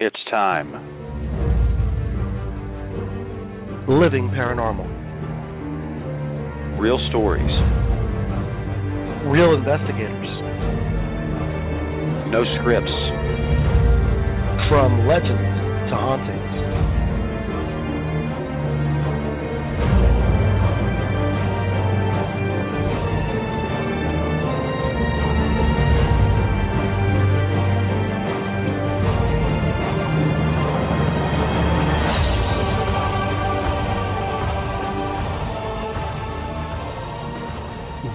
[0.00, 0.72] It's time.
[3.86, 4.90] Living Paranormal.
[6.80, 7.46] Real stories.
[9.30, 10.26] Real investigators.
[12.34, 12.90] No scripts.
[14.68, 16.73] From legends to hauntings.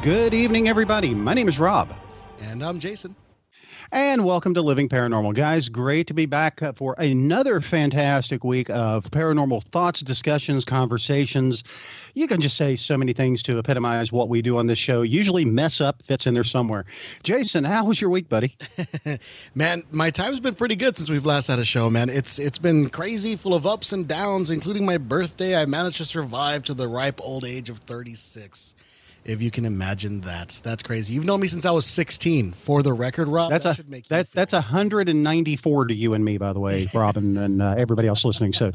[0.01, 1.13] Good evening, everybody.
[1.13, 1.93] My name is Rob.
[2.39, 3.17] And I'm Jason.
[3.91, 5.33] And welcome to Living Paranormal.
[5.33, 11.65] Guys, great to be back for another fantastic week of paranormal thoughts, discussions, conversations.
[12.13, 15.01] You can just say so many things to epitomize what we do on this show.
[15.01, 16.85] Usually, mess up fits in there somewhere.
[17.23, 18.55] Jason, how was your week, buddy?
[19.53, 22.07] man, my time's been pretty good since we've last had a show, man.
[22.07, 25.61] It's It's been crazy, full of ups and downs, including my birthday.
[25.61, 28.75] I managed to survive to the ripe old age of 36
[29.29, 30.59] if you can imagine that.
[30.63, 31.13] That's crazy.
[31.13, 32.53] You've known me since I was 16.
[32.53, 36.51] For the record, Rob, that's that a that, that's 194 to you and me, by
[36.51, 38.53] the way, Robyne and uh, everybody else listening.
[38.53, 38.71] So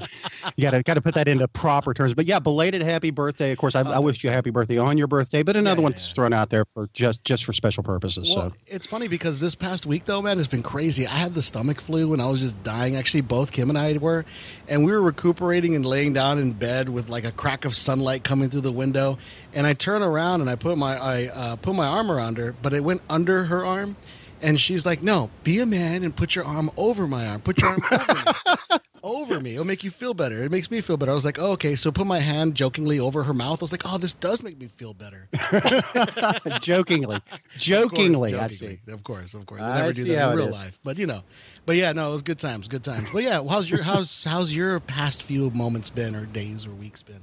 [0.57, 2.15] you got to got to put that into proper terms.
[2.15, 3.51] But yeah, belated happy birthday.
[3.51, 5.77] Of course, I, oh, I wished you a happy birthday on your birthday, but another
[5.77, 6.15] yeah, yeah, one's yeah.
[6.15, 8.33] thrown out there for just just for special purposes.
[8.35, 11.07] Well, so it's funny because this past week though, man, it's been crazy.
[11.07, 12.95] I had the stomach flu and I was just dying.
[12.95, 14.25] Actually, both Kim and I were,
[14.69, 18.23] and we were recuperating and laying down in bed with like a crack of sunlight
[18.23, 19.19] coming through the window.
[19.53, 22.55] And I turn around and I put my I uh, put my arm around her,
[22.61, 23.97] but it went under her arm,
[24.43, 27.41] and she's like, "No, be a man and put your arm over my arm.
[27.41, 29.53] Put your arm over me." over me.
[29.53, 30.43] It'll make you feel better.
[30.43, 31.13] It makes me feel better.
[31.13, 31.77] I was like, oh, okay.
[31.77, 33.63] So put my hand jokingly over her mouth.
[33.63, 35.29] I was like, oh, this does make me feel better.
[36.61, 37.21] jokingly,
[37.59, 38.81] jokingly, of course, jokingly.
[38.89, 39.61] Of course, of course.
[39.61, 41.23] I, I never do that in real life, but you know.
[41.67, 43.07] But yeah, no, it was good times, good times.
[43.13, 47.03] But yeah, how's your how's how's your past few moments been, or days, or weeks
[47.03, 47.21] been?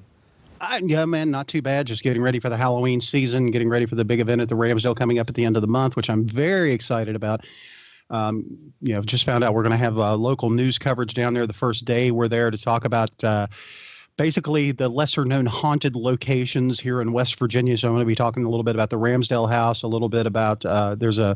[0.61, 1.87] I, yeah, man, not too bad.
[1.87, 4.55] Just getting ready for the Halloween season, getting ready for the big event at the
[4.55, 7.45] Ramsdell coming up at the end of the month, which I'm very excited about.
[8.11, 8.45] Um,
[8.79, 11.47] you know, just found out we're going to have uh, local news coverage down there
[11.47, 13.23] the first day we're there to talk about.
[13.23, 13.47] Uh,
[14.17, 17.75] basically the lesser known haunted locations here in West Virginia.
[17.75, 20.09] So I'm going to be talking a little bit about the Ramsdell House, a little
[20.09, 21.35] bit about uh, there's a,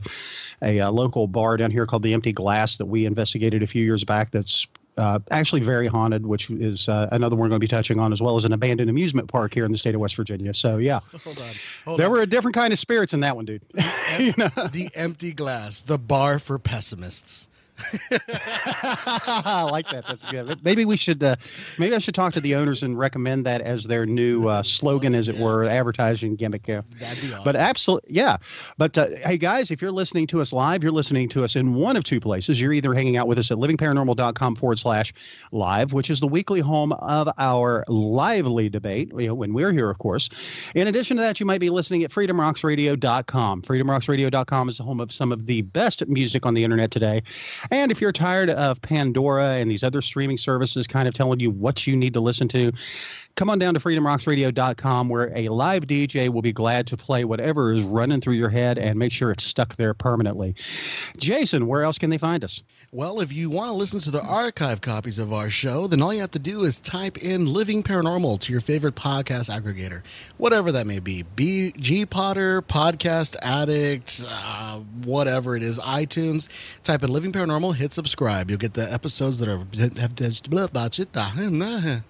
[0.62, 3.84] a, a local bar down here called the Empty Glass that we investigated a few
[3.84, 4.30] years back.
[4.30, 8.00] That's uh, actually very haunted, which is uh, another one we're going to be touching
[8.00, 10.54] on, as well as an abandoned amusement park here in the state of West Virginia.
[10.54, 11.46] So yeah, hold on,
[11.86, 12.12] hold there on.
[12.14, 13.62] were a different kind of spirits in that one, dude.
[13.74, 14.68] The, em- you know?
[14.68, 17.50] the empty glass, the bar for pessimists.
[18.12, 20.06] I like that.
[20.08, 20.64] That's good.
[20.64, 21.22] Maybe we should.
[21.22, 21.36] Uh,
[21.78, 25.14] maybe I should talk to the owners and recommend that as their new uh, slogan,
[25.14, 26.68] as it were, advertising gimmick.
[26.68, 26.82] Yeah.
[27.00, 27.44] That'd be awesome.
[27.44, 28.38] But absolutely, yeah.
[28.78, 31.76] But uh, hey, guys, if you're listening to us live, you're listening to us in
[31.76, 32.62] one of two places.
[32.62, 35.14] You're either hanging out with us at livingparanormal.com forward slash
[35.52, 39.12] live, which is the weekly home of our lively debate.
[39.16, 40.72] You know, when we're here, of course.
[40.76, 43.62] In addition to that, you might be listening at freedomrocksradio.com.
[43.64, 47.22] Freedomrocksradio.com is the home of some of the best music on the internet today.
[47.72, 51.52] And if you're tired of Pandora and these other streaming services kind of telling you
[51.52, 52.72] what you need to listen to,
[53.36, 57.72] come on down to freedomrocksradio.com where a live DJ will be glad to play whatever
[57.74, 60.56] is running through your head and make sure it's stuck there permanently.
[61.18, 62.64] Jason, where else can they find us?
[62.92, 66.14] Well, if you want to listen to the archive copies of our show, then all
[66.14, 70.04] you have to do is type in Living Paranormal to your favorite podcast aggregator,
[70.38, 71.24] whatever that may be.
[71.24, 76.48] B G Potter, Podcast Addict, uh, whatever it is, iTunes.
[76.84, 78.50] Type in Living Paranormal, hit subscribe.
[78.50, 79.66] You'll get the episodes that are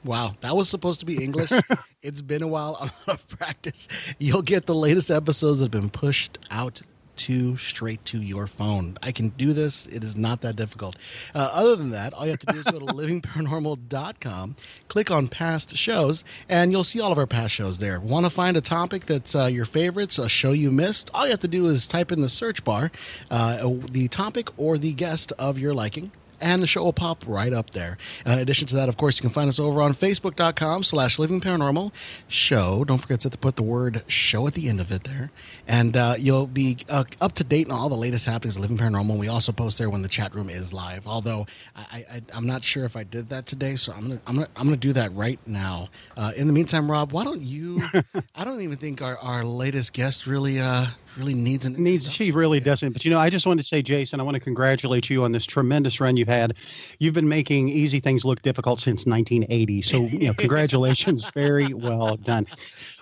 [0.03, 1.51] wow, that was supposed to be English.
[2.01, 2.77] it's been a while.
[2.79, 3.87] I'm out of practice.
[4.19, 6.81] You'll get the latest episodes that have been pushed out
[7.15, 8.97] to straight to your phone.
[9.01, 9.87] I can do this.
[9.87, 10.97] It is not that difficult.
[11.33, 14.55] Uh, other than that, all you have to do is go to livingparanormal.com,
[14.87, 17.99] click on past shows, and you'll see all of our past shows there.
[17.99, 21.09] Want to find a topic that's uh, your favorites, a show you missed?
[21.13, 22.91] All you have to do is type in the search bar
[23.31, 27.53] uh, the topic or the guest of your liking and the show will pop right
[27.53, 27.97] up there.
[28.25, 31.41] in addition to that, of course, you can find us over on facebook.com slash living
[31.41, 31.91] paranormal
[32.27, 32.83] show.
[32.83, 35.31] Don't forget to put the word show at the end of it there.
[35.67, 38.77] And uh, you'll be uh, up to date on all the latest happenings of Living
[38.77, 39.17] Paranormal.
[39.17, 41.07] We also post there when the chat room is live.
[41.07, 44.47] Although I, am not sure if I did that today, so I'm gonna I'm gonna
[44.55, 45.89] I'm gonna do that right now.
[46.15, 47.81] Uh, in the meantime, Rob, why don't you?
[48.35, 52.31] I don't even think our, our latest guest really uh, really needs an needs she
[52.31, 52.65] really Yeah.
[52.65, 52.93] doesn't.
[52.93, 55.31] But you know i just wanted to say jason i want to congratulate you on
[55.31, 56.55] this tremendous run you've had.
[56.99, 61.29] You've been making easy things look difficult since 1980 so you know congratulations.
[61.33, 62.47] Very well done.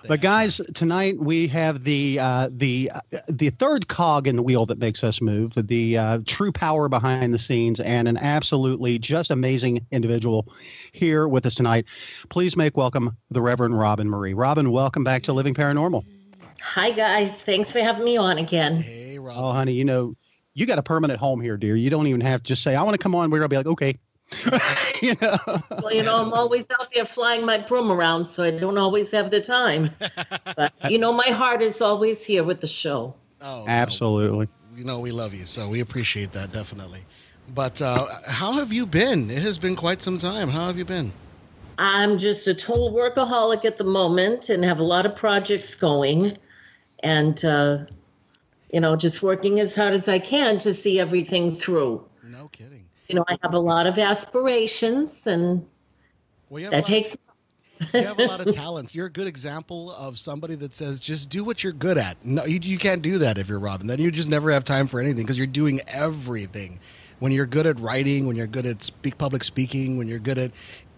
[0.06, 4.66] But guys tonight we have the uh, the uh, the third cog in the wheel
[4.66, 9.30] that makes us move the uh, true power behind the scenes and an absolutely just
[9.30, 10.46] amazing individual
[10.92, 11.86] here with us tonight.
[12.28, 14.34] Please make welcome the reverend robyne marie.
[14.34, 16.04] Robyne welcome back to living paranormal
[16.64, 17.32] Hi, guys.
[17.42, 18.80] Thanks for having me on again.
[18.80, 19.36] Hey, Rob.
[19.38, 20.16] Oh, honey, you know,
[20.54, 21.76] you got a permanent home here, dear.
[21.76, 23.30] You don't even have to just say, I want to come on.
[23.30, 23.98] We're going to be like, okay.
[25.02, 25.36] you know?
[25.82, 29.10] Well, you know, I'm always out there flying my broom around, so I don't always
[29.12, 29.90] have the time.
[30.56, 33.14] But, you know, my heart is always here with the show.
[33.40, 33.68] Oh, no.
[33.68, 34.48] Absolutely.
[34.74, 37.00] you know we love you, so we appreciate that definitely.
[37.54, 39.30] But uh, how have you been?
[39.30, 40.48] It has been quite some time.
[40.48, 41.12] How have you been?
[41.78, 46.38] I'm just a total workaholic at the moment and have a lot of projects going.
[47.04, 47.84] And, uh,
[48.72, 52.04] you know, just working as hard as I can to see everything through.
[52.24, 52.86] No kidding.
[53.08, 55.64] You know, I have a lot of aspirations, and
[56.48, 57.16] Well, you have, a that takes
[57.92, 58.94] you have a lot of talents.
[58.94, 62.24] You're a good example of somebody that says, just do what you're good at.
[62.24, 63.86] No, you, you can't do that if you're Robyne.
[63.86, 66.80] Then you just never have time for anything because you're doing everything.
[67.18, 70.38] When you're good at writing, when you're good at speak public speaking, when you're good
[70.38, 70.52] at,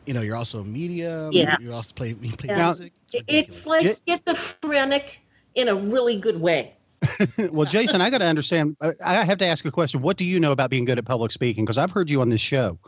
[0.07, 1.33] you know, you're also a medium.
[1.33, 1.57] Yeah.
[1.61, 2.67] You also play, you play Yeah.
[2.67, 2.93] music.
[3.13, 3.67] it's ridiculous.
[3.67, 5.21] like schizophrenic
[5.57, 6.75] in a really good way.
[7.51, 8.77] well, Jason, I got to understand.
[8.81, 10.01] uh, I have to ask a question.
[10.01, 11.65] What do you know about being good at public speaking?
[11.65, 12.79] Because I've heard you on this show.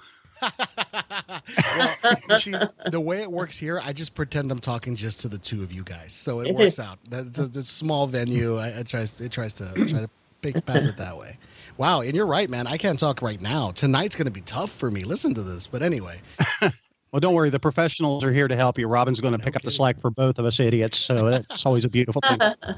[0.40, 2.54] well, see,
[2.90, 5.72] the way it works here, I just pretend I'm talking just to the two of
[5.72, 6.98] you guys, so it works out.
[7.08, 8.56] That's a, it's a small venue.
[8.56, 10.10] I, I tries it tries to try to
[10.42, 11.38] pick, pass it that way.
[11.76, 12.66] Wow, and you're right, man.
[12.66, 13.72] I can't talk right now.
[13.72, 15.02] Tonight's going to be tough for me.
[15.04, 16.20] Listen to this, but anyway,
[17.12, 17.50] Well, don't worry.
[17.50, 18.86] The professionals are here to help you.
[18.86, 20.98] Robyne's going to pick up the slack for both of us idiots.
[20.98, 22.38] So that's always a beautiful thing.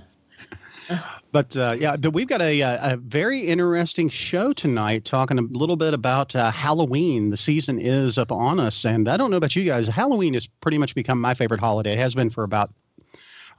[1.33, 5.43] But uh, yeah, but we've got a, a, a very interesting show tonight, talking a
[5.43, 7.31] little bit about uh, Halloween.
[7.31, 9.87] The season is up on us, and I don't know about you guys.
[9.87, 11.93] Halloween has pretty much become my favorite holiday.
[11.93, 12.73] It has been for about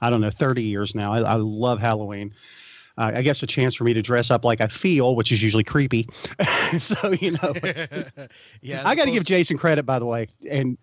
[0.02, 1.12] I don't know thirty years now.
[1.12, 2.34] I, I love Halloween.
[2.98, 5.42] Uh, I guess a chance for me to dress up like I feel, which is
[5.42, 6.06] usually creepy.
[6.78, 7.54] so you know,
[8.62, 10.76] yeah, I got to give Jason credit, by the way, and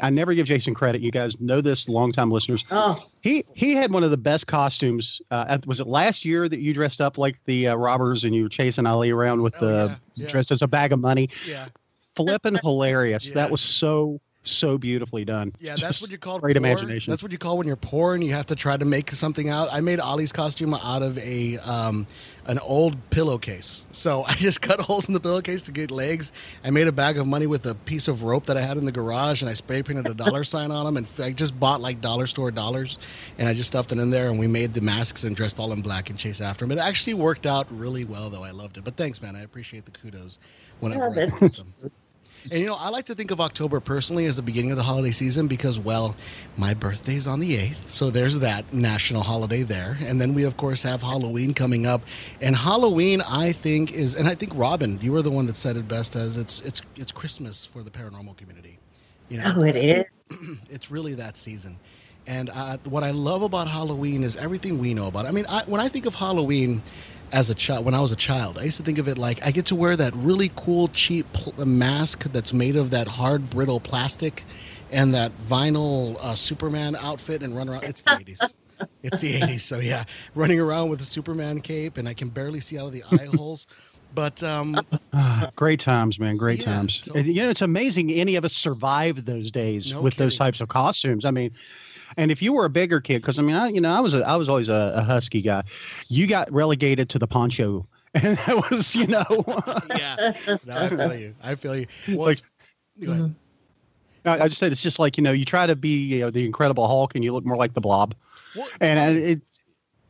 [0.00, 1.00] I never give Jason credit.
[1.02, 2.64] You guys know this, longtime listeners.
[2.70, 5.20] Oh, He he had one of the best costumes.
[5.30, 8.44] Uh, was it last year that you dressed up like the uh, robbers and you
[8.44, 10.30] were chasing Ali around with Oh, the yeah, yeah.
[10.30, 11.28] dressed as a bag of money?
[11.48, 11.66] Yeah,
[12.14, 13.28] Flipping hilarious.
[13.28, 13.34] Yeah.
[13.34, 15.52] That was so so beautifully done.
[15.60, 16.64] yeah, that's Just what you call great poor.
[16.64, 17.10] imagination.
[17.10, 19.48] That's what you call when you're poor and you have to try to make something
[19.50, 19.68] out.
[19.72, 22.06] I made Ollie's costume out of a um,
[22.46, 23.86] an old pillowcase.
[23.92, 26.32] So I just cut holes in the pillowcase to get legs.
[26.64, 28.84] I made a bag of money with a piece of rope that I had in
[28.86, 30.96] the garage, and I spray painted a dollar sign on them.
[30.96, 32.98] And I just bought like dollar store dollars,
[33.38, 34.30] and I just stuffed it in there.
[34.30, 36.76] And we made the masks and dressed all in black and chased after them.
[36.78, 38.44] It actually worked out really well, though.
[38.44, 38.84] I loved it.
[38.84, 39.36] But thanks, man.
[39.36, 40.38] I appreciate the kudos
[40.80, 41.74] whenever Yeah, I that's- them.
[42.44, 44.82] And you know, I like to think of October personally as the beginning of the
[44.82, 46.16] holiday season because, well,
[46.56, 47.88] my birthday is on the 8th.
[47.88, 49.98] So there's that national holiday there.
[50.00, 52.02] And then we, of course, have Halloween coming up.
[52.40, 55.76] And Halloween, I think, is, and I think, Robyne, you were the one that said
[55.76, 58.78] it best as it's, it's, it's Christmas for the paranormal community.
[59.28, 60.04] You know, oh, it is.
[60.70, 61.78] it's really that season.
[62.26, 65.24] And uh, what I love about Halloween is everything we know about.
[65.24, 65.28] it.
[65.28, 66.82] I mean, I, when I think of Halloween
[67.32, 69.44] as a child, when I was a child, I used to think of it like
[69.46, 73.50] I get to wear that really cool, cheap pl- mask that's made of that hard,
[73.50, 74.44] brittle plastic,
[74.90, 77.84] and that vinyl uh, Superman outfit, and run around.
[77.84, 78.40] It's the eighties.
[79.02, 79.64] It's the eighties.
[79.64, 80.04] So yeah,
[80.36, 83.24] running around with a Superman cape, and I can barely see out of the eye
[83.36, 83.66] holes.
[84.14, 84.80] But um,
[85.12, 86.36] Ah, great times, man.
[86.36, 87.00] Great Yeah, times.
[87.04, 90.60] so- you know, it's amazing any of us survived those days No with those types
[90.60, 91.24] of costumes.
[91.24, 91.50] I mean,
[92.18, 94.12] and if you were a bigger kid, because I mean, I you know, I was
[94.12, 95.62] a, I was always a, a husky guy.
[96.08, 99.24] You got relegated to the poncho, and that was you know.
[99.96, 100.32] yeah,
[100.66, 101.34] no, I feel you.
[101.42, 101.86] I feel you.
[102.08, 103.34] Well, Like- it's- go ahead.
[104.24, 106.30] I I just said it's just like you know you try to be you know,
[106.30, 108.14] the Incredible Hulk and you look more like the Blob,
[108.56, 109.18] Well, and uh, funny.
[109.20, 109.42] it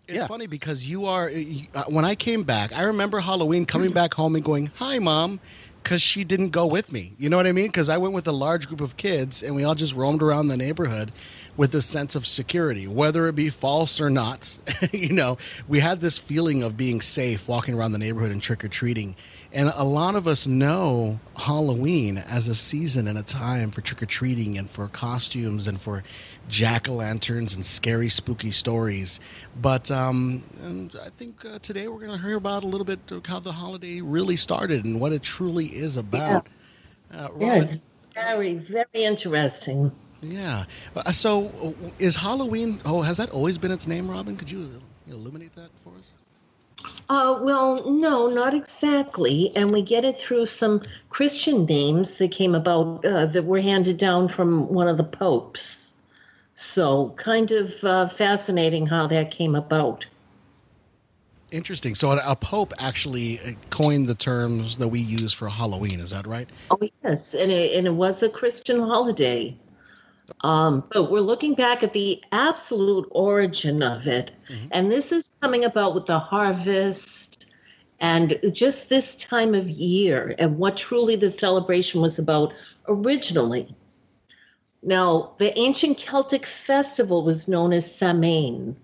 [0.09, 0.27] It's Yeah.
[0.27, 1.29] funny because you are.
[1.31, 4.99] you- uh, When I came back, I remember Halloween coming back home and going, "Hi,
[4.99, 5.39] mom,"
[5.83, 7.13] because she didn't go with me.
[7.19, 7.67] You know what I mean?
[7.67, 10.49] Because I went with a large group of kids and we all just roamed around
[10.49, 11.13] the neighborhood
[11.59, 14.61] with a sense of security, whether it be false or not.
[14.93, 15.37] you know,
[15.67, 19.17] we had this feeling of being safe walking around the neighborhood and trick or treating.
[19.53, 24.01] And a lot of us know Halloween as a season and a time for trick
[24.03, 26.05] or treating and for costumes and for
[26.47, 29.19] jack o' lanterns and scary, spooky stories.
[29.61, 33.11] But um, and I think uh, today we're going to hear about a little bit
[33.11, 36.47] of how the holiday really started and what it truly is about.
[37.13, 37.81] Uh, Yeah, it's
[38.15, 39.91] very, very interesting.
[40.21, 40.65] Yeah.
[40.97, 42.81] Uh, so, uh, is Halloween?
[42.85, 44.37] Oh, has that always been its name, Robyne?
[44.37, 46.17] Could you illuminate that for us?
[47.09, 49.53] Uh, well, no, not exactly.
[49.57, 53.99] And we get it through some Christian names that came about uh, that were handed
[53.99, 55.95] down from one of the popes.
[56.55, 60.07] So, kind of uh, fascinating how that came about.
[61.51, 61.95] Interesting.
[61.95, 65.99] So a, pope actually uh, coined the terms that we use for Halloween.
[65.99, 66.49] Is that right?
[66.71, 67.35] Oh, yes.
[67.35, 69.57] And it, and it was a Christian holiday.
[70.41, 74.31] Um, but we're looking back at the absolute origin of it.
[74.71, 77.47] And this is coming about with the harvest
[78.01, 82.53] and just this time of year and what truly the celebration was about
[82.87, 83.75] originally.
[84.83, 88.77] Now, the ancient Celtic festival was known as Samhain,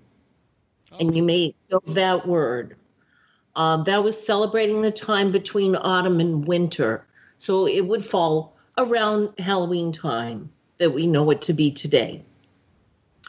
[0.98, 2.76] and you may know that word.
[3.56, 7.06] Um, that was celebrating the time between autumn and winter.
[7.38, 12.22] So it would fall around Halloween time that we know it to be today.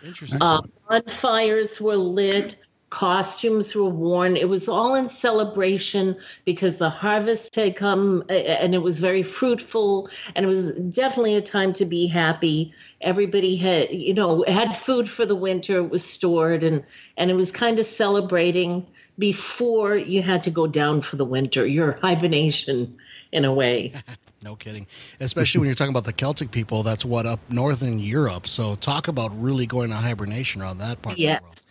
[0.04, 0.42] Interesting.
[0.42, 2.58] Uh, bonfires were lit,
[2.90, 4.38] costumes were worn.
[4.38, 10.10] It was all in celebration because the harvest had come and it was very fruitful.
[10.36, 12.74] And it was definitely a time to be happy.
[13.02, 16.84] Everybody had, you know, had food for the winter, it was stored, and,
[17.18, 18.86] and it was kind of celebrating
[19.18, 22.96] before you had to go down for the winter, your hibernation
[23.32, 23.94] in a way.
[24.46, 24.86] No kidding.
[25.20, 28.46] Especially when you're talking about the Celtic people, that's what up northern Europe.
[28.46, 31.38] So talk about really going to hibernation around that part Yes.
[31.38, 31.62] of the world.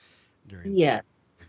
[0.49, 1.00] During, Yeah.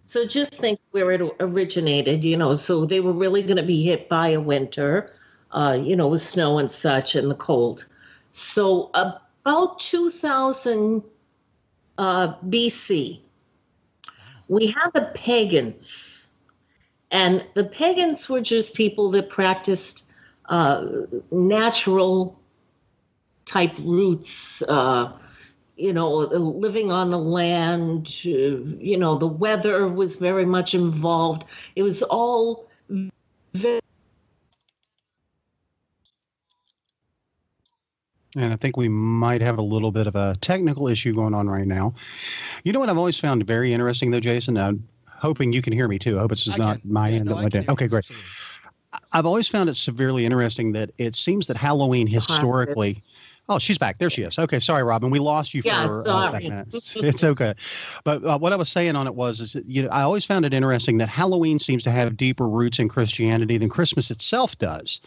[0.05, 3.83] So just think where it originated, you know, so they were really going to be
[3.83, 5.15] hit by a winter,
[5.51, 7.87] uh, you know, with snow and such and the cold.
[8.31, 11.01] So about 2000
[11.97, 13.19] uh, BC,
[14.47, 16.29] we had the pagans.
[17.09, 20.04] And the pagans were just people that practiced
[20.49, 20.85] uh,
[21.31, 22.39] natural
[23.45, 25.11] type roots, uh,
[25.77, 31.45] you know, living on the land, uh, you know, the weather was very much involved.
[31.75, 32.69] It was all
[33.53, 33.79] very
[38.35, 41.47] And I think we might have a little bit of a technical issue going on
[41.47, 41.93] right now.
[42.63, 44.57] You know what I've always found very interesting, though, Jason?
[44.57, 46.17] I'm hoping you can hear me too.
[46.17, 46.91] I hope it's I not can.
[46.91, 47.27] my Yeah, end.
[47.27, 47.63] no, that I went can down.
[47.67, 47.99] hear Okay, great.
[47.99, 48.29] Absolutely.
[49.15, 53.01] I've always found it severely interesting that it seems that Halloween historically.
[53.47, 53.99] Oh, she's back.
[53.99, 54.37] There she is.
[54.37, 55.11] Okay, sorry, Robyne.
[55.11, 56.97] We lost you Yeah, for uh, back minutes.
[56.97, 57.53] it's okay.
[58.03, 60.25] But uh, what I was saying on it was, is that, you know, I always
[60.25, 64.57] found it interesting that Halloween seems to have deeper roots in Christianity than Christmas itself
[64.57, 64.99] does.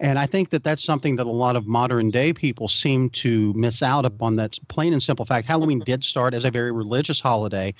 [0.00, 3.52] And I think that that's something that a lot of modern day people seem to
[3.54, 4.36] miss out upon.
[4.36, 5.48] That plain and simple fact.
[5.48, 7.74] Halloween did start as a very religious holiday,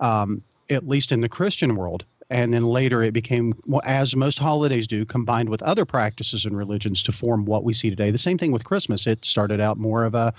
[0.00, 2.04] um, at least in the Christian world.
[2.30, 6.56] And then later it became, well, as most holidays do, combined with other practices and
[6.56, 8.10] religions to form what we see today.
[8.10, 9.06] The same thing with Christmas.
[9.06, 10.32] It started out more of a,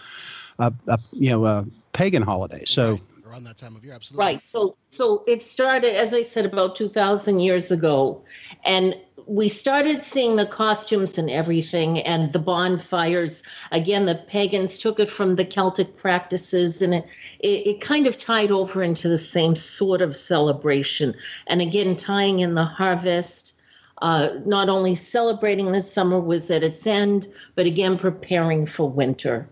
[0.60, 2.66] a, a you know, a pagan holiday.
[2.66, 3.02] So, Right.
[3.26, 4.26] around that time of year, absolutely.
[4.26, 4.42] Right.
[4.44, 8.24] So so it started, as I said, about two thousand years ago,
[8.66, 8.96] and
[9.28, 13.44] we started seeing the costumes and everything, and the bonfires.
[13.72, 17.06] Again, the pagans took it from the Celtic practices, and it
[17.40, 21.16] it, it kind of tied over into the same sort of celebration.
[21.48, 23.54] And again, tying in the harvest.
[24.02, 29.48] Uh, not only celebrating the summer was at its end, but again preparing for winter.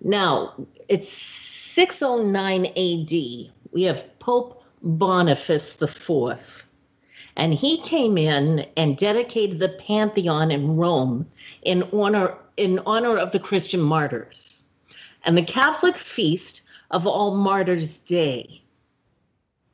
[0.00, 0.54] Now,
[0.88, 3.52] it's 609 AD.
[3.72, 6.63] We have Pope Boniface IV.
[7.36, 11.26] And he came in and dedicated the Pantheon in Rome
[11.62, 14.62] in honor in honor of the Christian martyrs.
[15.24, 18.62] And the Catholic feast of All Martyrs Day.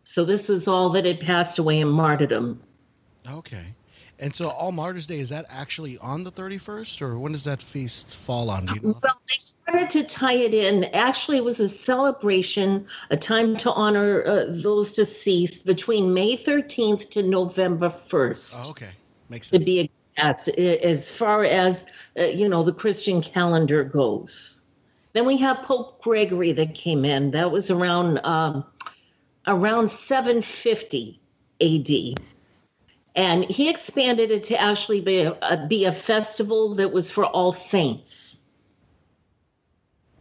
[0.05, 2.61] So this was all that had passed away in martyrdom.
[3.29, 3.75] Okay.
[4.21, 7.63] And so All Martyrs Day, is that actually on the 31st or when does that
[7.63, 8.67] feast fall on?
[8.69, 9.01] You know?
[9.03, 10.85] Well, they started to tie it in.
[10.93, 17.09] Actually, it was a celebration, a time to honor uh, those deceased between May 13th
[17.11, 18.67] to November 1st.
[18.67, 18.91] Oh, okay.
[19.31, 19.59] Makes sense.
[19.59, 21.87] To be exact, as far as
[22.19, 24.61] uh, you know, the Christian calendar goes.
[25.13, 27.31] Then we have Pope Gregory that came in.
[27.31, 28.65] That was around um,
[29.47, 31.21] around 750
[31.61, 32.17] A.D.
[33.17, 37.27] And he expanded it to actually be a, a, be a festival that was for
[37.27, 38.39] all saints.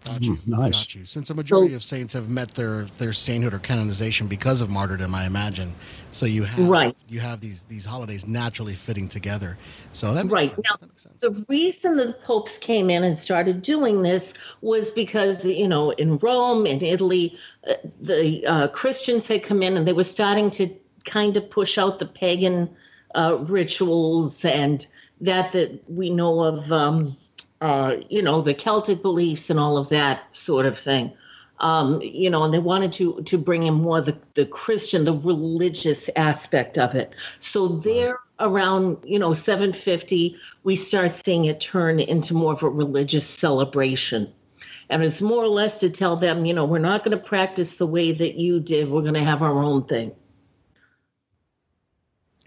[0.05, 0.36] Got you.
[0.36, 0.72] Mm, nice.
[0.72, 1.05] Got you.
[1.05, 5.13] Since a majority of saints have met their, their sainthood or canonization because of martyrdom,
[5.13, 5.75] I imagine.
[6.12, 6.96] So you have Right.
[7.08, 9.58] you have these these holidays naturally fitting together.
[9.93, 10.50] So that makes Right.
[10.50, 10.62] sense.
[10.69, 11.22] Now, that makes sense.
[11.22, 15.91] The reason that the popes came in and started doing this was because, you know,
[15.91, 17.38] in Rome, in Italy,
[17.69, 20.69] uh, the uh, Christians had come in and they were starting to
[21.05, 22.69] kind of push out the pagan
[23.15, 24.85] uh, rituals and
[25.21, 27.17] that that we know of, um,
[27.61, 31.11] uh, you know, the Celtic beliefs and all of that sort of thing.
[31.59, 35.13] Um, you know, and they wanted to to bring in more the, the Christian, the
[35.13, 37.13] religious aspect of it.
[37.39, 42.69] So there around, you know, 750, we start seeing it turn into more of a
[42.69, 44.31] religious celebration.
[44.89, 47.77] And it's more or less to tell them, you know, we're not going to practice
[47.77, 48.89] the way that you did.
[48.89, 50.11] We're going to have our own thing.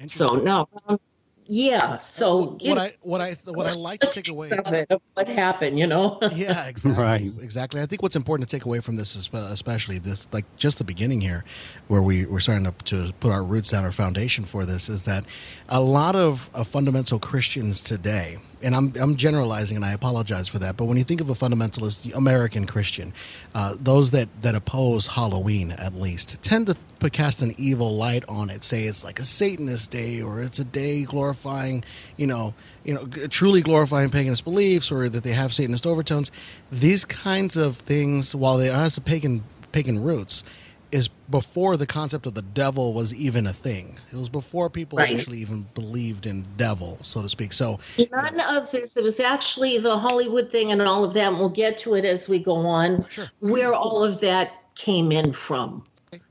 [0.09, 0.45] So Interesting.
[0.45, 0.99] no, um,
[1.47, 1.99] yeah.
[1.99, 4.51] So what, what I what I what I like to take away.
[4.65, 6.19] of it, what happened, you know.
[6.35, 7.03] yeah, exactly.
[7.03, 7.33] Right.
[7.41, 7.81] Exactly.
[7.81, 10.79] I think what's important to take away from this, is, uh, especially this, like just
[10.79, 11.45] the beginning here,
[11.89, 15.05] where we we're starting to, to put our roots down, our foundation for this, is
[15.05, 15.25] that
[15.69, 20.59] a lot of uh, fundamental Christians today, and I'm I'm generalizing, and I apologize for
[20.61, 23.13] that, but when you think of a fundamentalist American Christian,
[23.55, 26.77] uh, those that that oppose Halloween at least tend to
[27.11, 30.65] cast an evil light on it, say it's like a Satanist day or it's a
[30.65, 31.85] day glorifying,
[32.17, 32.55] you know,
[32.85, 36.31] you know, truly glorifying paganist beliefs or that they have Satanist overtones.
[36.71, 39.43] These kinds of things, while they has a pagan
[39.73, 40.45] pagan roots,
[40.93, 43.99] is before the concept of the devil was even a thing.
[44.13, 45.17] It was before people Right.
[45.17, 47.53] actually even believed in devil, so to speak.
[47.53, 47.81] So
[48.13, 48.97] None of this.
[48.97, 51.29] It was actually the Hollywood thing and all of that.
[51.29, 53.05] And we'll get to it as we go on.
[53.09, 53.31] Sure.
[53.41, 55.83] Where all of that came in from,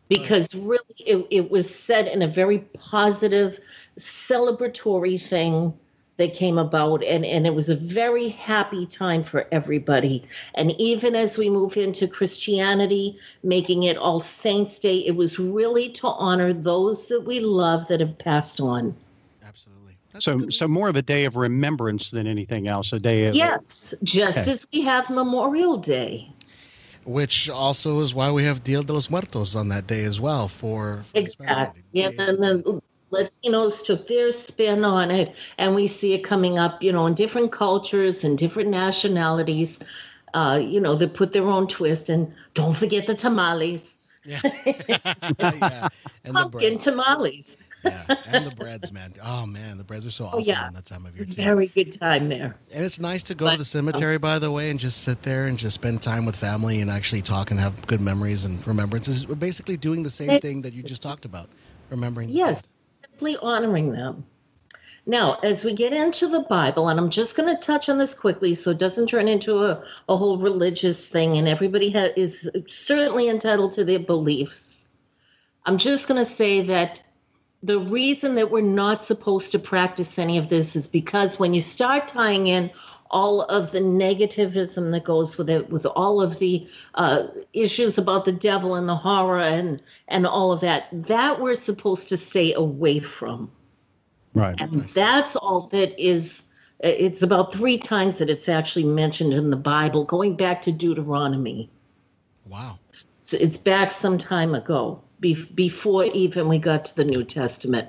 [0.09, 3.59] because really it, it was said in a very positive,
[3.99, 5.73] celebratory thing
[6.21, 10.23] that came about, and and it was a very happy time for everybody.
[10.55, 15.89] And even as we move into Christianity, making it All Saints Day, it was really
[15.89, 18.95] to honor those that we love that have passed on.
[19.43, 19.97] absolutely.
[20.13, 22.93] That's So, so more of a day of remembrance than anything else.
[22.93, 24.51] A day of Yes, just Okay.
[24.51, 26.27] as we have Memorial Day.
[27.03, 30.47] which also is why we have Dia de los Muertos on that day as well
[30.47, 31.81] for, for Exactly.
[31.93, 32.81] Yeah, and the
[33.11, 37.13] Latinos took their spin on it, and we see it coming up, you know, in
[37.13, 39.79] different cultures and different nationalities.
[40.33, 44.39] Uh, you know, they put their own twist, and don't forget the tamales, yeah.
[44.65, 45.87] yeah.
[46.23, 47.57] And the pumpkin tamales.
[47.83, 49.15] yeah, and the breads, man.
[49.23, 50.67] Oh man, the breads are so awesome oh, yeah.
[50.67, 51.41] on that time of year too.
[51.41, 52.55] Very good time there.
[52.71, 55.47] And it's nice to go to the cemetery, by the way, and just sit there
[55.47, 59.27] and just spend time with family and actually talk and have good memories and remembrances.
[59.27, 61.49] We're basically doing the same thing that you just talked about,
[61.89, 62.29] remembering.
[62.29, 62.67] Yes.
[63.21, 64.25] Simply honoring them.
[65.05, 68.15] Now, as we get into the Bible, and I'm just going to touch on this
[68.15, 72.49] quickly so it doesn't turn into a, a whole religious thing, and everybody ha- is
[72.67, 74.85] certainly entitled to their beliefs.
[75.67, 77.03] I'm just going to say that
[77.61, 81.61] the reason that we're not supposed to practice any of this is because when you
[81.61, 82.71] start tying in
[83.11, 88.25] all of the negativism that goes with it, with all of the uh, issues about
[88.25, 92.53] the devil and the horror and and all of that, that we're supposed to stay
[92.53, 93.49] away from.
[94.33, 94.59] right.
[94.59, 96.43] And that's all that is.
[96.79, 101.69] It's about three times that it's actually mentioned in the Bible, going back to Deuteronomy.
[102.47, 102.79] Wow.
[102.89, 107.87] It's, it's back some time ago, be, before even we got to the New Testament.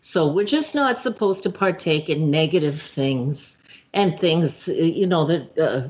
[0.00, 3.58] So we're just not supposed to partake in negative things
[3.94, 5.88] and things, you know, that uh,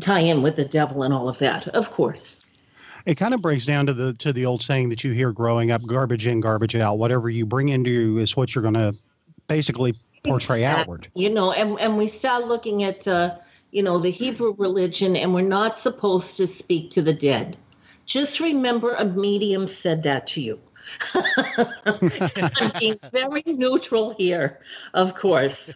[0.00, 1.68] tie in with the devil and all of that.
[1.68, 2.46] Of course.
[3.06, 5.70] It kind of breaks down to the to the old saying that you hear growing
[5.70, 6.98] up: garbage in, garbage out.
[6.98, 8.94] Whatever you bring into you is what you're going to
[9.46, 10.82] basically portray Exactly.
[10.82, 11.08] outward.
[11.14, 13.36] You know, and, and we start looking at, uh,
[13.72, 17.58] you know, the Hebrew religion, and we're not supposed to speak to the dead.
[18.06, 20.58] Just remember a medium said that to you.
[21.14, 24.60] I'm being very neutral here,
[24.94, 25.74] of course.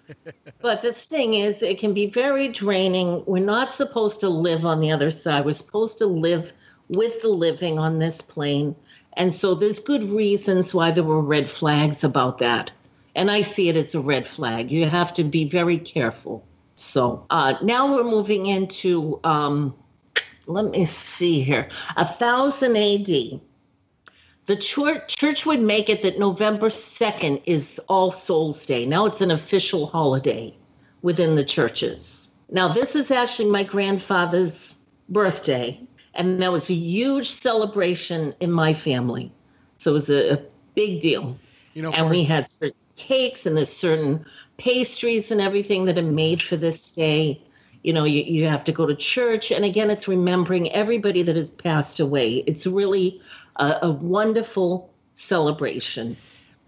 [0.60, 3.22] But the thing is, it can be very draining.
[3.26, 5.44] We're not supposed to live on the other side.
[5.44, 6.52] We're supposed to live
[6.88, 8.74] with the living on this plane.
[9.14, 12.70] And so there's good reasons why there were red flags about that.
[13.14, 14.70] And I see it as a red flag.
[14.70, 16.44] You have to be very careful.
[16.76, 19.74] So uh, now we're moving into, um,
[20.46, 23.40] let me see here, a thousand AD.
[24.48, 28.86] The church, church would make it that November 2nd is All Souls Day.
[28.86, 30.54] Now it's an official holiday
[31.02, 32.30] within the churches.
[32.50, 34.76] Now, this is actually my grandfather's
[35.10, 35.78] birthday,
[36.14, 39.30] and that was a huge celebration in my family.
[39.76, 40.38] So it was a, a
[40.74, 41.38] big deal.
[41.74, 44.24] You know, and we had certain cakes and there's certain
[44.56, 47.38] pastries and everything that are made for this day.
[47.82, 49.52] You know, you, you have to go to church.
[49.52, 52.42] And again, it's remembering everybody that has passed away.
[52.46, 53.20] It's really
[53.58, 56.16] a, a wonderful celebration.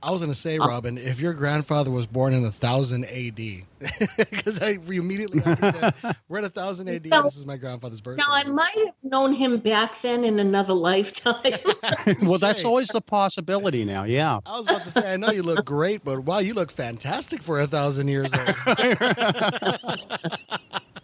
[0.02, 3.36] I was going to say, Robyne, if your grandfather was born in a thousand AD,
[3.36, 7.04] because I immediately after said we're at a thousand AD.
[7.06, 7.22] No.
[7.22, 8.22] this is my grandfather's birthday.
[8.26, 11.34] Now, I might have known him back then in another lifetime.
[12.22, 14.04] well, that's always the possibility now.
[14.04, 14.40] Yeah.
[14.46, 17.42] I was about to say, I know you look great, but wow, you look fantastic
[17.42, 18.56] for a thousand years old.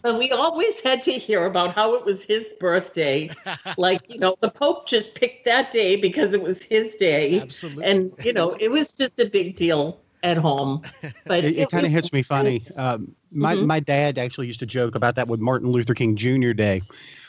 [0.07, 3.29] But we always had to hear about how it was his birthday.
[3.77, 7.41] like, you know, the Pope just picked that day because it was his day.
[7.41, 7.83] Absolutely.
[7.85, 10.83] And, you know, it was just a big deal at home.
[11.27, 12.65] But It, it kind of hits me funny.
[12.77, 13.67] Um, my Mhm.
[13.67, 16.53] my dad actually used to joke about that with Martin Luther King Jr.
[16.53, 16.83] Day,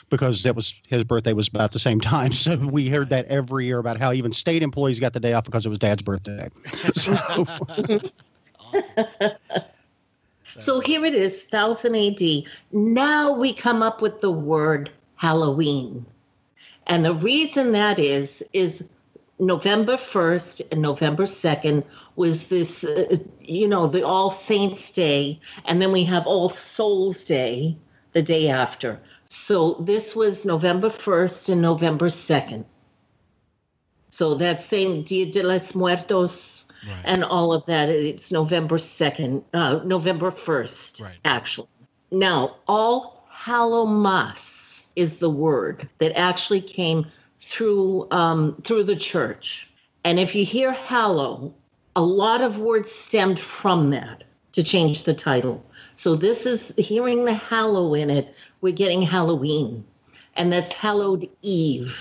[0.08, 2.32] because that was his birthday was about the same time.
[2.32, 5.42] So we heard that every year about how even state employees got the day off
[5.42, 6.48] because it was Dad's birthday.
[6.94, 7.16] So
[8.60, 9.72] awesome.
[10.58, 12.44] So here it is, 1000 AD.
[12.72, 16.04] Now we come up with the word Halloween.
[16.86, 18.84] And the reason that is, is
[19.38, 21.84] November 1st and November 2nd
[22.16, 25.40] was this, uh, you know, the All Saints Day.
[25.66, 27.76] And then we have All Souls Day
[28.12, 28.98] the day after.
[29.30, 32.64] So this was November 1st and November 2nd.
[34.10, 37.02] So that same Dia de los Muertos Right.
[37.04, 37.88] and all of that.
[37.88, 41.16] It's November 2nd, uh, November 1st, Right.
[41.24, 41.68] actually.
[42.10, 47.06] Now, all Hallowmas is the word that actually came
[47.40, 49.68] through um, through the church.
[50.04, 51.52] And if you hear hallow,
[51.94, 55.64] a lot of words stemmed from that to change the title.
[55.94, 59.84] So this is hearing the hallow in it, we're getting Halloween.
[60.36, 61.98] And that's hallowed eve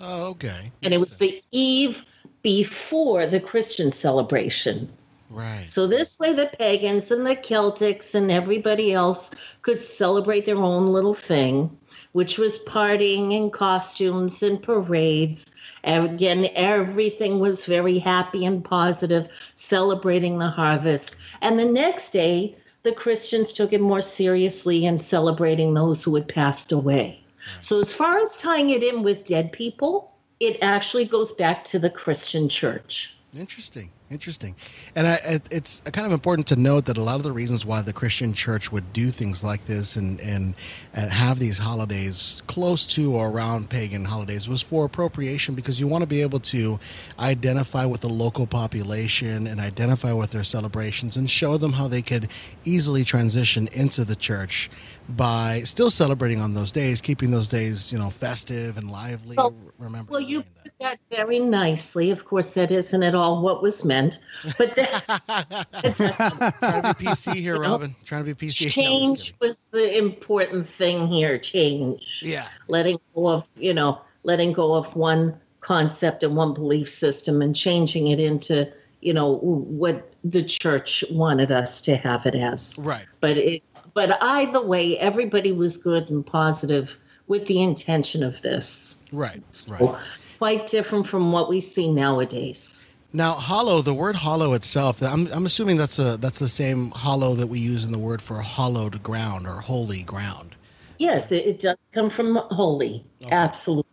[0.00, 0.72] oh, okay.
[0.82, 1.18] and it was sense.
[1.18, 2.04] the eve
[2.42, 4.88] before the Christian celebration.
[5.30, 5.70] right.
[5.70, 9.30] So this way, the pagans and the Celtics and everybody else
[9.62, 11.76] could celebrate their own little thing,
[12.12, 15.46] which was partying and costumes and parades.
[15.84, 21.16] And again, everything was very happy and positive, celebrating the harvest.
[21.40, 26.28] And the next day, the Christians took it more seriously in celebrating those who had
[26.28, 27.20] passed away.
[27.60, 30.09] So, as far as tying it in with dead people,
[30.40, 33.14] it actually goes back to the Christian church.
[33.32, 34.56] Interesting, interesting,
[34.96, 37.80] and I, it's kind of important to note that a lot of the reasons why
[37.80, 40.56] the Christian Church would do things like this and and,
[40.92, 45.86] and have these holidays close to or around pagan holidays was for appropriation because you
[45.86, 46.80] want to be able to
[47.20, 52.02] identify with the local population and identify with their celebrations and show them how they
[52.02, 52.28] could
[52.64, 54.68] easily transition into the church
[55.08, 59.36] by still celebrating on those days, keeping those days you know festive and lively.
[59.36, 62.10] Well- Remember, Well, you put that very nicely.
[62.10, 64.18] Of course, that isn't at all what was meant.
[64.58, 65.66] But that
[66.60, 67.96] trying to be PC here, Robyne.
[68.04, 68.70] Trying to be PC.
[68.70, 69.36] Change kidding.
[69.40, 71.38] was the important thing here.
[71.38, 72.22] Change.
[72.22, 77.40] Yeah, Letting go of, you know, letting go of one concept and one belief system
[77.40, 82.78] and changing it into, you know, what the church wanted us to have it as.
[82.82, 83.06] right.
[83.20, 83.62] But it,
[83.94, 86.98] but either way, everybody was good and positive
[87.28, 88.96] with the intention of this.
[89.12, 89.96] Right, So right.
[90.38, 92.86] quite different from what we see nowadays.
[93.12, 93.82] Now, hollow.
[93.82, 95.02] The word hollow itself.
[95.02, 98.22] I'm, I'm assuming that's a that's the same hollow that we use in the word
[98.22, 100.54] for hollowed ground or holy ground.
[100.98, 103.04] Yes, it, it does come from holy.
[103.22, 103.34] Okay.
[103.34, 103.84] Absolutely.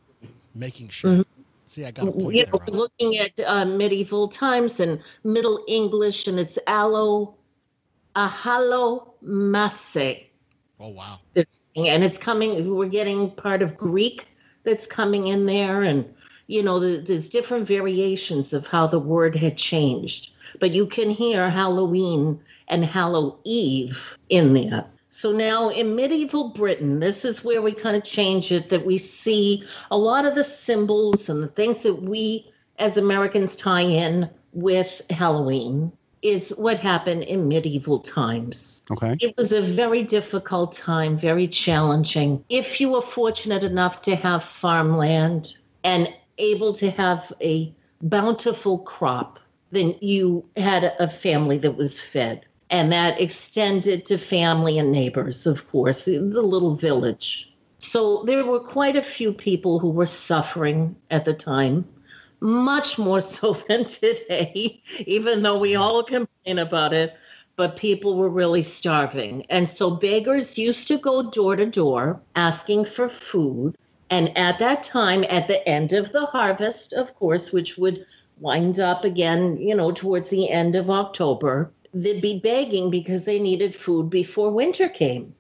[0.54, 1.24] Making sure.
[1.66, 2.54] See, I got a point You there.
[2.54, 2.76] know, Robyne.
[2.76, 7.34] looking at uh, medieval times and Middle English, and it's aloe,
[8.18, 10.18] ahalo masse.
[10.80, 11.20] Oh wow.
[11.36, 14.28] And it's coming, we're getting part of Greek
[14.64, 15.84] that's coming in there.
[15.84, 16.04] And,
[16.48, 20.32] you know, the, there's different variations of how the word had changed.
[20.60, 24.86] But you can hear Halloween and Hallow Eve in there.
[25.10, 28.98] So now in medieval Britain, this is where we kind of change it that we
[28.98, 34.30] see a lot of the symbols and the things that we as Americans tie in
[34.54, 38.82] with Halloween is what happened in medieval times.
[38.92, 39.16] okay.
[39.22, 42.44] It was a very difficult time, very challenging.
[42.50, 49.40] If you were fortunate enough to have farmland and able to have a bountiful crop,
[49.72, 52.46] then you had a family that was fed.
[52.70, 57.54] And that extended to family and neighbors, of course, the little village.
[57.80, 61.86] So there were quite a few people who were suffering at the time,
[62.40, 65.82] much more so than today, even though we mm-hmm.
[65.82, 67.18] all complain about it
[67.58, 69.44] but people were really starving.
[69.50, 73.76] And so beggars used to go door to door asking for food.
[74.10, 78.06] And at that time, at the end of the harvest, of course, which would
[78.40, 83.40] wind up again, you know, towards the end of October, they'd be begging because they
[83.40, 85.34] needed food before winter came.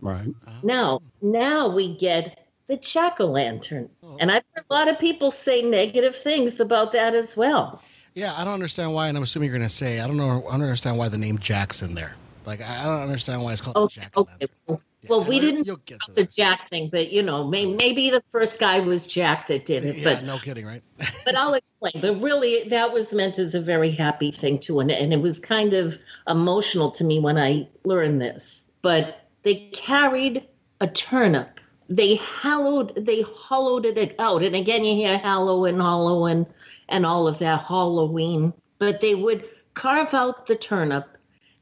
[0.00, 0.34] Right.
[0.46, 0.52] Ah.
[0.62, 3.88] Now, now we get the jack o' lantern.
[4.02, 4.16] Oh.
[4.20, 7.82] And I've heard a lot of people say negative things about that as well.
[8.14, 10.46] Yeah, I don't understand why, and I'm assuming you're going to say I don't know.
[10.46, 12.14] I don't understand why the name Jack's in there.
[12.46, 14.16] Like I don't understand why it's called Okay, Jack.
[14.16, 14.46] okay.
[14.66, 16.24] Well, Yeah, well, we didn't the.
[16.24, 17.76] Jack thing, but you know, may, oh.
[17.76, 19.98] maybe the first guy was Jack that did it.
[19.98, 20.82] Yeah, but no kidding, right?
[21.24, 22.02] but I'll explain.
[22.02, 25.38] But really, that was meant as a very happy thing too, and and it was
[25.38, 28.64] kind of emotional to me when I learned this.
[28.82, 30.44] But they carried
[30.80, 31.57] a turnip.
[31.88, 34.42] They hollowed, they hollowed it out.
[34.42, 36.46] And again, you hear hallow and hollow and,
[36.88, 38.52] and all of that Halloween.
[38.78, 41.16] But they would carve out the turnip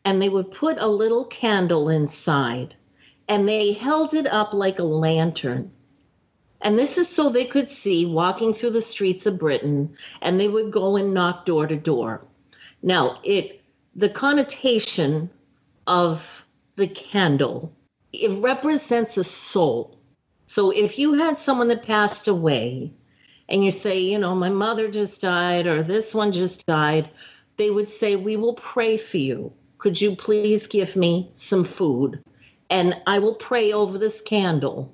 [0.04, 2.74] and they would put a little candle inside
[3.28, 5.70] and they held it up like a lantern.
[6.62, 10.48] And this is so they could see walking through the streets of Britain and they
[10.48, 12.24] would go and knock door to door.
[12.82, 13.60] Now, it
[13.94, 15.30] the connotation
[15.86, 16.44] of
[16.76, 17.72] the candle,
[18.12, 19.95] it represents a soul.
[20.46, 22.92] So if you had someone that passed away
[23.48, 27.10] and you say, you know, my mother just died or this one just died,
[27.56, 29.52] they would say, We will pray for you.
[29.78, 32.22] Could you please give me some food?
[32.70, 34.92] And I will pray over this candle.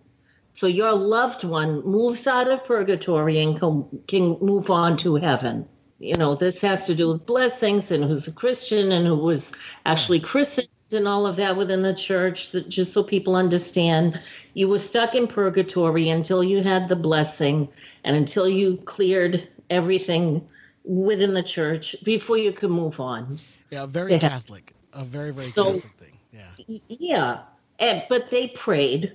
[0.54, 3.58] So your loved one moves out of purgatory and
[4.06, 5.66] can, move on to heaven.
[5.98, 9.52] You know, this has to do with blessings and who's a Christian and who was
[9.86, 14.20] actually christened and all of that within the church, just so people understand.
[14.54, 17.68] You were stuck in purgatory until you had the blessing
[18.04, 20.46] and until you cleared everything
[20.84, 23.38] within the church before you could move on.
[23.70, 24.18] Yeah, very Yeah.
[24.18, 24.74] Catholic.
[24.92, 26.18] A very, very So- Catholic thing.
[26.32, 26.78] Yeah.
[26.88, 27.38] Yeah,
[27.78, 29.12] and, but they prayed.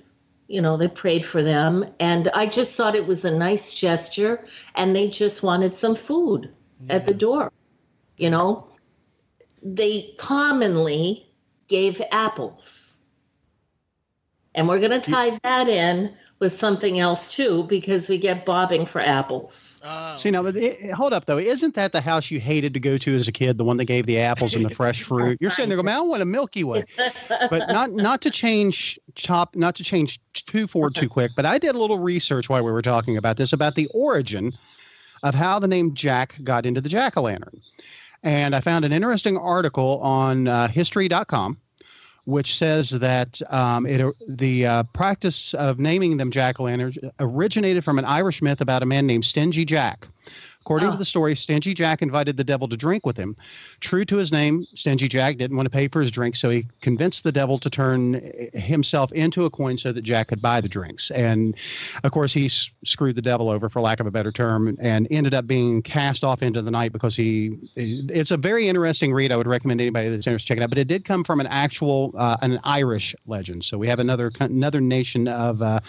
[0.48, 4.46] You know, they prayed for them, and I just thought it was a nice gesture,
[4.76, 6.48] and they just wanted some food
[6.88, 7.52] at the door.
[8.16, 8.66] You know,
[9.62, 11.26] they commonly
[11.68, 12.98] gave apples,
[14.54, 18.86] and we're going to tie that in with something else too, because we get bobbing
[18.86, 19.80] for apples.
[19.84, 21.38] Oh, See now, but it, hold up though.
[21.38, 23.58] Isn't that the house you hated to go to as a kid?
[23.58, 25.38] The one that gave the apples and the fresh fruit.
[25.40, 26.84] You're sitting there going, "Man, I want a Milky Way,"
[27.28, 31.32] but not not to change chop, not to change too forward too quick.
[31.34, 34.52] But I did a little research while we were talking about this about the origin
[35.24, 37.60] of how the name Jack got into the jack o' lantern,
[38.22, 41.58] and I found an interesting article on uh, History.com
[42.28, 47.82] which says that um, it the uh, practice of naming them jack o' lanterns originated
[47.82, 50.06] from an Irish myth about a man named Stingy Jack.
[50.68, 50.92] According Oh.
[50.92, 53.34] to the story, Stingy Jack invited the devil to drink with him.
[53.80, 56.66] True to his name, Stingy Jack didn't want to pay for his drink, so he
[56.82, 58.20] convinced the devil to turn
[58.52, 61.10] himself into a coin so that Jack could buy the drinks.
[61.12, 61.56] And
[62.04, 65.08] of course, he s- screwed the devil over, for lack of a better term, and
[65.10, 67.52] ended up being cast off into the night because he.
[67.74, 69.32] It's a very interesting read.
[69.32, 70.68] I would recommend anybody that's interested check it out.
[70.68, 73.64] But it did come from an actual, uh, an Irish legend.
[73.64, 75.80] So we have another another nation of uh,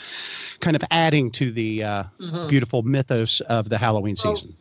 [0.62, 2.48] kind of adding to the uh, Mhm.
[2.48, 4.56] beautiful mythos of the Halloween Well, season.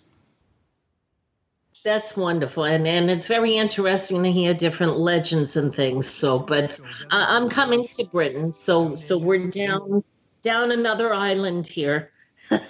[1.89, 6.07] That's wonderful, and and it's very interesting to hear different legends and things.
[6.07, 6.79] So, but
[7.11, 10.05] I, I'm coming to Britain, so so we're down
[10.43, 12.13] down another island here.
[12.51, 12.67] yeah,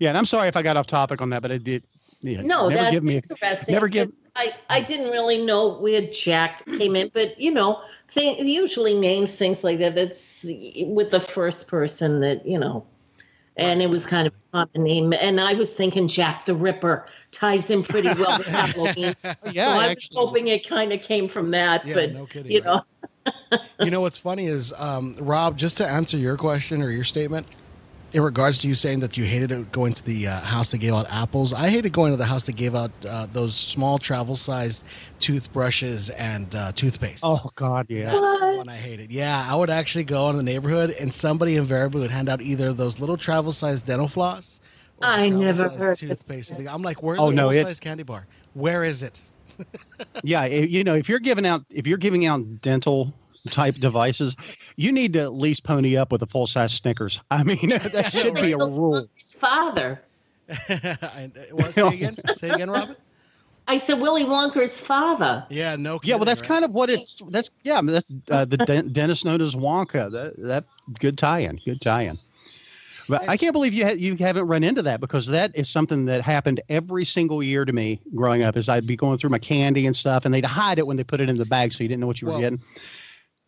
[0.00, 1.84] and I'm sorry if I got off topic on that, but I did.
[2.22, 3.18] Yeah, No, never that's give me.
[3.18, 3.72] A, interesting.
[3.72, 8.44] never give- I I didn't really know where Jack came in, but you know, thing
[8.44, 9.94] usually names things like that.
[9.94, 10.44] That's
[10.86, 12.84] with the first person that you know,
[13.56, 15.12] and it was kind of a common name.
[15.12, 19.14] And I was thinking Jack the Ripper ties in pretty well with Halloween.
[19.52, 22.52] yeah, so I was hoping it kind of came from that, Yeah, but no kidding.
[22.52, 22.82] you right?
[23.52, 25.56] know, you know what's funny is um, Rob.
[25.56, 27.46] Just to answer your question or your statement
[28.14, 30.78] in regards to you saying that you hated it going to the uh, house that
[30.78, 31.52] gave out apples.
[31.52, 34.84] I hated going to the house that gave out uh, those small travel-sized
[35.18, 37.22] toothbrushes and uh, toothpaste.
[37.24, 38.04] Oh God, yeah.
[38.06, 38.56] That's the What?
[38.58, 39.10] one I hated.
[39.10, 42.72] Yeah, I would actually go in the neighborhood and somebody invariably would hand out either
[42.72, 44.60] those little travel sized dental floss
[44.98, 46.52] or I never heard toothpaste.
[46.52, 48.26] And I'm like, where's Oh, the no, full it- size candy bar?
[48.54, 49.20] Where is it?
[50.22, 53.12] Yeah, you know, if you're giving out if you're giving out dental
[53.50, 54.34] type devices,
[54.76, 57.20] you need to at least pony up with a full size Snickers.
[57.30, 59.06] I mean, that should be a rule.
[59.16, 60.02] his father.
[60.68, 62.16] I, what, say again?
[62.34, 62.96] Say again, Robyne?
[63.66, 65.46] I said Willy Wonka's father.
[65.48, 65.98] Yeah, no.
[66.02, 66.48] Yeah, well, that's right?
[66.48, 67.22] kind of what it's.
[67.28, 67.80] That's yeah.
[67.80, 70.10] That, uh, the den- dentist known as Wonka.
[70.12, 70.64] That that
[71.00, 71.60] good tie-in.
[71.64, 72.18] Good tie-in.
[73.08, 76.04] But I can't believe you ha- you haven't run into that because that is something
[76.06, 78.54] that happened every single year to me growing up.
[78.56, 81.04] Is I'd be going through my candy and stuff, and they'd hide it when they
[81.04, 82.60] put it in the bag, so you didn't know what you were getting.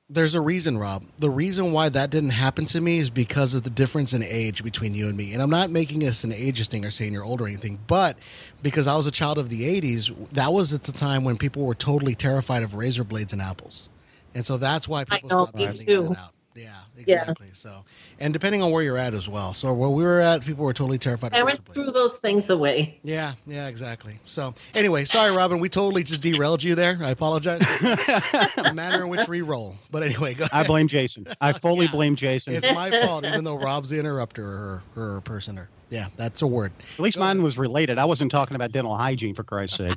[0.08, 1.04] There's a reason, Rob.
[1.18, 4.62] The reason why that didn't happen to me is because of the difference in age
[4.62, 5.32] between you and me.
[5.32, 8.16] And I'm not making this an ageist thing or saying you're old or anything, but
[8.62, 11.64] because I was a child of the 80s, that was at the time when people
[11.64, 13.90] were totally terrified of razor blades and apples.
[14.32, 16.08] And so that's why people know, stopped too.
[16.10, 16.32] that out.
[16.56, 17.48] Yeah, exactly.
[17.52, 17.84] So,
[18.18, 19.52] and depending on where you're at as well.
[19.54, 22.48] So where we were at, people were totally terrified of razor Parents threw those things
[22.48, 22.98] away.
[23.02, 24.18] Yeah, yeah, exactly.
[24.24, 25.60] So, anyway, sorry, Robyne.
[25.60, 26.98] We totally just derailed you there.
[27.02, 27.60] I apologize.
[27.60, 29.76] the manner in which we roll.
[29.90, 31.26] But anyway, go I blame Jason.
[31.40, 31.92] I fully Yeah.
[31.92, 32.54] blame Jason.
[32.54, 35.68] It's my fault, even though Rob's the interrupter or her, her personer.
[35.88, 36.72] Yeah, that's a word.
[36.94, 37.98] At least mine was related.
[37.98, 39.94] I wasn't talking about dental hygiene for Christ's sake.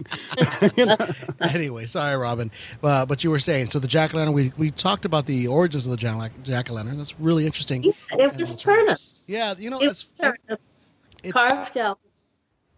[0.78, 0.98] You know?
[1.42, 2.52] anyway, sorry, Robyne.
[2.84, 4.34] Uh, but you were saying so the jack o' lantern.
[4.34, 6.98] We we talked about the origins of the jack o' lantern.
[6.98, 7.84] That's really interesting.
[7.84, 9.24] Yeah, it was turnips.
[9.28, 10.62] Yeah, you know, It it's, turnips
[11.24, 12.00] it's carved out.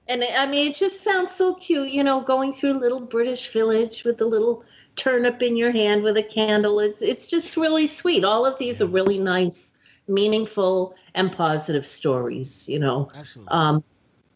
[0.08, 3.52] And I mean, it just sounds so cute, you know, going through a little British
[3.52, 4.63] village with a little
[4.95, 6.80] turnip in your hand with a candle.
[6.80, 8.24] It's it's just really sweet.
[8.24, 9.74] All of these are really nice,
[10.08, 12.68] meaningful, and positive stories.
[12.70, 13.12] You know.
[13.16, 13.52] absolutely.
[13.52, 13.84] Um,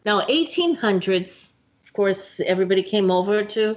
[0.04, 1.52] now, 1800s,
[1.82, 3.76] of course, everybody came over to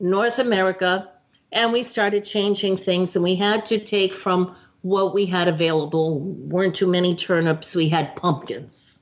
[0.00, 1.08] North America
[1.52, 6.20] and we started changing things, and we had to take from what we had available.
[6.20, 9.00] weren't too many turnips, we had pumpkins.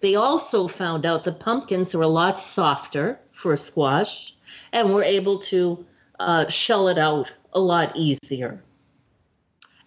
[0.00, 4.34] They also found out the pumpkins were a lot softer for a squash,
[4.72, 5.84] and we're able to
[6.20, 8.62] uh, shell it out a lot easier.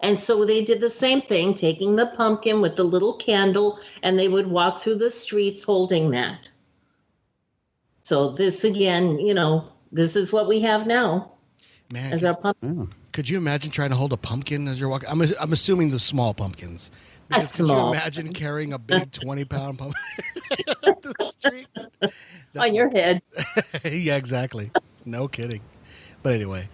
[0.02, 4.18] And so they did the same thing, taking the pumpkin with the little candle, and
[4.18, 6.50] they would walk through the streets holding that.
[8.02, 11.32] So this again, you know, this is what we have now
[11.92, 12.88] Man, as could, our pumpkin.
[13.12, 15.08] could you imagine trying to hold a pumpkin as you're walking?
[15.10, 16.90] I'm, I'm assuming the small pumpkins.
[17.28, 20.02] Because could you imagine carrying a big 20 pound pumpkin
[20.84, 21.68] up the street?
[22.58, 23.22] on your head.
[23.84, 24.70] yeah, exactly.
[25.04, 25.60] No kidding.
[26.22, 26.68] But anyway,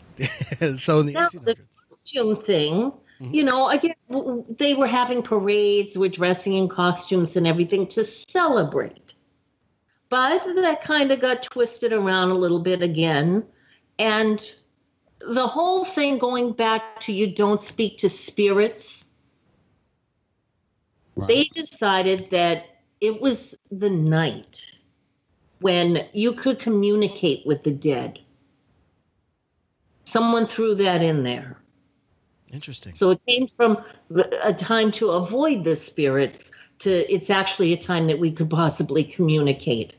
[0.79, 1.45] so in the Now, 1800s.
[1.45, 1.57] the
[1.91, 3.35] costume thing, Mm-hmm.
[3.35, 3.94] you know, again,
[4.59, 9.14] they were having parades, were dressing in costumes and everything to celebrate.
[10.11, 13.44] But that kind of got twisted around a little bit again.
[13.98, 14.48] And
[15.20, 19.07] the whole thing going back to you don't speak to spirits,
[21.16, 22.66] they decided that
[23.00, 24.61] it was the night
[25.61, 28.20] when you could communicate with the dead.
[30.05, 31.59] Someone threw that in there.
[32.57, 32.95] Interesting.
[32.95, 33.85] So it came from
[34.42, 39.05] a time to avoid the spirits to it's actually a time that we could possibly
[39.05, 39.95] communicate.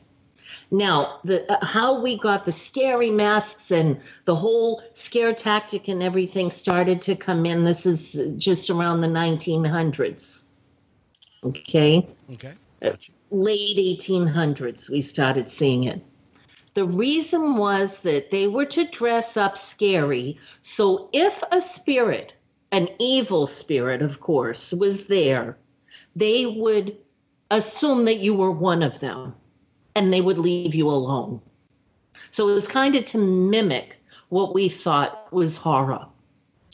[0.72, 6.02] Now, the uh, how we got the scary masks and the whole scare tactic and
[6.02, 7.62] everything started to come in.
[7.62, 10.42] This is just around the 1900s.
[11.44, 12.54] Okay Okay.
[12.82, 13.14] Got you.
[13.30, 16.00] late 1800s we started seeing it
[16.74, 22.34] the reason was that they were to dress up scary so if a spirit
[22.72, 25.58] an evil spirit of course was there
[26.16, 26.96] they would
[27.50, 29.34] assume that you were one of them
[29.94, 31.40] and they would leave you alone
[32.30, 33.96] so it was kind of to mimic
[34.28, 36.04] what we thought was horror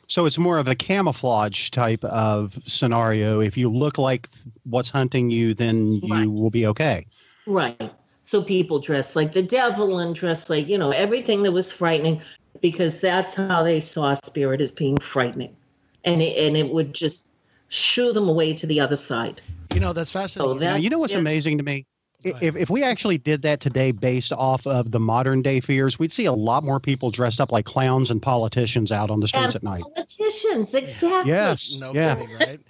[0.06, 3.40] So it's more of a camouflage type of scenario.
[3.40, 4.28] If you look like
[4.64, 6.26] what's hunting you, then you Right.
[6.30, 7.06] will be okay.
[7.46, 7.90] Right.
[8.24, 12.20] So people dress like the devil and dress like, you know, everything that was frightening
[12.60, 15.56] because that's how they saw spirit as being frightening.
[16.04, 17.30] And it, and it would just
[17.68, 19.40] shoo them away to the other side.
[19.72, 20.60] You know, that's So fascinating.
[20.60, 21.18] Now, that you know what's yeah.
[21.20, 21.86] amazing to me?
[22.22, 26.10] If, if we actually did that today based off of the modern day fears, we'd
[26.10, 29.54] see a lot more people dressed up like clowns and politicians out on the streets
[29.54, 29.82] And at night.
[29.94, 31.30] Politicians, exactly.
[31.32, 31.78] Yes.
[31.80, 32.14] no yeah.
[32.16, 32.60] kidding, right?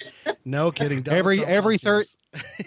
[0.44, 1.03] No kidding.
[1.03, 2.07] Donald Every- Trump every third-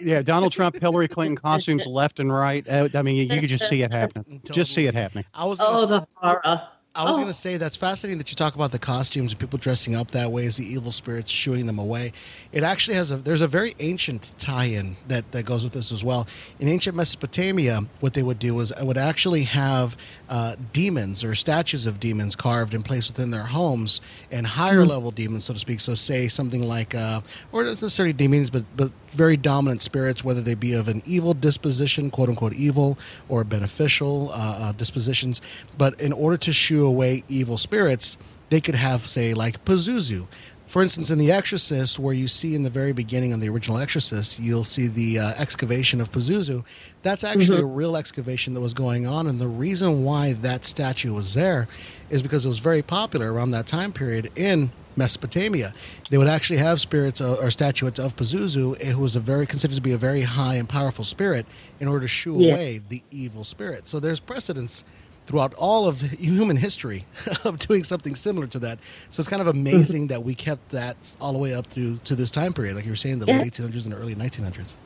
[0.00, 0.22] Yeah.
[0.22, 2.66] Donald Trump, Hillary Clinton costumes left and right.
[2.66, 4.40] Uh, I mean, you, you could just see it happening.
[4.50, 5.26] Just see it happening.
[5.34, 6.68] I was Oh, s- the horror.
[6.98, 7.18] I was Oh.
[7.20, 10.10] going to say that's fascinating that you talk about the costumes and people dressing up
[10.10, 12.10] that way as the evil spirits shooing them away.
[12.50, 16.02] It actually has a there's a very ancient tie-in that that goes with this as
[16.02, 16.26] well.
[16.58, 19.96] In ancient Mesopotamia, what they would do was I would actually have
[20.28, 24.00] uh, demons or statues of demons carved and placed within their homes,
[24.32, 25.78] and higher level demons, so to speak.
[25.78, 27.20] So say something like, uh,
[27.52, 31.32] or not necessarily demons, but but very dominant spirits, whether they be of an evil
[31.32, 35.40] disposition, quote unquote evil, or beneficial uh, uh, dispositions.
[35.78, 38.16] But in order to shoo away evil spirits,
[38.50, 40.26] they could have, say, like Pazuzu.
[40.66, 43.78] For instance, in The Exorcist, where you see in the very beginning on the original
[43.78, 46.62] Exorcist, you'll see the uh, excavation of Pazuzu.
[47.02, 49.26] That's actually a real excavation that was going on.
[49.28, 51.68] And the reason why that statue was there
[52.10, 55.72] is because it was very popular around that time period in Mesopotamia.
[56.10, 59.76] They would actually have spirits uh, or statuettes of Pazuzu, who was a very considered
[59.76, 61.46] to be a very high and powerful spirit,
[61.80, 62.52] in order to shoo Yeah.
[62.52, 63.88] away the evil spirit.
[63.88, 64.84] So there's precedence
[65.28, 67.04] throughout all of human history
[67.44, 68.78] of doing something similar to that.
[69.10, 72.16] So it's kind of amazing that we kept that all the way up through to
[72.16, 73.40] this time period, like you were saying, the Yeah.
[73.40, 74.76] late 1800s and early 1900s.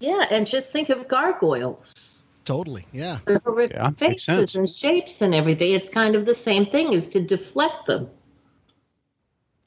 [0.00, 2.24] Yeah, and just think of gargoyles.
[2.44, 3.18] Totally, yeah.
[3.26, 4.52] Their horrific Yeah, makes sense.
[4.52, 5.72] faces and shapes and everything.
[5.72, 8.08] It's kind of the same thing is to deflect them.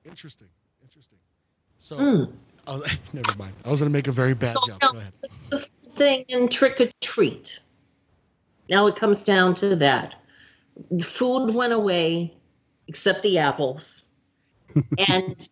[0.05, 0.49] Interesting,
[0.83, 1.17] interesting.
[1.79, 2.33] So, Mm.
[2.67, 3.53] oh, never mind.
[3.63, 4.81] I was going to make a very bad So joke.
[4.81, 5.13] now- Go ahead.
[5.49, 7.59] the thing in trick or treat.
[8.69, 10.15] Now it comes down to that.
[10.91, 12.35] The food went away,
[12.87, 14.03] except the apples,
[15.07, 15.49] and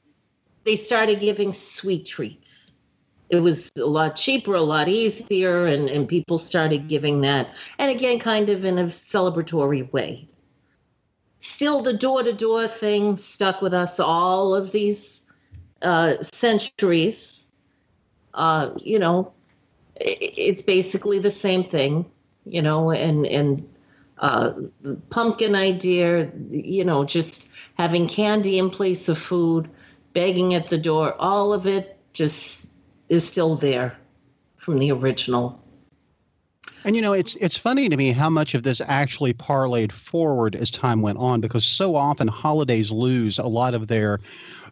[0.64, 2.72] they started giving sweet treats.
[3.30, 7.54] it was a lot cheaper, a lot easier, and, and people started giving that.
[7.80, 10.28] And again, kind of in a celebratory way.
[11.40, 15.22] Still, the door to door thing stuck with us all of these
[15.82, 17.48] uh, centuries.
[18.34, 19.32] Uh, you know,
[19.96, 22.06] it's basically the same thing,
[22.46, 23.68] you know, and, and
[24.20, 24.54] uh,
[25.10, 29.70] pumpkin idea, you know, just having candy in place of food,
[30.14, 32.72] begging at the door, all of it just
[33.10, 33.98] is still there
[34.58, 35.62] from the original.
[36.86, 40.56] And you know, it's it's funny to me how much of this actually parlayed forward
[40.56, 44.20] as time went on, because so often holidays lose a lot of their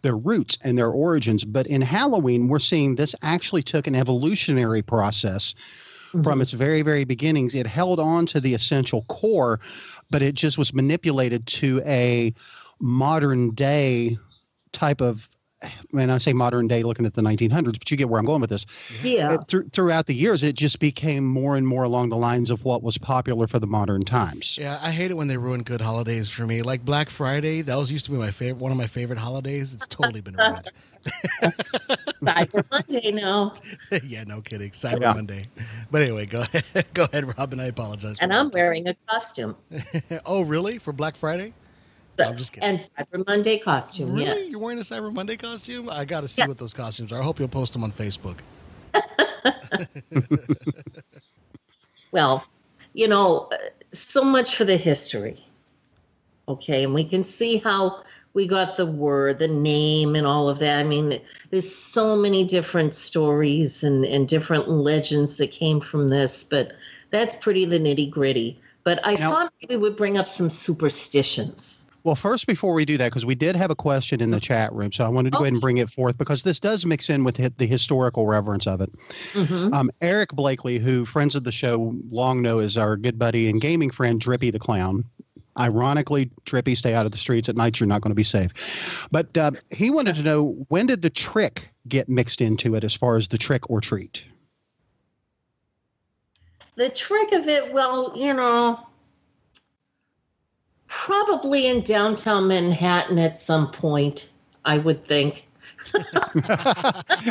[0.03, 1.43] their roots and their origins.
[1.43, 5.55] But in Halloween, we're seeing this actually took an evolutionary process
[6.14, 6.24] mm-hmm.
[6.24, 7.55] from its very, very beginnings.
[7.55, 9.59] It held on to the essential core,
[10.09, 12.34] but it just was manipulated to a
[12.80, 14.18] modern day
[14.72, 15.30] type of
[15.93, 18.41] and I say modern day looking at the 1900s, but you get where I'm going
[18.41, 18.66] with this.
[19.03, 19.34] Yeah.
[19.34, 22.64] It, th- throughout the years, it just became more and more along the lines of
[22.64, 24.57] what was popular for the modern times.
[24.57, 26.61] Yeah, I hate it when they ruin good holidays for me.
[26.61, 29.74] Like Black Friday, that was used to be my favorite, one of my favorite holidays.
[29.74, 30.72] It's totally been ruined.
[32.24, 33.53] Cyber Monday now.
[34.03, 34.72] yeah, no kidding.
[34.72, 35.14] Cyber yeah.
[35.14, 35.45] Monday.
[35.91, 36.86] But anyway, go ahead.
[36.93, 37.59] go ahead, Robyne.
[37.59, 38.18] I apologize.
[38.20, 39.55] And I'm wearing a costume.
[40.26, 40.78] oh, really?
[40.78, 41.53] For Black Friday?
[42.20, 42.70] No, I'm just kidding.
[42.70, 44.14] And Cyber Monday costume.
[44.14, 44.26] Really?
[44.26, 44.51] Yes.
[44.51, 45.89] You're wearing a Cyber Monday costume?
[45.89, 46.47] I got to see yeah.
[46.47, 47.20] what those costumes are.
[47.20, 48.39] I hope you'll post them on Facebook.
[52.11, 52.45] well,
[52.93, 53.49] you know,
[53.91, 55.43] so much for the history.
[56.47, 58.03] Okay, and we can see how
[58.34, 60.80] we got the word, the name, and all of that.
[60.80, 61.20] I mean,
[61.51, 66.74] there's so many different stories and, and different legends that came from this, but
[67.11, 68.59] that's pretty the nitty gritty.
[68.84, 71.82] But I now, thought we would bring up some superstitions.
[72.03, 74.73] Well, first, before we do that, because we did have a question in the chat
[74.73, 77.09] room, so I wanted to go ahead and bring it forth because this does mix
[77.09, 78.91] in with the historical reverence of it.
[79.31, 79.73] Mm-hmm.
[79.73, 83.61] Um, Eric Blakely, who friends of the show long know is our good buddy and
[83.61, 85.05] gaming friend Drippy the Clown.
[85.57, 87.79] Ironically, Drippy, stay out of the streets at night.
[87.79, 89.07] You're not going to be safe.
[89.11, 92.93] But uh, he wanted to know when did the trick get mixed into it as
[92.93, 94.25] far as the trick or treat?
[96.75, 98.79] The trick of it, well, you know,
[100.95, 104.29] Probably in downtown Manhattan at some point,
[104.63, 105.47] I would think.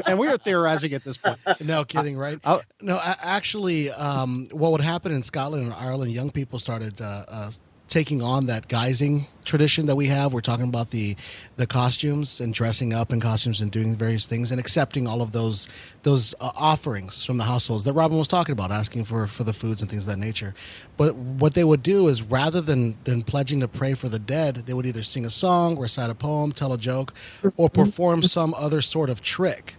[0.07, 1.39] and we are theorizing at this point.
[1.61, 2.41] No kidding, right?
[2.45, 7.01] I, I, no, actually, um, what would happen in Scotland and Ireland, young people started
[7.01, 7.51] uh, uh,
[7.93, 10.33] taking on that guising tradition that we have.
[10.33, 11.15] We're talking about the
[11.57, 15.33] the costumes and dressing up in costumes and doing various things and accepting all of
[15.33, 15.69] those
[16.03, 19.53] those uh, offerings from the households that Robyne was talking about, asking for for the
[19.53, 20.55] foods and things of that nature.
[20.97, 24.57] But what they would do is rather than than pledging to pray for the dead,
[24.67, 27.13] they would either sing a song, recite a poem, tell a joke,
[27.59, 29.77] or perform some other sort of trick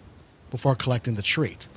[0.52, 1.68] before collecting the treat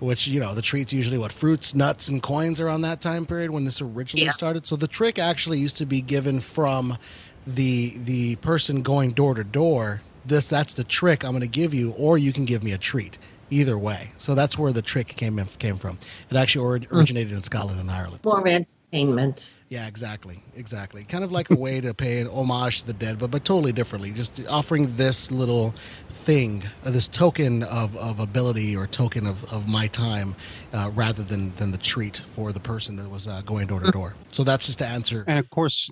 [0.00, 3.50] which you know the treats usually what fruits nuts and coins around that time period
[3.50, 4.32] when this originally yeah.
[4.32, 4.66] started?
[4.66, 6.98] So the trick actually used to be given from
[7.46, 10.02] the the person going door to door.
[10.24, 12.78] This that's the trick i'm going to give you or you can give me a
[12.78, 13.18] treat.
[13.50, 14.10] Either way.
[14.18, 15.98] So that's where the trick came in, came from.
[16.30, 16.94] It actually hmm.
[16.94, 18.20] originated in scotland and ireland.
[18.22, 21.04] More entertainment yeah, exactly, exactly.
[21.04, 23.72] Kind of like a way to pay an homage to the dead, but but totally
[23.72, 24.12] differently.
[24.12, 25.74] Just offering this little
[26.08, 30.34] thing, uh, this token of, of ability or token of, of my time,
[30.72, 33.90] uh, rather than than the treat for the person that was uh, going door to
[33.90, 34.14] door.
[34.32, 35.24] So that's just to answer.
[35.26, 35.90] And of course,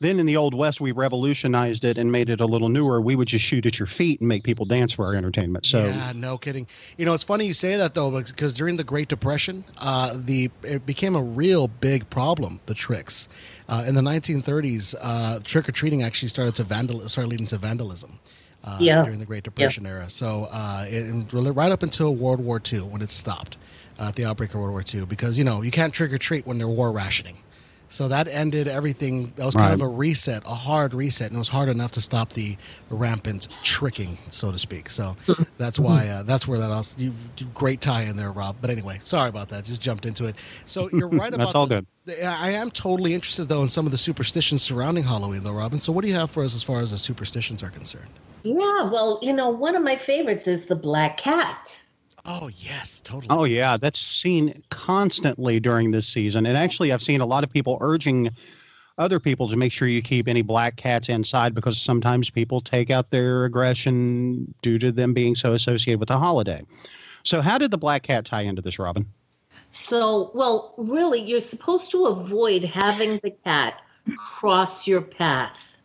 [0.00, 3.00] then in the Old West, we revolutionized it and made it a little newer.
[3.00, 5.64] We would just shoot at your feet and make people dance for our entertainment.
[5.64, 6.66] So yeah, no kidding.
[6.98, 10.50] You know, it's funny you say that though, because during the Great Depression, uh, the
[10.62, 12.60] it became a real big problem.
[12.66, 13.28] The tricks
[13.68, 17.58] uh, in the 1930s, uh, trick or treating actually started to vandal started leading to
[17.58, 18.18] vandalism.
[18.64, 19.04] Uh, yeah.
[19.04, 19.90] during the Great Depression yeah.
[19.90, 20.10] era.
[20.10, 23.56] So, uh, it, right up until World War II, when it stopped,
[23.96, 26.18] uh, at the outbreak of World War II, because you know you can't trick or
[26.18, 27.36] treat when they're war rationing.
[27.88, 29.32] So that ended everything.
[29.36, 29.74] That was kind right.
[29.74, 32.56] of a reset, a hard reset, and it was hard enough to stop the
[32.90, 34.90] rampant tricking, so to speak.
[34.90, 35.16] So
[35.58, 36.96] that's why uh, that's where that was.
[36.98, 37.12] You,
[37.54, 38.56] great tie in there, Rob.
[38.60, 39.64] But anyway, sorry about that.
[39.64, 40.36] Just jumped into it.
[40.64, 42.22] So you're right about that's all the, good.
[42.24, 45.78] I am totally interested though in some of the superstitions surrounding Halloween, though, Robyne.
[45.78, 48.12] So what do you have for us as far as the superstitions are concerned?
[48.42, 51.80] Yeah, well, you know, one of my favorites is the black cat.
[52.26, 53.28] Oh yes, totally.
[53.30, 56.44] Oh yeah, that's seen constantly during this season.
[56.44, 58.30] And actually, I've seen a lot of people urging
[58.98, 62.90] other people to make sure you keep any black cats inside because sometimes people take
[62.90, 66.62] out their aggression due to them being so associated with the holiday.
[67.22, 69.06] So, how did the black cat tie into this, Robyne?
[69.70, 73.82] So, well, really, you're supposed to avoid having the cat
[74.16, 75.76] cross your path.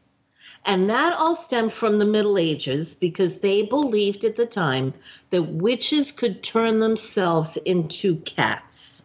[0.65, 4.93] And that all stemmed from the Middle Ages because they believed at the time
[5.31, 9.03] that witches could turn themselves into cats.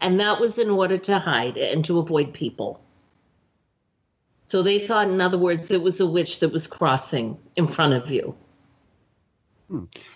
[0.00, 2.80] And that was in order to hide and to avoid people.
[4.46, 7.94] So they thought, in other words, it was a witch that was crossing in front
[7.94, 8.36] of you.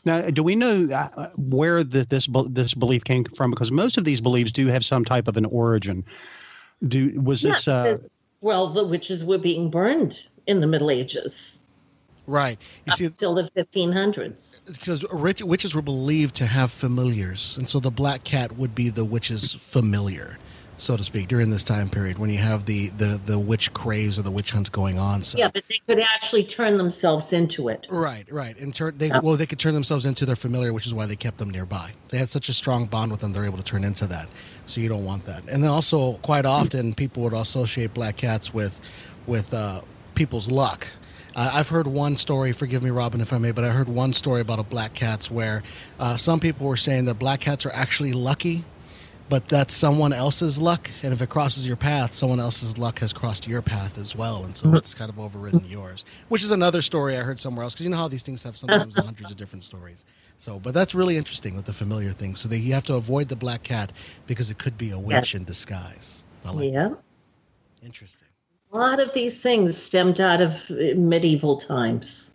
[0.05, 3.51] Now, do we know uh, where the, this this belief came from?
[3.51, 6.05] Because most of these beliefs do have some type of an origin.
[6.87, 7.67] Do was Yeah, this?
[7.67, 7.97] Uh,
[8.43, 11.61] well, the witches were being burned in the Middle Ages
[12.27, 12.61] Right.
[12.87, 14.67] You see, till the 1500s.
[14.67, 18.91] because rich, witches were believed to have familiars, and so the black cat would be
[18.91, 20.37] the witch's familiar,
[20.77, 24.19] so to speak, during this time period when you have the the the witch craze
[24.19, 25.23] or the witch hunt going on.
[25.23, 25.39] So.
[25.39, 27.87] Yeah, but they could actually turn themselves into it.
[27.89, 30.95] Right, right, and turn they well they could turn themselves into their familiar, which is
[30.95, 31.93] why they kept them nearby.
[32.09, 34.29] They had such a strong bond with them; they're able to turn into that.
[34.67, 35.45] So you don't want that.
[35.49, 38.81] And then also, quite often, people would associate black cats with
[39.29, 39.83] with uh,
[40.17, 40.89] people's luck.
[41.37, 42.53] Uh, I've heard one story.
[42.53, 45.31] Forgive me, Robyne, if I may, but I heard one story about a black cats
[45.31, 45.63] where
[46.01, 48.65] uh, some people were saying that black cats are actually lucky,
[49.29, 50.91] but that's someone else's luck.
[51.03, 54.45] And if it crosses your path, someone else's luck has crossed your path as well,
[54.45, 56.07] and so it's kind of overridden yours.
[56.31, 58.57] Which is another story I heard somewhere else because you know how these things have
[58.57, 60.07] sometimes hundreds of different stories.
[60.39, 62.35] So, but that's really interesting with the familiar thing.
[62.35, 63.93] So that you have to avoid the black cat
[64.27, 66.25] because it could be a witch in disguise.
[66.45, 66.95] Like Yeah.
[67.83, 68.26] Interesting.
[68.77, 72.35] A lot of these things stemmed out of uh, medieval times.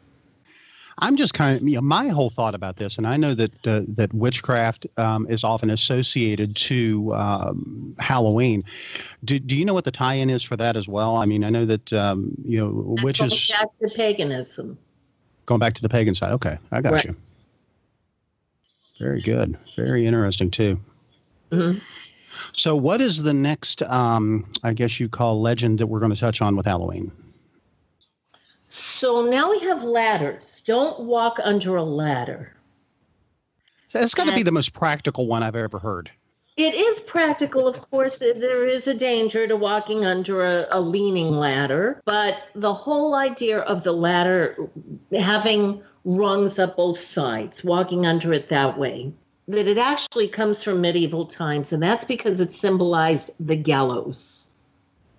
[0.97, 3.67] I'm just kind of you know, my whole thought about this, and I know that
[3.67, 8.63] uh, that witchcraft um, is often associated to um, Halloween.
[9.23, 11.15] Do, do you know what the tie-in is for that as well?
[11.15, 14.77] I mean, I know that um, you know That's witches going back to paganism.
[15.45, 16.33] going back to the pagan side.
[16.33, 17.05] Okay, I got Right.
[17.05, 17.15] you.
[18.97, 19.55] Very good.
[19.75, 20.79] Very interesting too.
[21.51, 21.79] Mhm.
[22.53, 23.81] So, what is the next?
[23.83, 27.11] Um, I guess you call legend that we're going to touch on with Halloween.
[28.73, 30.61] So now we have ladders.
[30.65, 32.55] Don't walk under a ladder.
[33.91, 36.09] That's got to be the most practical one I've ever heard.
[36.55, 38.19] It is practical, of course.
[38.19, 43.59] There is a danger to walking under a, a leaning ladder, but the whole idea
[43.59, 44.55] of the ladder
[45.19, 49.11] having rungs up both sides, walking under it that way,
[49.47, 54.49] that it actually comes from medieval times, and that's because it symbolized the gallows.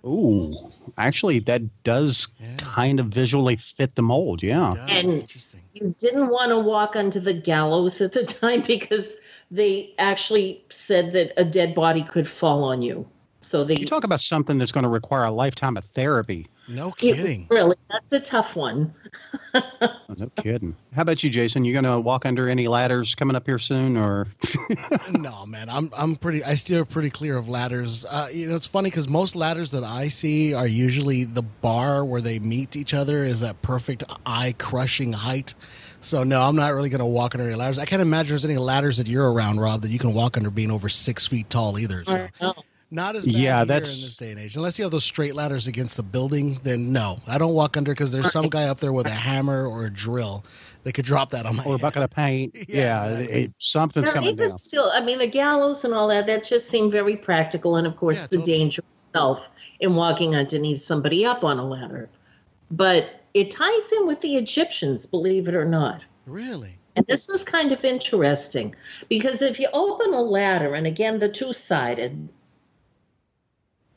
[0.05, 0.55] Ooh,
[0.99, 2.57] actually, that does Yeah.
[2.57, 4.43] kind of visually fit the mold.
[4.43, 4.75] Yeah.
[4.75, 5.61] Yeah, And- interesting.
[5.75, 9.15] You didn't want to walk onto the gallows at the time because
[9.51, 13.07] they actually said that a dead body could fall on you.
[13.41, 16.47] So they You talk about something that's going to require a lifetime of therapy.
[16.69, 17.47] No it- kidding.
[17.51, 18.95] really that's a tough one.
[20.19, 20.77] No kidding.
[20.95, 21.65] How about you, Jason?
[21.65, 24.27] You going to walk under any ladders coming up here soon, or
[25.11, 26.45] no, man, I'm I'm pretty.
[26.45, 28.05] I steer pretty clear of ladders.
[28.05, 32.05] Uh, you know, it's funny because most ladders that I see are usually the bar
[32.05, 35.55] where they meet each other is that perfect eye crushing height.
[36.01, 37.79] So no, I'm not really going to walk under any ladders.
[37.79, 40.51] I can't imagine there's any ladders that you're around, Rob, that you can walk under
[40.51, 42.05] being over six feet tall either.
[42.05, 42.55] So.
[42.93, 44.55] Not as bad Yeah, here that's- in this day and age.
[44.55, 47.91] Unless you have those straight ladders against the building, then no, I don't walk under
[47.93, 50.45] because there's some guy up there with a hammer or a drill
[50.85, 51.81] that could drop that on my or a head.
[51.81, 52.55] bucket of paint?
[52.69, 52.77] Yeah,
[53.07, 53.43] Yeah, exactly.
[53.45, 54.59] it, something's Now, coming even down.
[54.59, 57.77] still, I mean, the gallows and all that, that just seemed very practical.
[57.77, 58.59] And of course, Yeah, the totally.
[58.59, 59.49] danger itself
[59.81, 62.11] in walking underneath somebody up on a ladder.
[62.71, 66.03] But it ties in with the Egyptians, believe it or not.
[66.27, 66.77] Really?
[66.95, 68.75] And this was kind of interesting
[69.09, 72.29] because if you open a ladder, and again, the two sided,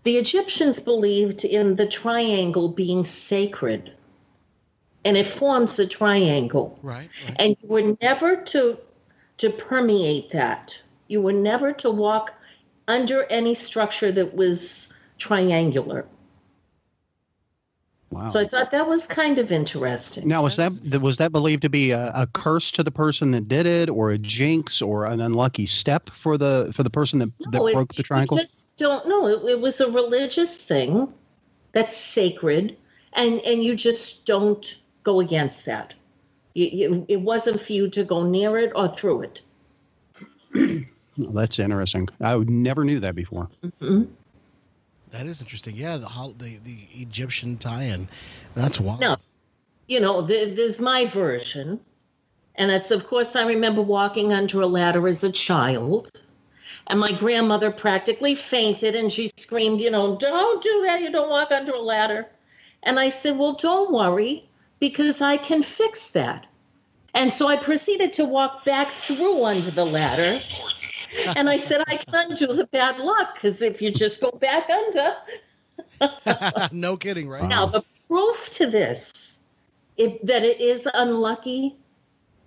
[0.05, 3.91] the Egyptians believed in the triangle being sacred.
[5.03, 7.09] And it forms a triangle Right.
[7.27, 7.35] right.
[7.37, 8.77] and you were never to
[9.37, 10.79] to permeate that
[11.09, 12.33] you were never to walk
[12.87, 14.87] under any structure that was
[15.19, 16.05] triangular
[18.11, 18.29] Wow.
[18.29, 21.69] so i thought that was kind of interesting now, was that was that believed to
[21.69, 25.19] be a, a curse to the person that did it, or a jinx, or an
[25.21, 28.37] unlucky step for the for the person that, that No, it's- broke the triangle?
[28.37, 31.07] just don't know it, it was a religious thing
[31.71, 32.75] that's sacred
[33.13, 35.93] and and you just don't go against that
[36.53, 39.41] you, you, it wasn't for you to go near it or through it
[41.19, 42.09] Oh, that's interesting.
[42.21, 43.49] I never knew that before.
[43.81, 44.07] Mhm.
[45.11, 45.75] That is interesting.
[45.75, 48.09] Yeah, the the, the Egyptian tie-in.
[48.53, 48.99] That's wild.
[48.99, 49.15] No.
[49.87, 51.79] you know, th- there's my version.
[52.55, 56.11] And that's, of course, I remember walking under a ladder as a child.
[56.87, 61.01] And my grandmother practically fainted and she screamed, you know, don't do that.
[61.01, 62.27] You don't walk under a ladder.
[62.83, 64.47] And I said, well, don't worry
[64.79, 66.45] because I can fix that.
[67.15, 70.39] And so I proceeded to walk back through under the ladder.
[71.35, 74.69] And I said, I can undo the bad luck because if you just go back
[74.69, 75.15] under,
[76.71, 77.47] no kidding, right?
[77.47, 79.39] Now, the proof to this,
[79.97, 81.75] if, that it is unlucky,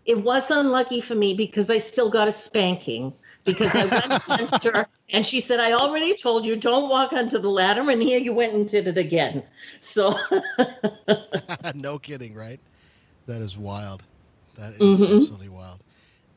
[0.05, 3.13] it was unlucky for me because I still got a spanking
[3.49, 7.39] because I went against her and she said, I already told you, don't walk onto
[7.39, 7.91] the ladder.
[7.91, 9.43] And here you went and did it again.
[9.81, 10.15] So,
[11.75, 12.61] no kidding, right?
[13.27, 14.05] That is wild.
[14.55, 15.13] That is Mhm.
[15.13, 15.83] absolutely wild.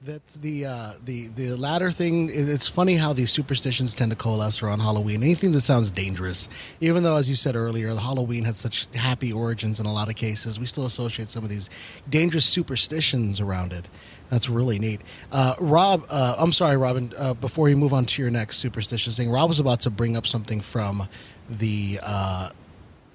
[0.03, 2.31] That's the uh, the the latter thing.
[2.33, 5.21] It's funny how these superstitions tend to coalesce around Halloween.
[5.21, 6.49] Anything that sounds dangerous,
[6.79, 10.15] even though, as you said earlier, Halloween had such happy origins in a lot of
[10.15, 11.69] cases, we still associate some of these
[12.09, 13.89] dangerous superstitions around it.
[14.31, 15.01] That's really neat.
[15.31, 17.13] Uh, Rob, uh, I'm sorry, Robyne.
[17.15, 20.17] Uh, before you move on to your next superstitious thing, Rob was about to bring
[20.17, 21.07] up something from
[21.47, 22.49] the uh,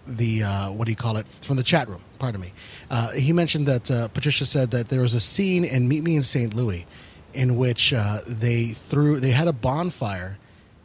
[0.07, 2.02] the uh, what do you call it from the chat room.
[2.18, 2.52] Pardon me.
[2.90, 6.16] Uh, he mentioned that uh, Patricia said that there was a scene in Meet Me
[6.16, 6.54] in St.
[6.54, 6.86] Louis
[7.34, 10.38] in which uh, they threw they had a bonfire.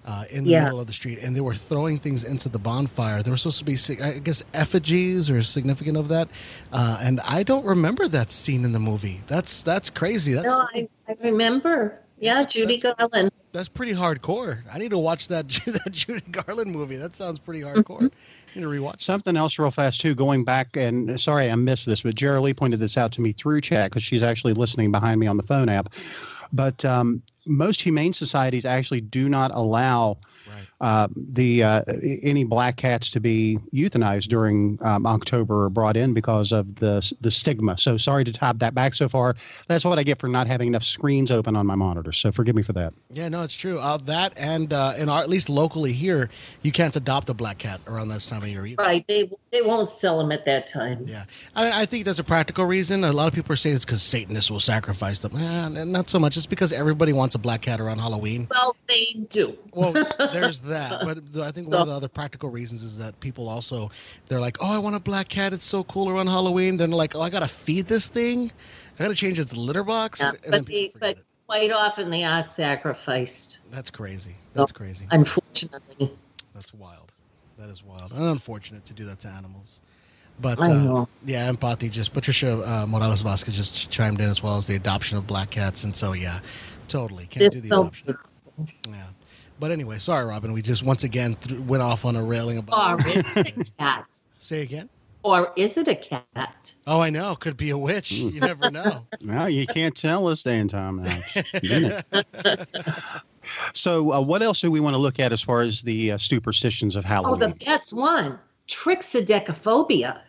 [0.03, 0.63] Uh, in the Yeah.
[0.63, 3.21] middle of the street, and they were throwing things into the bonfire.
[3.21, 6.27] There were supposed to be, I guess, effigies or significant of that,
[6.73, 9.21] uh, and I don't remember that scene in the movie.
[9.27, 10.33] That's that's crazy.
[10.33, 11.99] That's no, I, I remember.
[12.21, 13.31] Yeah, That's- Judy that's- Garland.
[13.51, 14.61] that's pretty hardcore.
[14.71, 16.95] I need to watch that that Judy Garland movie.
[16.95, 18.03] That sounds pretty hardcore.
[18.03, 19.01] I need to rewatch.
[19.01, 20.13] Something else, real fast too.
[20.15, 23.33] Going back, and sorry I missed this, but Jerry Lee pointed this out to me
[23.33, 25.93] through chat because she's actually listening behind me on the phone app.
[26.53, 30.17] But um, most humane societies actually do not allow
[30.51, 30.67] Right.
[30.81, 31.83] uh, the uh,
[32.21, 37.13] any black cats to be euthanized during um, October are brought in because of the
[37.21, 37.77] the stigma.
[37.77, 39.35] So sorry to top that back so far.
[39.67, 42.11] That's what I get for not having enough screens open on my monitor.
[42.11, 42.93] So forgive me for that.
[43.11, 43.79] Yeah, no, it's true.
[43.79, 46.29] Uh, that and uh, and our, at least locally here,
[46.61, 48.83] you can't adopt a black cat around this time of year either.
[48.83, 49.05] Right.
[49.07, 51.03] They, they won't sell them at that time.
[51.05, 51.25] Yeah,
[51.55, 53.03] I mean, I think that's a practical reason.
[53.03, 55.35] A lot of people are saying it's because Satanists will sacrifice them.
[55.35, 56.37] Eh, not so much.
[56.37, 58.47] It's because everybody wants a black cat around Halloween.
[58.49, 59.57] Well, they do.
[59.73, 59.93] Well,
[60.41, 63.91] there's that, but I think one of the other practical reasons is that people also
[64.27, 65.53] they're like, "Oh, I want a black cat.
[65.53, 68.51] It's so cool around Halloween." Then they're like, "Oh, I gotta feed this thing.
[68.99, 71.25] I gotta change its litter box." Yeah, and but, they, but it.
[71.47, 74.35] quite often they are sacrificed, That's crazy.
[74.53, 75.05] That's crazy.
[75.11, 76.11] unfortunately.
[76.53, 77.11] That's wild.
[77.57, 78.11] That is wild.
[78.11, 79.81] And unfortunate to do that to animals.
[80.39, 81.89] But uh, yeah, empathy.
[81.89, 85.51] Just Patricia uh, Morales Vasquez just chimed in as well as the adoption of black
[85.51, 86.39] cats, and so yeah,
[86.87, 88.05] totally can't It's do the so adoption.
[88.07, 88.29] beautiful.
[88.89, 89.05] Yeah.
[89.61, 90.53] But anyway, sorry, Robyne.
[90.53, 92.99] We just once again th- went off on a railing about.
[92.99, 94.05] Or is it a cat?
[94.39, 94.89] Say again.
[95.21, 96.73] Or is it a cat?
[96.87, 97.35] Oh, I know.
[97.35, 98.11] Could be a witch.
[98.11, 99.05] You never know.
[99.21, 101.19] No, you can't tell us day and time now.
[101.61, 102.67] Isn't it?
[103.73, 106.17] so, uh, what else do we want to look at as far as the uh,
[106.17, 107.43] superstitions of Halloween?
[107.43, 108.39] Oh, the best one.
[108.67, 110.21] Trixidecaphobia.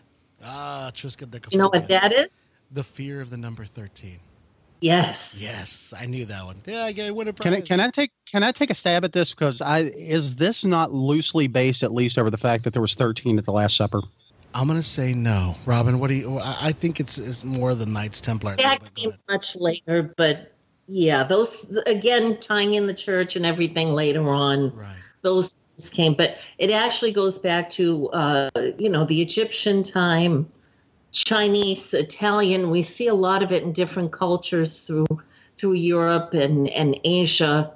[0.44, 1.52] Ah, Triskaidekaphobia.
[1.52, 2.28] You know what that is?
[2.70, 4.20] The fear of the number thirteen.
[4.82, 5.38] Yes.
[5.40, 6.60] Yes, I knew that one.
[6.66, 7.44] Yeah, I win a prize.
[7.44, 10.36] Can I can I take can I take a stab at this because I is
[10.36, 13.52] this not loosely based at least over the fact that there was thirteen at the
[13.52, 14.02] Last Supper?
[14.54, 16.00] I'm gonna say no, Robyne.
[16.00, 16.38] What do you?
[16.38, 18.56] I I think it's it's more the Knights Templar.
[18.56, 20.52] thing, That but go came much later, but
[20.86, 24.74] yeah, those again tying in the church and everything later on.
[24.74, 24.96] Right.
[25.22, 25.54] Those
[25.92, 30.50] came, but it actually goes back to uh, you know the Egyptian time,
[31.12, 32.70] Chinese, Italian.
[32.70, 35.06] We see a lot of it in different cultures through
[35.56, 37.72] through Europe and and Asia,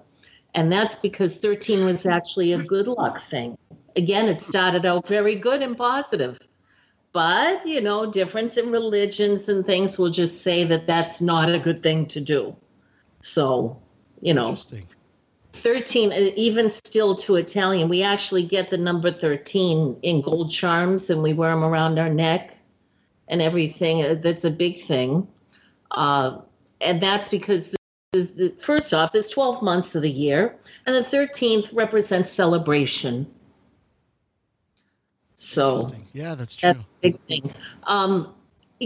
[0.55, 3.57] and that's because thirteen was actually a good luck thing.
[3.95, 6.39] Again, it started out very good and positive
[7.17, 11.59] but you know difference in religions and things will just say that that's not a
[11.59, 12.55] good thing to do
[13.23, 13.81] so
[14.21, 14.55] you know
[15.55, 21.09] 13 uh, even still to italian we actually get the number 13 in gold charms
[21.09, 22.56] and we wear them around our neck
[23.29, 25.27] and everything Uh, that's a big thing
[25.93, 26.39] uh,
[26.81, 27.75] and that's because
[28.13, 30.57] this, this, first off there's 12 months of the year
[30.87, 33.27] and the 13th represents celebration
[35.37, 36.73] so Yeah, that's true.
[36.73, 37.55] that's a big thing.
[37.85, 38.35] Um,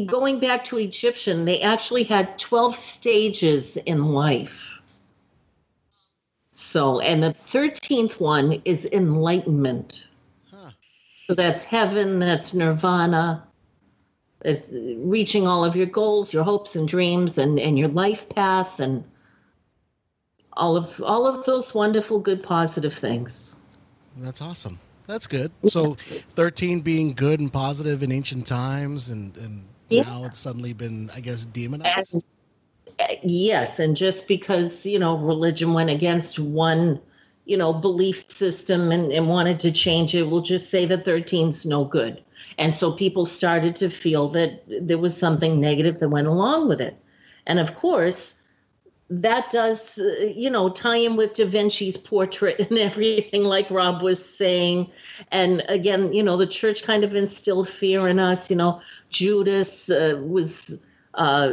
[0.07, 4.79] going back to Egyptian, they actually had 12 stages in life.
[6.53, 10.05] So, and the 13th one is enlightenment.
[10.51, 10.71] Huh.
[11.29, 13.47] So that's heaven, that's nirvana,
[14.45, 14.69] it's
[15.07, 19.05] reaching all of your goals, your hopes and dreams, and, and your life path, and
[20.55, 23.57] all of all of those wonderful, good, positive things.
[24.17, 24.81] That's awesome.
[25.07, 25.53] That's good.
[25.67, 25.95] So,
[26.31, 30.05] thirteen being good and positive in ancient times, and and Yeah.
[30.05, 32.15] now it's suddenly been, I guess, demonized.
[32.15, 32.25] And,
[33.01, 37.01] uh, yes, and just because you know religion went against one,
[37.45, 41.67] you know, belief system and, and wanted to change it, we'll just say that 13's
[41.67, 42.23] no good.
[42.61, 46.81] And so people started to feel that there was something negative that went along with
[46.81, 46.95] it.
[47.47, 48.35] And of course,
[49.09, 54.03] that does, uh, you know, tie in with Da Vinci's portrait and everything, like Rob
[54.03, 54.91] was saying.
[55.33, 58.51] And again, you know, the church kind of instilled fear in us.
[58.51, 60.79] You know, Judas uh, was,
[61.15, 61.53] uh,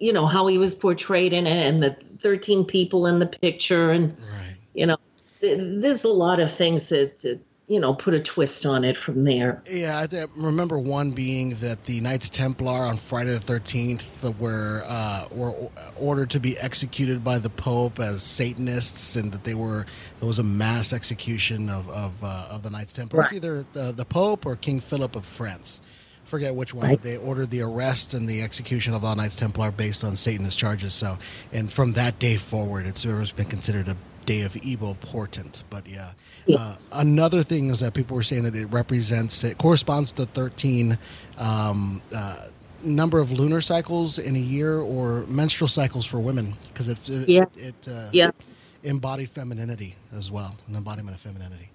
[0.00, 3.92] you know, how he was portrayed in it, and the 13 people in the picture.
[3.92, 4.56] And, Right.
[4.74, 4.96] you know,
[5.42, 8.96] th- there's a lot of things that, that, you know, put a twist on it
[8.96, 9.60] from there.
[9.68, 15.26] Yeah, I remember one being that the Knights Templar on Friday the Thirteenth were uh,
[15.32, 15.52] were
[15.98, 19.84] ordered to be executed by the Pope as Satanists, and that they were
[20.20, 23.22] there was a mass execution of of, uh, of the Knights Templar.
[23.22, 23.36] It's Right.
[23.36, 25.80] either the, the Pope or King Philip of France.
[26.24, 26.96] Forget which one, Right.
[26.96, 30.58] but they ordered the arrest and the execution of all Knights Templar based on Satanist
[30.58, 30.92] charges.
[30.92, 31.18] So,
[31.52, 33.96] and from that day forward, it's always been considered a
[34.26, 35.64] day of evil portent.
[35.70, 36.12] But yeah,
[36.46, 36.88] Yes.
[36.92, 40.32] uh, another thing is that people were saying that it represents it corresponds to the
[40.32, 40.98] 13
[41.38, 42.48] um, uh,
[42.84, 47.28] number of lunar cycles in a year or menstrual cycles for women because it it,
[47.28, 47.44] Yeah.
[47.56, 48.30] it uh, Yeah.
[48.84, 51.70] embodied femininity as well an embodiment of femininity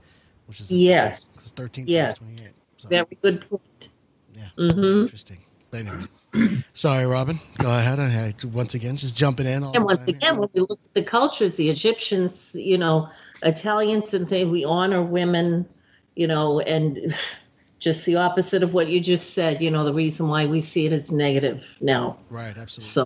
[0.46, 1.28] which is Yes.
[1.36, 2.06] because 13 Yeah.
[2.08, 3.90] times 28 so, Very good point.
[4.36, 5.02] yeah Mhm.
[5.04, 5.40] interesting
[5.74, 6.04] anyway
[6.74, 10.08] sorry robyne go ahead I, I, once again just jumping in all And once time
[10.08, 10.16] here.
[10.18, 13.10] again, when we look at the cultures, the Egyptians, you know,
[13.44, 15.66] Italians and things, we honor women,
[16.16, 17.16] you know, and
[17.80, 20.86] just the opposite of what you just said, you know, the reason why we see
[20.86, 22.18] it as negative now.
[22.30, 23.06] right absolutely So,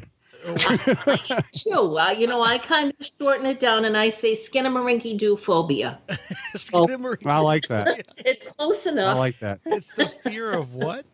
[1.53, 5.99] Too, uh, you know, I kind of shorten it down and I say skinnamarink-doo phobia.
[6.55, 8.03] Skidamari- I like that.
[8.17, 9.15] It's close enough.
[9.15, 9.59] I like that.
[9.65, 11.05] it's the fear of what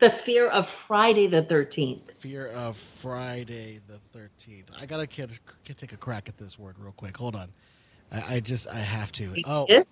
[0.00, 2.00] the fear of Friday the 13th.
[2.18, 4.70] Fear of Friday the Thirteenth.
[4.80, 5.30] I gotta kid,
[5.64, 7.16] kid, take a crack at this word real quick.
[7.16, 7.48] Hold on,
[8.10, 9.34] I, I just I have to.
[9.46, 9.82] Oh, Yeah?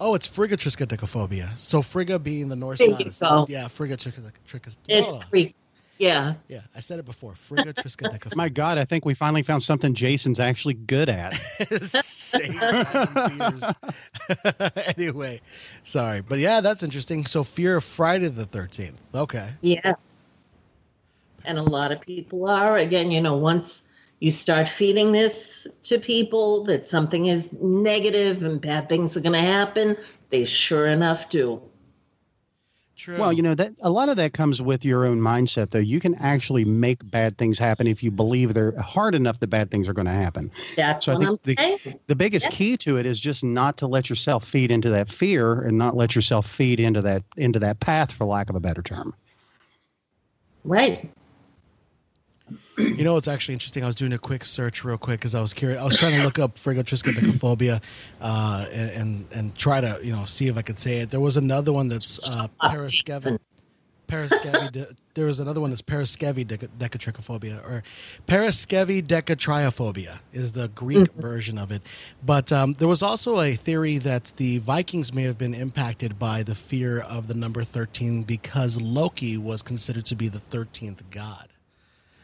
[0.00, 1.56] oh, it's frigatriskaidekaphobia.
[1.56, 3.20] So Frigga being the Norse There you goddess.
[3.20, 3.46] go.
[3.48, 4.76] Yeah, frigatriskaidekaphobia.
[4.88, 5.54] It's freak.
[6.02, 6.34] Yeah.
[6.48, 7.34] yeah, I said it before.
[7.34, 8.34] Frigatriskaidekaphobia.
[8.34, 11.32] My God, I think we finally found something Jason's actually good at.
[11.80, 13.62] Same random
[14.98, 15.40] anyway,
[15.84, 17.24] sorry, but yeah, that's interesting.
[17.24, 19.00] So fear of Friday the Thirteenth.
[19.14, 19.50] Okay.
[19.60, 19.94] Yeah.
[21.44, 22.78] And a lot of people are.
[22.78, 23.84] Again, you know, once
[24.18, 29.34] you start feeding this to people that something is negative and bad things are going
[29.34, 29.96] to happen,
[30.30, 31.62] they sure enough do.
[33.02, 33.18] True.
[33.18, 35.80] Well, you know that a lot of that comes with your own mindset, though.
[35.80, 39.72] You can actually make bad things happen if you believe they're hard enough that bad
[39.72, 40.52] things are going to happen.
[40.76, 41.98] That's So I what I'm think saying.
[42.06, 42.56] The biggest Yeah.
[42.56, 45.96] key to it is just not to let yourself feed into that fear and not
[45.96, 49.12] let yourself feed into that into that path, for lack of a better term.
[50.62, 51.10] Right.
[52.78, 53.82] You know what's actually interesting?
[53.82, 55.80] I was doing a quick search real quick because I was curious.
[55.80, 57.82] I was trying to look up frigotriskaidekaphobia
[58.20, 61.10] uh, and, and and try to you know see if I could say it.
[61.10, 63.38] There was another one that's uh, paraskevi.
[64.08, 64.96] Paraskevi.
[65.14, 67.82] There was another one that's paraskevi decatrichophobia or
[68.26, 71.82] paraskevi decatriophobia is the Greek version of it.
[72.24, 76.42] But um, there was also a theory that the Vikings may have been impacted by
[76.42, 81.51] the fear of the number thirteen because Loki was considered to be the thirteenth god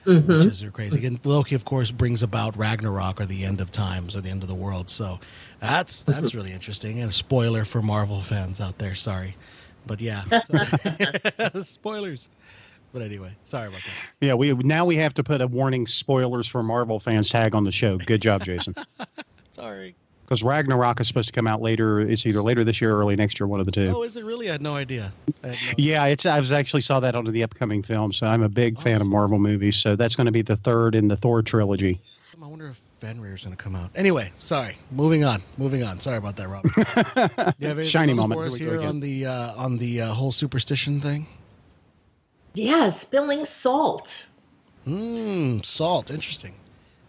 [0.09, 0.49] which mm-hmm.
[0.49, 1.07] is crazy.
[1.07, 4.43] And Loki, of course, brings about Ragnarok or the end of times or the end
[4.43, 4.89] of the world.
[4.89, 5.21] So
[5.61, 7.01] that's that's really interesting.
[7.01, 8.95] And a spoiler for Marvel fans out there.
[8.95, 9.37] Sorry,
[9.87, 10.25] but yeah,
[11.53, 12.31] so- spoilers.
[12.91, 14.27] But anyway, sorry about that.
[14.27, 17.65] Yeah, we now we have to put a warning spoilers for Marvel fans tag on
[17.65, 17.99] the show.
[17.99, 18.75] Good job, Jason.
[19.51, 19.95] Sorry.
[20.29, 22.01] Because Ragnarok is supposed to come out later.
[22.01, 23.91] It's either later this year or early next year, one of the two.
[23.97, 24.51] Oh, is it really?
[24.51, 25.11] I had no idea.
[25.43, 26.27] I had no- Yeah, it's.
[26.27, 29.07] I was actually saw that on the upcoming film, so I'm a big fan of
[29.07, 29.77] Marvel movies.
[29.77, 31.99] So that's going to be the third in the Thor trilogy.
[32.43, 33.91] I wonder if Fenrir's going to come out.
[33.95, 34.77] Anyway, sorry.
[34.91, 35.43] Moving on.
[35.57, 35.99] Moving on.
[35.99, 36.63] Sorry about that, Rob.
[36.63, 38.41] Do you have Shiny else moment.
[38.41, 41.27] for us Here here on the uh, on the uh, whole superstition thing?
[42.53, 44.27] Yeah, spilling salt.
[44.87, 46.11] Mmm, salt.
[46.11, 46.55] Interesting.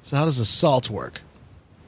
[0.04, 1.22] So how does the salt work?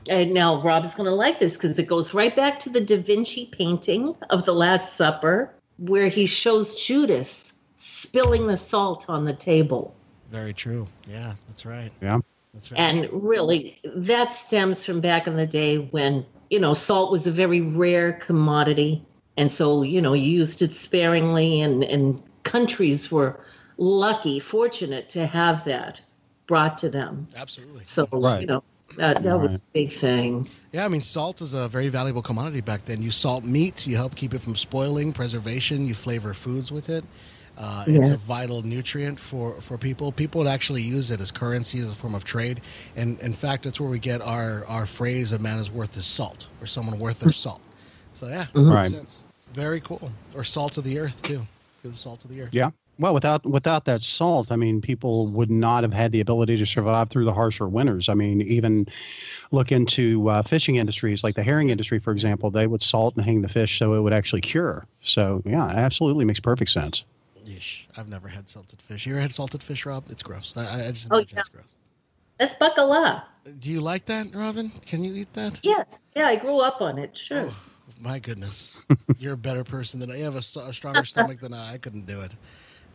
[0.10, 2.98] And now Rob's going to like this because it goes right back to the Da
[2.98, 9.34] Vinci painting of the Last Supper, where he shows Judas spilling the salt on the
[9.34, 9.96] table.
[10.30, 10.88] Very true.
[11.08, 11.92] Yeah, that's right.
[12.02, 12.20] Yeah.
[12.54, 12.80] That's right.
[12.80, 17.32] And really, that stems from back in the day when, you know, salt was a
[17.32, 19.02] very rare commodity.
[19.38, 23.40] And so, you know, you used it sparingly, and, and countries were
[23.78, 26.02] lucky, fortunate to have that
[26.48, 27.28] brought to them.
[27.36, 27.84] Absolutely.
[27.86, 28.42] So, Right.
[28.42, 28.64] you know,
[28.98, 30.48] that, that was a big thing.
[30.72, 33.02] Yeah, I mean, salt is a very valuable commodity back then.
[33.02, 37.04] You salt meat, you help keep it from spoiling, preservation, you flavor foods with it.
[37.58, 38.14] Uh, It's Yeah.
[38.16, 40.12] a vital nutrient for, for people.
[40.12, 42.62] People would actually use it as currency, as a form of trade.
[42.96, 46.06] And in fact, that's where we get our, our phrase, a man is worth his
[46.06, 47.62] salt, or someone worth their salt.
[48.14, 48.92] So, yeah, makes Right.
[48.92, 49.24] sense.
[49.54, 50.12] Very cool.
[50.34, 51.46] Or salt of the earth, too.
[51.84, 52.50] You're the salt of the earth.
[52.54, 52.72] Yeah.
[53.02, 56.68] Well, without without that salt, I mean, people would not have had the ability to
[56.68, 58.08] survive through the harsher winters.
[58.10, 58.86] I mean, even
[59.52, 62.52] look into uh, fishing industries like the herring industry, for example.
[62.52, 64.86] They would salt and hang the fish so it would actually cure.
[65.02, 67.04] So, yeah, absolutely makes perfect sense.
[67.44, 67.88] Yeesh.
[67.98, 69.08] I've never had salted fish.
[69.08, 70.04] You ever had salted fish, Rob?
[70.12, 70.54] It's gross.
[70.56, 71.40] I, I- I just Oh, imagine yeah.
[71.40, 71.76] it's gross.
[72.38, 73.24] That's bacala.
[73.60, 74.72] Do you like that, Robyne?
[74.86, 75.60] Can you eat that?
[75.64, 76.04] Yes.
[76.16, 77.18] Yeah, I grew up on it.
[77.18, 77.48] Sure.
[77.50, 77.56] Oh,
[78.00, 78.80] my goodness.
[79.18, 80.18] You're a better person than I.
[80.18, 81.74] You have a stronger stomach than I.
[81.74, 82.34] I couldn't do it.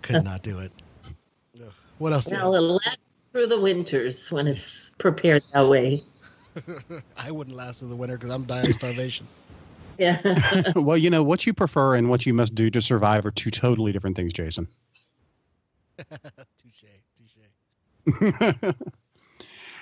[0.06, 0.72] Could not do it.
[1.98, 2.26] What else?
[2.26, 2.98] Do Well, it'll last
[3.32, 6.02] through the winters when it's prepared that way.
[7.16, 9.26] I wouldn't last through the winter because I'm dying of starvation.
[9.98, 10.20] Yeah.
[10.76, 13.50] well, you know, what you prefer and what you must do to survive are two
[13.50, 14.68] totally different things, Jason.
[16.58, 16.84] touche,
[18.12, 18.74] touche.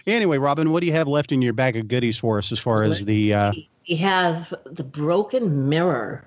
[0.07, 2.61] anyway, Robyne, what do you have left in your bag of goodies for us as
[2.61, 3.35] far as the.
[3.35, 3.53] Uh,
[3.89, 6.25] we have the broken mirror.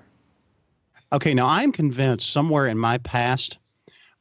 [1.10, 3.56] Okay, now I'm convinced somewhere in my past,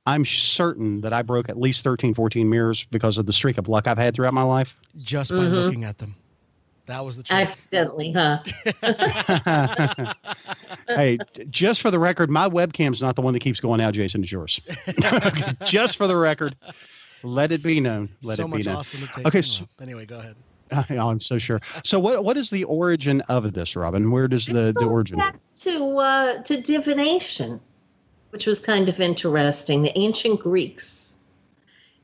[0.08, 3.68] I'm certain that I broke at least 13, 14 mirrors because of the streak of
[3.68, 4.78] luck I've had throughout my life.
[4.98, 5.52] Just by Mhm.
[5.52, 6.16] looking at them.
[6.86, 7.38] That was the trick.
[7.40, 8.40] Accidentally, huh?
[10.88, 11.18] hey,
[11.50, 14.24] just for the record, my webcam's not the one that keeps going out, Jason.
[14.24, 14.62] It's yours.
[15.66, 16.56] just for the record,
[17.24, 18.08] let it be known.
[18.24, 18.76] Let so it be much known.
[18.78, 19.28] awesome to take.
[19.28, 20.36] Okay, so- anyway, go ahead.
[20.72, 21.62] Oh, I'm so sure.
[21.86, 24.12] So, what what is the origin of this, Robyne?
[24.12, 25.18] Where does the, Let's the go origin?
[25.18, 27.60] back to uh, to divination,
[28.32, 29.82] which was kind of interesting.
[29.82, 31.18] The ancient Greeks,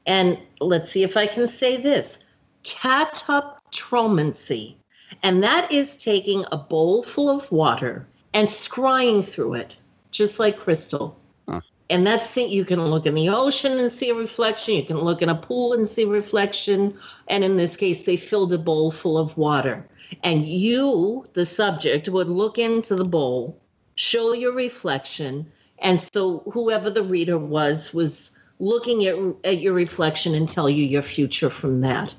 [0.05, 2.19] and let's see if I can say this:
[2.63, 4.75] catoptromancy,
[5.21, 9.75] and that is taking a bowl full of water and scrying through it,
[10.11, 11.17] just like crystal.
[11.47, 11.61] Huh.
[11.89, 14.75] And that's you can look in the ocean and see a reflection.
[14.75, 16.97] You can look in a pool and see reflection.
[17.27, 19.85] And in this case, they filled a bowl full of water.
[20.23, 23.59] And you, the subject, would look into the bowl,
[23.95, 25.51] show your reflection.
[25.83, 30.85] And so whoever the reader was, was looking at, at your reflection and tell you
[30.85, 32.15] your future from that.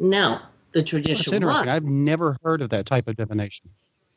[0.00, 1.16] Now, the traditional.
[1.16, 1.66] That's interesting.
[1.66, 3.68] was, I've never heard of that type of divination.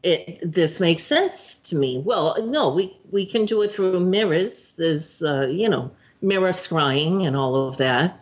[0.03, 2.01] it, this makes sense to me.
[2.05, 4.73] Well, no, we, we can do it through mirrors.
[4.77, 5.91] There's, uh, you know,
[6.21, 8.19] mirror scrying and all of that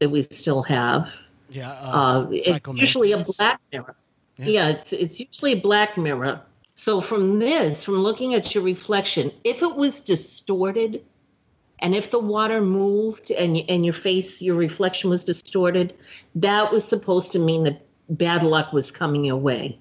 [0.00, 1.10] that we still have.
[1.50, 1.70] Yeah.
[1.70, 3.94] Uh, Uh, it's usually a black mirror.
[4.36, 4.46] Yeah.
[4.46, 4.68] Yeah.
[4.68, 6.40] it's it's usually a black mirror.
[6.78, 11.04] So from this, from looking at your reflection, if it was distorted,
[11.80, 15.92] and if the water moved and and your face, your reflection was distorted,
[16.36, 19.76] that was supposed to mean that bad luck was coming your way.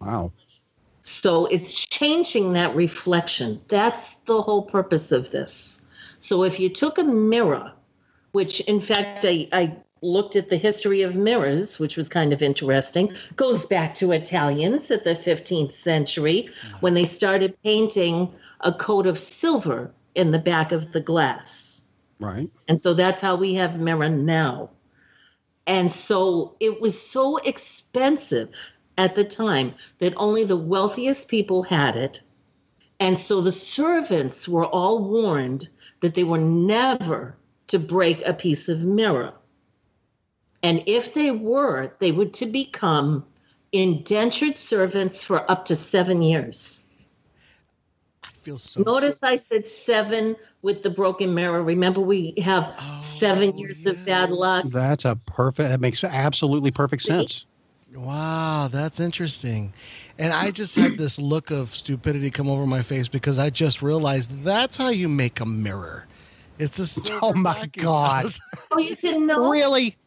[0.00, 0.32] Wow.
[1.02, 3.60] So it's changing that reflection.
[3.68, 5.82] That's the whole purpose of this.
[6.20, 7.72] So if you took a mirror,
[8.32, 12.42] which in fact I, I looked at the history of mirrors, which was kind of
[12.42, 16.48] interesting, goes back to Italians at the 15th century
[16.80, 21.82] when they started painting a coat of silver in the back of the glass.
[22.20, 22.50] Right.
[22.68, 24.70] And so that's how we have mirror now.
[25.66, 28.50] And so it was so expensive
[28.98, 32.20] at the time that only the wealthiest people had it.
[33.00, 35.68] And so the servants were all warned
[36.00, 37.36] that they were never
[37.68, 39.32] to break a piece of mirror.
[40.64, 43.22] And if they were, they would to become
[43.72, 46.80] indentured servants for up to seven years.
[48.24, 48.82] I feel so.
[48.82, 51.62] Notice I said seven with the broken mirror.
[51.62, 54.64] Remember, we have oh, seven Oh, years of bad luck.
[54.72, 55.68] That's a perfect.
[55.68, 57.44] That makes absolutely perfect sense.
[57.94, 59.74] Wow, that's interesting.
[60.18, 63.82] And I just had this look of stupidity come over my face because I just
[63.82, 66.06] realized that's how you make a mirror.
[66.58, 67.68] It's a Oh my.
[67.72, 68.26] God.
[68.70, 69.50] Oh, you didn't know?
[69.50, 69.98] Really?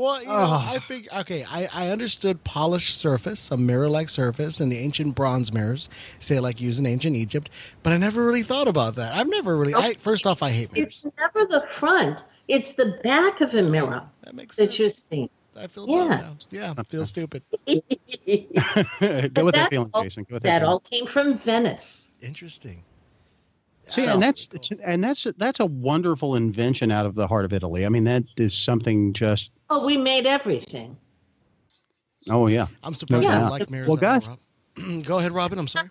[0.00, 0.64] Well, you know, Ugh.
[0.74, 5.52] I think okay, I, I understood polished surface, a mirror-like surface, and the ancient bronze
[5.52, 7.50] mirrors, say like used in ancient Egypt,
[7.82, 9.14] but I never really thought about that.
[9.14, 9.74] I've never really.
[9.74, 11.04] I first off, I hate mirrors.
[11.04, 12.24] It's never the front.
[12.48, 14.78] It's the back of a mirror That makes that sense.
[14.78, 15.28] you're seeing.
[15.54, 15.98] I feel Yeah.
[15.98, 16.36] dumb now.
[16.50, 17.42] Yeah, I feel stupid.
[17.66, 18.14] Go with
[19.04, 20.24] that that feeling, all- Jason.
[20.24, 20.60] Go with that.
[20.60, 22.14] that all came from Venice.
[22.22, 22.84] Interesting.
[23.88, 24.48] See, and that's
[24.84, 27.84] and that's that's a wonderful invention out of the heart of Italy.
[27.84, 29.50] I mean, that is something just.
[29.70, 30.96] Oh, we made everything.
[32.28, 32.66] Oh yeah.
[32.82, 33.44] I'm surprised Yeah.
[33.44, 33.88] you like mirrors.
[33.88, 34.38] Well, guys- Rob.
[35.02, 35.58] Go ahead, Robyne.
[35.58, 35.90] I'm sorry.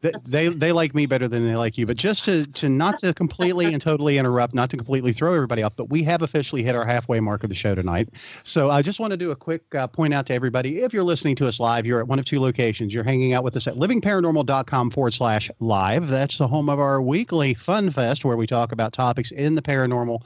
[0.00, 1.86] They, they they like me better than they like you.
[1.86, 5.64] But just to to not to completely and totally interrupt, not to completely throw everybody
[5.64, 8.08] off, but we have officially hit our halfway mark of the show tonight.
[8.44, 11.02] So I just want to do a quick uh, point out to everybody: if you're
[11.02, 12.94] listening to us live, you're at one of two locations.
[12.94, 16.06] You're hanging out with us at livingparanormal.com forward slash live.
[16.08, 19.62] That's the home of our weekly fun fest where we talk about topics in the
[19.62, 20.24] paranormal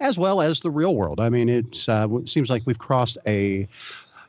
[0.00, 1.20] as well as the real world.
[1.20, 3.68] I mean, it's uh, it seems like we've crossed a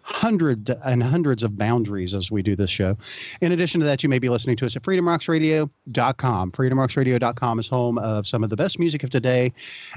[0.10, 2.98] hundred and hundreds of boundaries as we do this show.
[3.42, 6.52] In addition to that, you may be listening to us at freedomrocksradio.com.
[6.52, 9.54] Freedomrocksradio.com is home of some of the best music of today.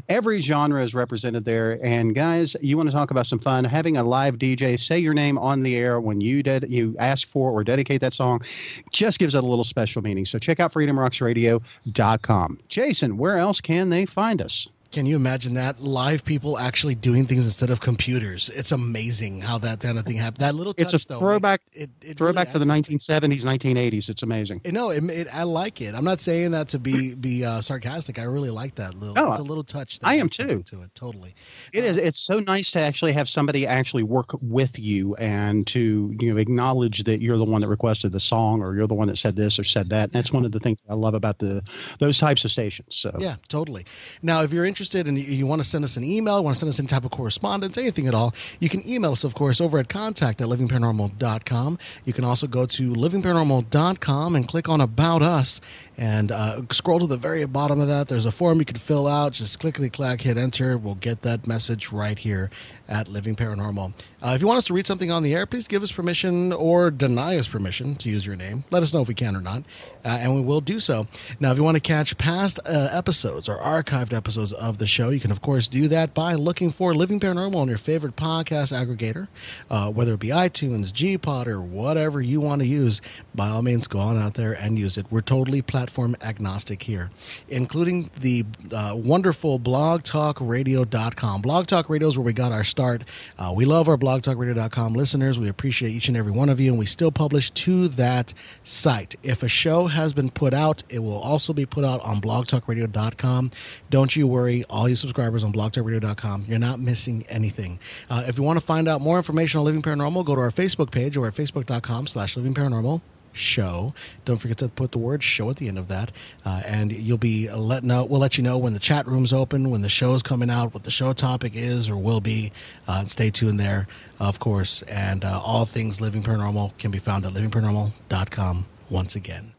[0.08, 1.78] Every genre is represented there.
[1.82, 3.64] And guys, you want to talk about some fun?
[3.64, 7.26] Having a live DJ say your name on the air when you did you ask
[7.28, 8.42] for or dedicate that song
[8.90, 10.26] just gives it a little special meaning.
[10.26, 12.58] So check out freedomrocksradio.com.
[12.68, 14.68] Jason, where else can they find us?
[14.92, 18.50] Can you imagine that live people actually doing things instead of computers?
[18.50, 20.44] It's amazing how that kind of thing happened.
[20.44, 21.62] That little touch, it's a though, throwback.
[21.72, 24.10] it, it Throwback really to the 1970s, 1980s.
[24.10, 24.60] It's amazing.
[24.66, 25.94] No, it, it, I like it.
[25.94, 28.18] I'm not saying that to be be uh, sarcastic.
[28.18, 29.14] I really like that little.
[29.14, 29.98] No, it's a little touch.
[29.98, 30.62] that I am too.
[30.62, 31.34] To it, totally.
[31.72, 31.96] It is.
[31.96, 36.36] It's so nice to actually have somebody actually work with you and to you know
[36.36, 39.36] acknowledge that you're the one that requested the song or you're the one that said
[39.36, 40.04] this or said that.
[40.04, 41.62] And that's one of the things I love about the
[41.98, 42.94] those types of stations.
[42.94, 43.86] So Yeah, totally.
[44.20, 46.58] Now, if you're interested and you, you want to send us an email, want to
[46.58, 49.60] send us any type of correspondence, anything at all, you can email us, of course,
[49.60, 51.78] over at contact at livingparanormal.com.
[52.04, 55.60] You can also go to livingparanormal.com and click on About Us
[55.96, 58.08] and uh, scroll to the very bottom of that.
[58.08, 59.32] There's a form you can fill out.
[59.32, 60.76] Just clickety clack, hit enter.
[60.78, 62.50] We'll get that message right here
[62.88, 63.94] at Living Paranormal.
[64.22, 66.52] Uh, if you want us to read something on the air, please give us permission
[66.52, 68.64] or deny us permission to use your name.
[68.70, 69.62] Let us know if we can or not,
[70.04, 71.06] uh, and we will do so.
[71.40, 75.10] Now, if you want to catch past uh, episodes or archived episodes of the show,
[75.10, 78.72] you can, of course, do that by looking for Living Paranormal on your favorite podcast
[78.72, 79.28] aggregator,
[79.70, 83.00] uh, whether it be iTunes, Gpod, or whatever you want to use.
[83.34, 85.06] By all means, go on out there and use it.
[85.10, 87.10] We're totally platform agnostic here,
[87.48, 91.42] including the uh, wonderful blogtalkradio.com.
[91.42, 93.02] Blog Talk Radio is where we got our start.
[93.36, 95.40] Uh, we love our blogtalkradio.com listeners.
[95.40, 99.16] We appreciate each and every one of you, and we still publish to that site.
[99.24, 103.50] If a show has been put out, it will also be put out on blogtalkradio.com.
[103.90, 107.80] Don't you worry, all you subscribers on blogtalkradio.com, you're not missing anything.
[108.08, 110.52] Uh, if you want to find out more information on Living Paranormal, go to our
[110.52, 113.00] Facebook page or at facebook.com slash living paranormal
[113.32, 113.94] show.
[114.24, 116.12] Don't forget to put the word show at the end of that.
[116.44, 119.70] Uh, and you'll be let know, we'll let you know when the chat room's open,
[119.70, 122.52] when the show's coming out, what the show topic is or will be.
[122.86, 123.86] Uh, stay tuned there,
[124.20, 124.82] of course.
[124.82, 129.51] And uh, all things Living Paranormal can be found at livingparanormal.com once again.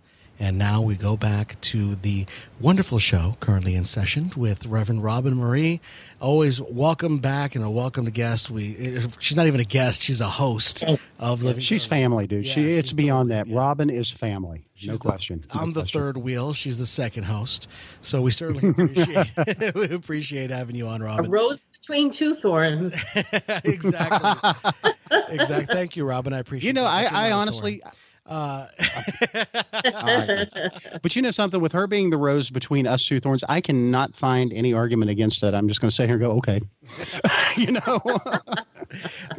[0.44, 2.26] And now we go back to the
[2.60, 5.80] wonderful show currently in session with Reverend Robyne Marie.
[6.20, 8.52] Always welcome back and a welcome to guest.
[8.52, 11.62] We she's not even a guest; she's a host oh, of Living.
[11.62, 11.90] she's Paranormal.
[11.90, 12.46] family, dude.
[12.46, 13.56] Yeah, she it's beyond totally- that.
[13.56, 13.58] yeah.
[13.58, 14.66] Robyne is family.
[14.76, 15.46] She's no the- question.
[15.56, 16.02] No I'm the question.
[16.02, 16.52] third wheel.
[16.52, 17.70] She's the second host.
[18.02, 19.32] So we certainly appreciate
[19.76, 21.32] we appreciate having you on, A Robyne.
[21.32, 22.94] rose between two thorns.
[23.64, 24.52] exactly.
[25.30, 25.74] exactly.
[25.74, 26.34] Thank you, Robyne.
[26.34, 26.68] I appreciate.
[26.68, 26.84] You know.
[26.86, 27.94] I, I honestly, thorn.
[28.26, 28.68] Uh,
[31.02, 34.16] but you know something with her being the rose between us two thorns, I cannot
[34.16, 35.54] find any argument against it.
[35.54, 36.62] I'm just going to sit here and go, okay,
[37.58, 38.00] you know.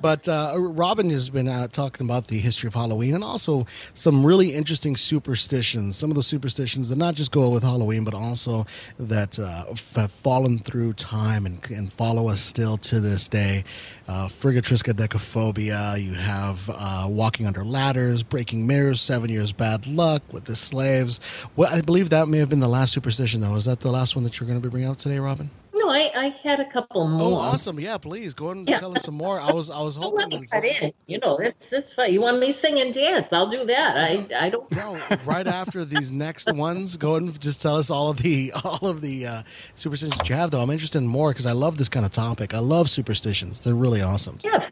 [0.00, 4.24] But uh, Robyne has been uh, talking about the history of Halloween and also some
[4.24, 5.96] really interesting superstitions.
[5.96, 8.66] Some of the superstitions that not just go with Halloween, but also
[8.98, 9.64] that uh,
[9.96, 13.64] have fallen through time and, and follow us still to this day.
[14.07, 16.02] Uh, Friggatriskaidekaphobia.
[16.02, 21.20] You have uh, walking under ladders, breaking mirrors, seven years bad luck with the slaves.
[21.57, 23.55] Well, I believe that may have been the last superstition, though.
[23.55, 25.50] Is that the last one that you're going to be bringing out today, Robyne?
[25.87, 27.32] No, I, I had a couple more.
[27.32, 27.78] Oh, awesome!
[27.80, 28.78] Yeah, please go ahead and Yeah.
[28.80, 29.39] tell us some more.
[29.41, 30.93] I was I was hoping let me cut in.
[31.07, 32.12] You know, it's it's fine.
[32.12, 33.32] You want me to sing and dance?
[33.32, 33.97] I'll do that.
[33.97, 34.70] I I don't.
[34.74, 38.87] No, right after these next ones, go and just tell us all of the all
[38.89, 39.43] of the uh,
[39.74, 40.51] superstitions that you have.
[40.51, 42.55] Though I'm interested in more because I love this kind of topic.
[42.55, 44.39] I love superstitions; they're really awesome.
[44.43, 44.68] Yeah,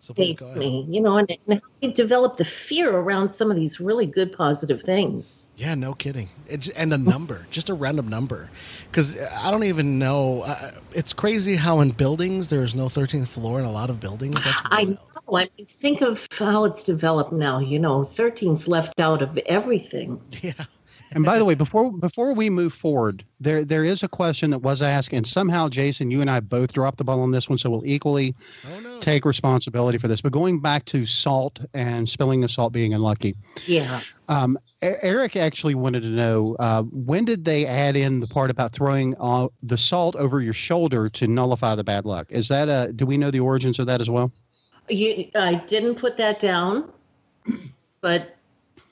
[0.00, 0.58] So please go hates ahead.
[0.58, 0.86] me.
[0.88, 5.48] You know, and, and develop the fear around some of these really good positive things.
[5.56, 6.28] Yeah, no kidding.
[6.48, 8.50] It, and a number, just a random number,
[8.90, 10.42] because I don't even know.
[10.42, 14.42] Uh, it's crazy how in buildings there's no 13th floor in a lot of buildings.
[14.44, 14.98] That's I know.
[15.32, 17.58] I mean, think of how it's developed now.
[17.58, 20.20] You know, 13's left out of everything.
[20.42, 20.66] Yeah.
[21.12, 24.58] And by the way, before before we move forward, there there is a question that
[24.58, 27.58] was asked, and somehow Jason, you and I both dropped the ball on this one,
[27.58, 28.34] so we'll equally
[28.66, 28.98] Oh no.
[28.98, 30.20] take responsibility for this.
[30.20, 33.36] But going back to salt and spilling the salt being unlucky,
[33.66, 34.00] Yeah.
[34.28, 38.72] um, Eric actually wanted to know uh, when did they add in the part about
[38.72, 42.26] throwing uh, the salt over your shoulder to nullify the bad luck?
[42.30, 42.92] Is that a?
[42.92, 44.30] Do we know the origins of that as well?
[44.88, 46.90] You, I didn't put that down,
[48.00, 48.35] but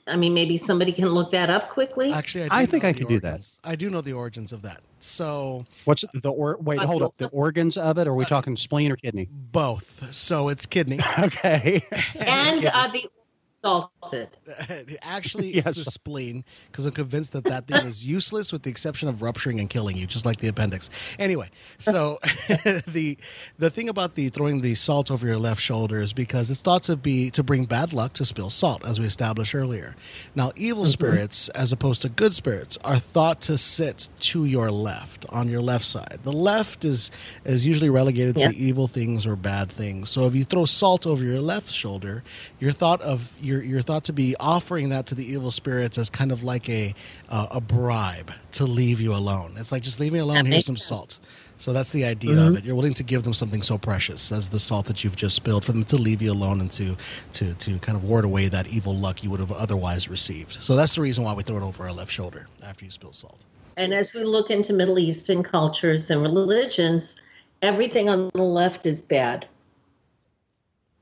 [0.07, 2.11] I mean, maybe somebody can look that up quickly.
[2.11, 3.49] Actually, I do think I can could do that.
[3.63, 4.81] I do know the origins of that.
[4.99, 7.15] So What's the or wait, hold up.
[7.17, 8.07] The organs of it?
[8.07, 9.27] Are we uh, talking spleen or kidney?
[9.31, 10.13] both.
[10.13, 10.99] So it's kidney.
[11.17, 11.81] Okay.
[12.19, 13.09] and are uh, the
[13.65, 14.29] salted?
[15.01, 15.65] Actually, Yes.
[15.67, 19.21] it's the spleen because I'm convinced that that thing is useless with the exception of
[19.21, 20.89] rupturing and killing you, just like the appendix.
[21.17, 22.19] Anyway, so
[22.87, 23.17] the
[23.57, 26.83] the thing about the throwing the salt over your left shoulder is because it's thought
[26.83, 29.95] to be to bring bad luck to spill salt, as we established earlier.
[30.35, 30.91] Now, evil mm-hmm.
[30.91, 35.61] spirits, as opposed to good spirits, are thought to sit to your left on your
[35.61, 36.19] left side.
[36.23, 37.11] The left is
[37.43, 38.49] is usually relegated Yeah.
[38.51, 40.09] to evil things or bad things.
[40.09, 42.23] So if you throw salt over your left shoulder,
[42.59, 46.09] you're thought of you're you're thought to be offering that to the evil spirits as
[46.09, 46.93] kind of like a
[47.29, 49.55] uh, a bribe to leave you alone.
[49.57, 50.45] It's like just leave me alone.
[50.45, 51.19] Here's some salt.
[51.57, 52.65] So that's the idea of it.
[52.65, 55.63] You're willing to give them something so precious as the salt that you've just spilled
[55.63, 56.97] for them to leave you alone and to
[57.33, 60.61] to to kind of ward away that evil luck you would have otherwise received.
[60.61, 63.13] So that's the reason why we throw it over our left shoulder after you spill
[63.13, 63.45] salt.
[63.77, 67.15] And as we look into Middle Eastern cultures and religions,
[67.61, 69.47] everything on the left is bad.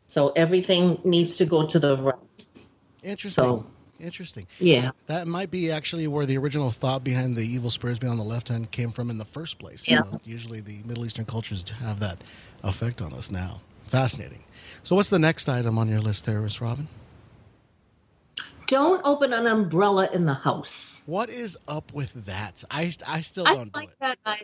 [0.07, 2.15] So everything needs to go to the right.
[3.03, 3.43] Interesting.
[3.43, 3.65] So-
[3.99, 4.47] Interesting.
[4.59, 4.91] Yeah.
[5.05, 8.49] That might be actually where the original thought behind the evil spirits on the left
[8.49, 9.87] hand came from in the first place.
[9.87, 10.01] Yeah.
[10.03, 12.17] So usually the Middle Eastern cultures have that
[12.63, 13.61] effect on us now.
[13.85, 14.43] Fascinating.
[14.81, 16.87] So what's the next item on your list there, Miss Robyne?
[18.67, 21.01] Don't open an umbrella in the house.
[21.05, 22.63] What is up with that?
[22.71, 23.95] I I still I don't do like it.
[24.01, 24.17] that.
[24.25, 24.41] I,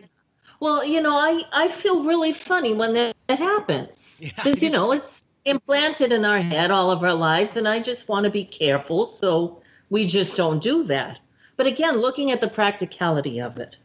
[0.60, 4.20] well, you know, I, I feel really funny when that, that happens.
[4.22, 7.78] Yeah, Because, you know, it's implanted in our head all of our lives, and I
[7.80, 9.04] just want to be careful.
[9.04, 11.18] So we just don't do that.
[11.56, 13.76] But again, looking at the practicality of it,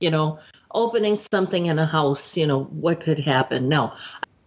[0.00, 0.38] you know,
[0.72, 3.68] opening something in a house, you know, what could happen?
[3.68, 3.92] No.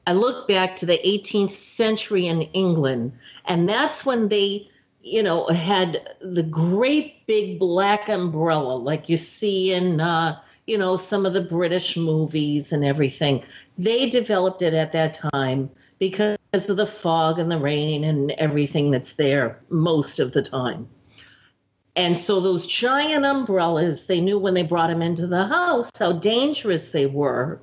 [0.07, 3.11] I look back to the 18th century in England,
[3.45, 4.69] and that's when they,
[5.03, 10.97] you know, had the great big black umbrella like you see in, uh, you know,
[10.97, 13.43] some of the British movies and everything.
[13.77, 15.69] They developed it at that time
[15.99, 16.37] because
[16.69, 20.87] of the fog and the rain and everything that's there most of the time.
[21.95, 26.13] And so those giant umbrellas, they knew when they brought them into the house how
[26.13, 27.59] dangerous they were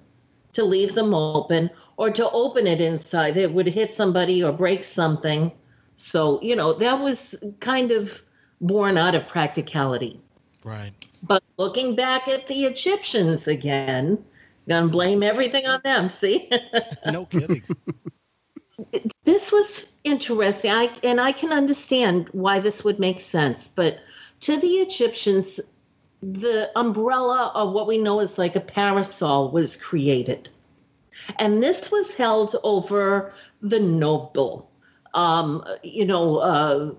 [0.52, 3.36] to leave them open or to open it inside.
[3.36, 5.50] It would hit somebody or break something.
[5.96, 8.20] So, you know, that was kind of
[8.60, 10.20] born out of practicality.
[10.64, 10.92] Right.
[11.22, 14.22] But looking back at the Egyptians again,
[14.68, 16.10] gonna blame everything on them.
[16.10, 16.50] See,
[17.10, 17.62] No kidding.
[19.24, 20.70] This was interesting.
[20.70, 23.68] I and I can understand why this would make sense.
[23.68, 23.98] But
[24.40, 25.60] to the Egyptians,
[26.22, 30.48] the umbrella of what we know as like a parasol was created,
[31.38, 34.70] and this was held over the noble,
[35.14, 36.90] um, you know, uh,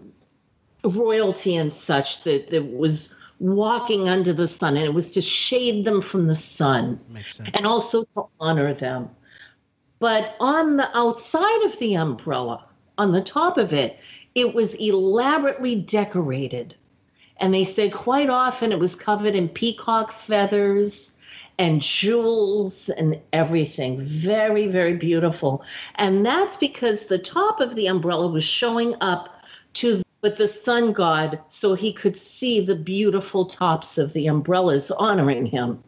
[0.83, 5.85] royalty and such that that was walking under the sun, and it was to shade
[5.85, 7.49] them from the sun Makes sense.
[7.53, 9.09] and also to honor them.
[9.99, 12.65] But on the outside of the umbrella,
[12.97, 13.97] on the top of it,
[14.35, 16.75] it was elaborately decorated.
[17.37, 21.13] And they said quite often it was covered in peacock feathers
[21.59, 23.99] and jewels and everything.
[24.01, 25.63] Very, very beautiful.
[25.95, 29.29] And that's because the top of the umbrella was showing up
[29.73, 34.91] to with the sun god so he could see the beautiful tops of the umbrellas
[34.91, 35.83] honoring him.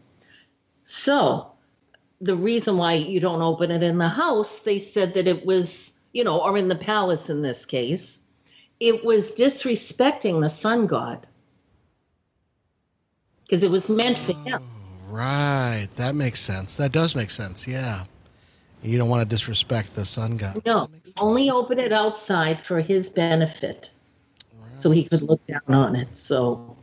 [0.83, 1.48] So,
[2.21, 5.93] the reason why you don't open it in the house, they said that it was,
[6.13, 8.19] you know, or in the palace in this case,
[8.79, 11.25] it was disrespecting the sun god.
[13.43, 14.61] Because it was meant for him.
[14.61, 15.87] Oh, right.
[15.95, 16.75] That makes sense.
[16.75, 17.67] That does make sense.
[17.67, 18.03] Yeah.
[18.83, 20.61] You don't want to disrespect the sun god.
[20.65, 21.13] No, That makes sense.
[21.17, 23.89] only open it outside for his benefit
[24.75, 26.15] so he could look down on it.
[26.15, 26.77] So,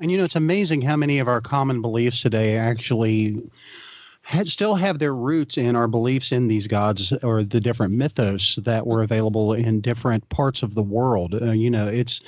[0.00, 3.36] And you know, it's amazing how many of our common beliefs today actually
[4.22, 8.56] had, still have their roots in our beliefs in these gods or the different mythos
[8.56, 11.34] that were available in different parts of the world.
[11.40, 12.20] Uh, you know, it's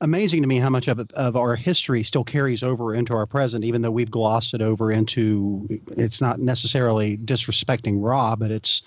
[0.00, 3.64] amazing to me how much of, of our history still carries over into our present,
[3.64, 8.82] even though we've glossed it over into it's not necessarily disrespecting Ra, but it's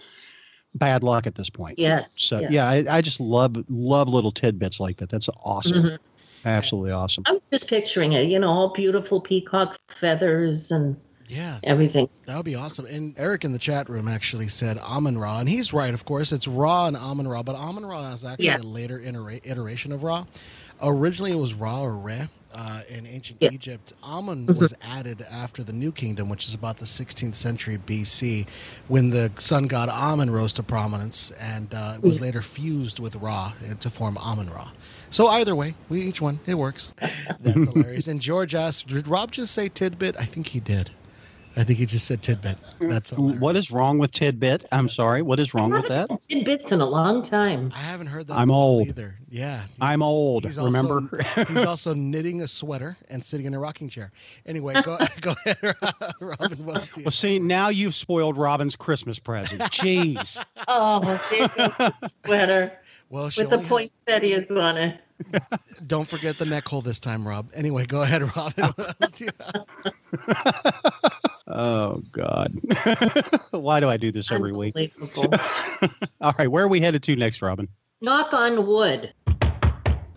[0.76, 1.78] bad luck at this point.
[1.78, 2.16] yes.
[2.18, 2.52] So yes.
[2.52, 5.10] yeah, I, I just love love little tidbits like that.
[5.10, 5.84] That's awesome.
[5.84, 5.98] Mhm.
[6.46, 7.24] Absolutely awesome.
[7.28, 11.60] I was just picturing it, you know, all beautiful peacock feathers and Yeah.
[11.64, 12.10] everything.
[12.26, 12.86] That would be awesome.
[12.86, 16.32] And Eric in the chat room actually said Amun Ra, and he's right, of course.
[16.32, 18.58] It's Ra and Amun Ra, but Amun Ra is actually Yeah.
[18.58, 20.26] a later itera- iteration of Ra.
[20.82, 22.28] Originally, it was Ra or Re.
[22.56, 23.48] uh, in ancient Yeah.
[23.48, 23.56] Mm-hmm.
[23.56, 28.46] Egypt, Amun was added after the New Kingdom, which is about the 16th century BC,
[28.88, 33.54] when the sun god Amun rose to prominence and uh, was later fused with Ra
[33.68, 34.68] uh, to form Amun Ra.
[35.14, 36.92] So either way, we each one it works.
[37.40, 38.08] That's hilarious.
[38.08, 40.90] And George asked, "Did Rob just say tidbit?" I think he did.
[41.56, 42.58] I think he just said tidbit.
[42.80, 43.40] That's hilarious.
[43.40, 44.66] What is wrong with tidbit?
[44.72, 45.22] I'm sorry.
[45.22, 46.10] What is wrong with that?
[46.28, 47.72] Tidbits in a long time.
[47.76, 48.34] I haven't heard that.
[48.34, 48.88] I'm in a while old.
[48.88, 49.20] either.
[49.30, 50.46] Yeah, I'm old.
[50.46, 51.12] He's remember?
[51.38, 54.12] Also, he's also knitting a sweater and sitting in a rocking chair.
[54.48, 55.76] Anyway, go, go ahead,
[56.20, 56.66] Robyne.
[56.66, 59.62] What else do well, see, now you've spoiled Robyne's Christmas present.
[59.72, 60.44] Jeez.
[60.68, 62.72] Oh, there goes the sweater
[63.10, 65.00] Well, she with the only has- poinsettias on it.
[65.86, 67.50] Don't forget the neck hole this time, Rob.
[67.54, 68.74] Anyway, go ahead, Robyne.
[68.76, 71.12] What else do you have?
[71.48, 72.54] Oh God.
[73.52, 74.76] Why do I do this every week?
[76.22, 77.68] All right, where are we headed to next, Robyne?
[78.02, 79.14] Knock on wood.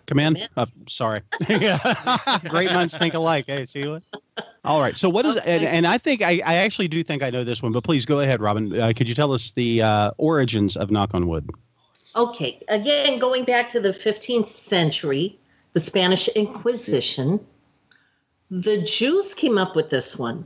[0.07, 0.37] Command.
[0.37, 0.47] in.
[0.55, 0.63] Come.
[0.63, 1.21] Uh, sorry.
[2.49, 3.45] Great minds think alike.
[3.47, 4.03] Hey, see what?
[4.63, 4.95] All right.
[4.95, 7.61] So what is and, and I think I, I actually do think I know this
[7.61, 8.79] one, but please go ahead, Robyne.
[8.79, 11.49] Uh, could you tell us the uh, origins of knock on wood?
[12.15, 15.37] Okay, again, going back to the 15th century,
[15.73, 17.39] the Spanish Inquisition,
[18.49, 20.45] the Jews came up with this one.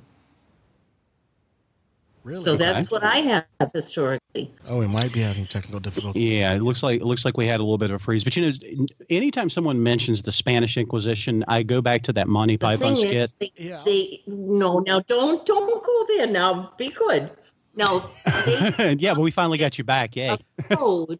[2.23, 2.43] Really?
[2.43, 4.53] So that's what I have historically.
[4.67, 6.21] oh, we might be having technical difficulties.
[6.21, 8.23] Yeah, it looks like it looks like we had a little bit of a freeze.
[8.23, 12.57] But you know, anytime someone mentions the Spanish Inquisition, I go back to that Monty
[12.57, 13.13] The Python thing skit.
[13.15, 13.81] is, they, Yeah.
[13.85, 16.27] they no, now don't don't go there.
[16.27, 17.31] Now be good.
[17.75, 18.07] Now
[18.45, 20.15] they yeah, but we finally got you back.
[20.15, 20.37] Yay!
[20.69, 21.19] code,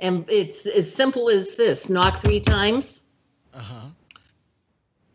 [0.00, 3.02] and it's as simple as this: knock three times.
[3.54, 3.86] Uh huh.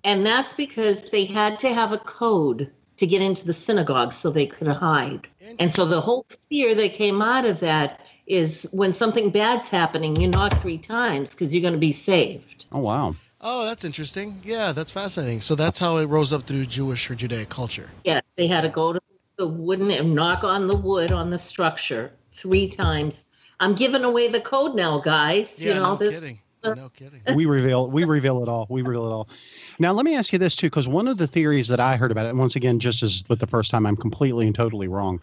[0.03, 4.29] And that's because they had to have a code to get into the synagogue so
[4.29, 5.27] they could hide.
[5.59, 10.15] And so the whole fear that came out of that is when something bad's happening,
[10.15, 12.65] you knock three times because you're going to be saved.
[12.71, 13.15] Oh wow.
[13.41, 14.41] Oh, that's interesting.
[14.43, 15.41] Yeah, that's fascinating.
[15.41, 17.89] So that's how it rose up through Jewish or Judaic culture.
[18.03, 18.99] Yes, they had to go to
[19.37, 23.27] the wooden and knock on the wood on the structure three times.
[23.59, 25.59] I'm giving away the code now, guys.
[25.59, 26.19] Yeah, you know no this.
[26.19, 26.39] kidding.
[26.73, 27.21] No kidding.
[27.35, 28.65] we reveal we reveal it all.
[28.69, 29.29] We reveal it all.
[29.77, 32.11] Now let me ask you this too, because one of the theories that I heard
[32.11, 34.87] about it, and once again, just as with the first time, I'm completely and totally
[34.87, 35.19] wrong.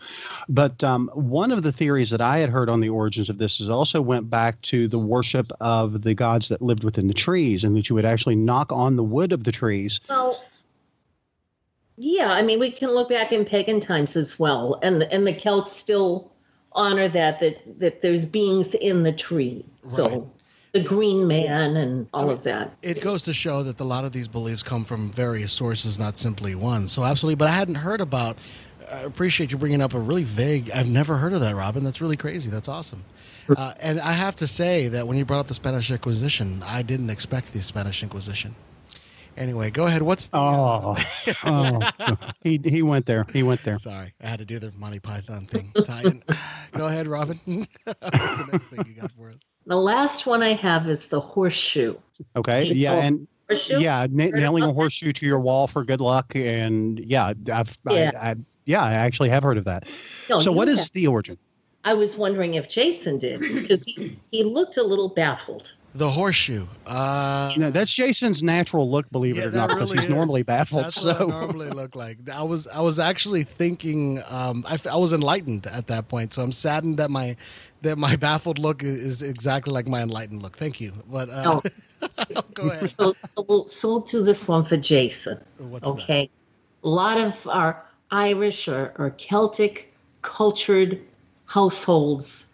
[0.48, 3.60] But um, one of the theories that I had heard on the origins of this
[3.60, 7.64] is also went back to the worship of the gods that lived within the trees,
[7.64, 10.00] and that you would actually knock on the wood of the trees.
[10.08, 10.44] Well,
[11.96, 15.32] yeah, I mean, we can look back in pagan times as well, and and the
[15.32, 16.31] Celts still
[16.74, 19.64] honor that that that there's beings in the tree.
[19.82, 19.92] Right.
[19.92, 20.32] So
[20.72, 22.74] the Green Man and all of that.
[22.82, 26.16] It goes to show that a lot of these beliefs come from various sources, not
[26.16, 26.88] simply one.
[26.88, 28.38] So absolutely, but I hadn't heard about.
[28.90, 30.70] I appreciate you bringing up a really vague.
[30.70, 31.84] I've never heard of that, Robyne.
[31.84, 32.50] That's really crazy.
[32.50, 33.04] That's awesome.
[33.56, 36.82] Uh, and I have to say that when you brought up the Spanish Inquisition, I
[36.82, 38.54] didn't expect the Spanish Inquisition.
[39.36, 40.02] Anyway, go ahead.
[40.02, 40.96] What's the, Oh,
[41.44, 43.24] oh, he he went there.
[43.32, 43.78] He went there.
[43.78, 45.72] Sorry, I had to do the Monty Python thing.
[45.84, 46.22] Tie-in.
[46.72, 47.38] Go ahead, Robyne.
[47.84, 49.50] What's the next thing you got for us?
[49.66, 51.94] The last one I have is the horseshoe.
[52.36, 53.78] Okay, Do yeah, and Horseshoe?
[53.80, 58.10] yeah, na- nailing a horseshoe to your wall for good luck, and yeah, I've, Yeah.
[58.20, 58.34] I, I,
[58.66, 59.84] yeah, I actually have heard of that.
[60.30, 61.38] No, so, you what is have- the origin?
[61.84, 65.72] I was wondering if Jason did because he, he looked a little baffled.
[65.94, 66.66] The horseshoe.
[66.86, 70.14] Uh, No, that's Jason's natural look, believe yeah, it or not, that because really he's
[70.14, 70.84] normally baffled.
[70.84, 72.30] That's what I so, normally look like.
[72.30, 74.22] I was I was actually thinking.
[74.30, 77.36] Um, I, f- I was enlightened at that point, so I'm saddened that my
[77.82, 80.56] that my baffled look is exactly like my enlightened look.
[80.56, 80.92] Thank you.
[81.10, 81.60] But uh,
[82.54, 82.88] go ahead.
[82.88, 85.38] So, so we'll, so we'll do this one for Jason.
[85.58, 85.90] What's that?
[85.90, 86.30] Okay.
[86.84, 89.92] A lot of our Irish or, or Celtic
[90.22, 91.00] cultured
[91.46, 92.46] households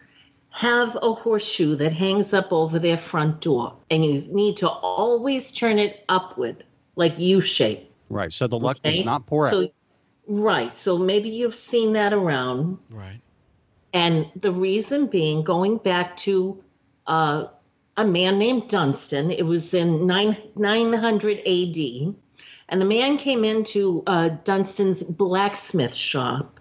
[0.51, 5.51] have a horseshoe that hangs up over their front door, and you need to always
[5.51, 6.63] turn it upward,
[6.95, 7.91] like U shape.
[8.09, 8.33] right.
[8.33, 9.51] So the luck does not pour out.
[9.51, 9.69] So,
[10.27, 10.75] right.
[10.75, 12.77] So maybe you've seen that around.
[12.89, 13.19] Right.
[13.93, 16.61] And the reason being, going back to
[17.07, 17.45] uh,
[17.97, 22.15] a man named Dunstan, it was in nine, 900 AD,
[22.69, 26.59] and the man came into uh, Dunstan's blacksmith shop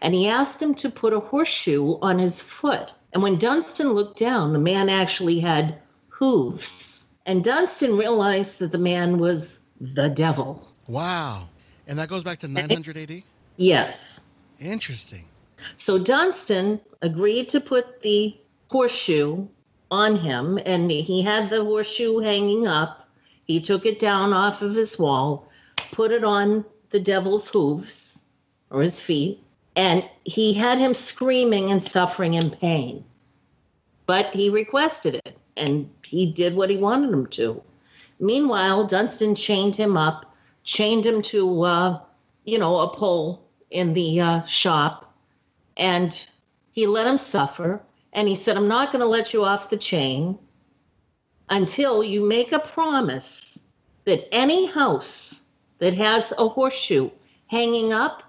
[0.00, 2.92] and he asked him to put a horseshoe on his foot.
[3.12, 5.78] And when Dunstan looked down, the man actually had
[6.08, 7.04] hooves.
[7.26, 10.68] And Dunstan realized that the man was the devil.
[10.86, 11.48] Wow.
[11.86, 13.22] And that goes back to 900 AD.
[13.56, 14.20] Yes.
[14.60, 15.24] Interesting.
[15.76, 18.36] So Dunstan agreed to put the
[18.70, 19.46] horseshoe
[19.90, 23.08] on him, and he had the horseshoe hanging up.
[23.44, 25.48] He took it down off of his wall,
[25.92, 28.22] put it on the devil's hooves
[28.70, 29.42] or his feet,
[29.78, 33.04] and he had him screaming and suffering in pain.
[34.06, 37.62] But he requested it, and he did what he wanted him to.
[38.18, 40.34] Meanwhile, Dunstan chained him up,
[40.64, 42.00] chained him to, uh,
[42.44, 45.14] you know, a pole in the uh, shop,
[45.76, 46.26] and
[46.72, 47.80] he let him suffer.
[48.14, 50.36] And he said, I'm not going to let you off the chain
[51.50, 53.60] until you make a promise
[54.06, 55.42] that any house
[55.78, 57.10] that has a horseshoe
[57.46, 58.24] hanging up,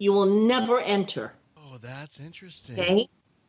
[0.00, 1.32] you will never enter.
[1.56, 2.80] Oh, that's interesting.
[2.80, 3.08] Okay.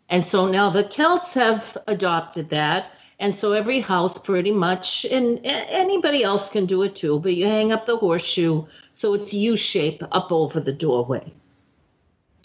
[0.09, 2.91] And so now the Celts have adopted that.
[3.19, 7.45] And so every house pretty much, and anybody else can do it too, but you
[7.45, 11.31] hang up the horseshoe so it's U shape up over the doorway.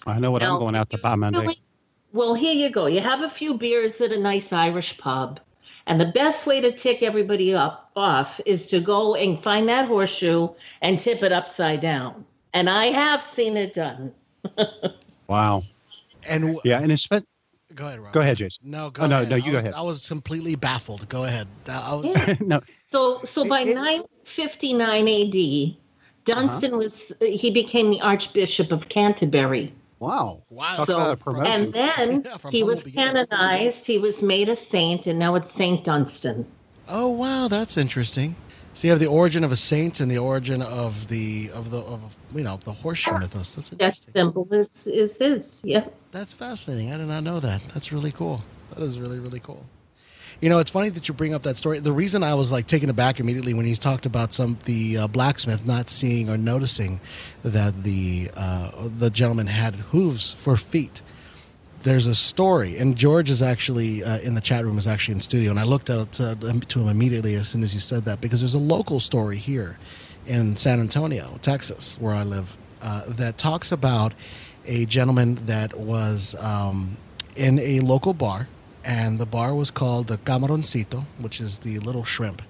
[0.06, 1.40] I know what Now, I'm going out to buy Monday.
[1.40, 1.54] Really?
[2.12, 2.86] Well, here you go.
[2.86, 5.40] You have a few beers at a nice Irish pub.
[5.88, 9.88] And the best way to tick everybody up off is to go and find that
[9.88, 10.48] horseshoe
[10.82, 12.24] and tip it upside down.
[12.56, 14.12] And I have seen it done.
[15.28, 15.64] Wow.
[16.28, 17.24] And w- Yeah, and it's but
[17.74, 18.12] go ahead, Rob.
[18.12, 18.70] go ahead, Jason.
[18.70, 19.28] No, go Oh, no, ahead.
[19.30, 19.74] no, you I go was- ahead.
[19.74, 21.08] I was completely baffled.
[21.08, 21.48] Go ahead.
[21.68, 22.34] I was, Yeah.
[22.40, 22.60] no,
[22.92, 25.76] So, so by It- it- 959 AD,
[26.24, 26.78] Dunstan uh-huh.
[26.78, 30.42] was he became the Archbishop of Canterbury, wow.
[30.48, 30.76] Wow.
[30.76, 31.52] So- about a promotion.
[31.52, 33.84] and then Yeah, he was humble canonized.
[33.86, 36.46] He was made a saint, and now it's Saint Dunstan.
[36.88, 38.36] Oh wow, that's interesting.
[38.76, 41.78] So you have the origin of a saint and the origin of the of the
[41.78, 43.54] of you know the horseshoe mythos.
[43.54, 45.62] That's That symbol is is his.
[45.64, 45.86] Yeah.
[46.12, 46.92] That's fascinating.
[46.92, 47.62] I did not know that.
[47.72, 48.44] That's really cool.
[48.74, 49.64] That is really really cool.
[50.42, 51.80] You know, it's funny that you bring up that story.
[51.80, 55.06] The reason I was like taken aback immediately when he talked about some the uh,
[55.06, 57.00] blacksmith not seeing or noticing
[57.42, 61.00] that the uh, the gentleman had hooves for feet.
[61.86, 65.20] There's a story, and George is actually uh, in the chat room, is actually in
[65.20, 68.20] studio, and I looked out uh, to him immediately as soon as you said that
[68.20, 69.78] because there's a local story here
[70.26, 74.14] in San Antonio, Texas, where I live, uh, that talks about
[74.66, 76.96] a gentleman that was um,
[77.36, 78.48] in a local bar,
[78.84, 82.42] and the bar was called the Camaroncito, which is the little shrimp.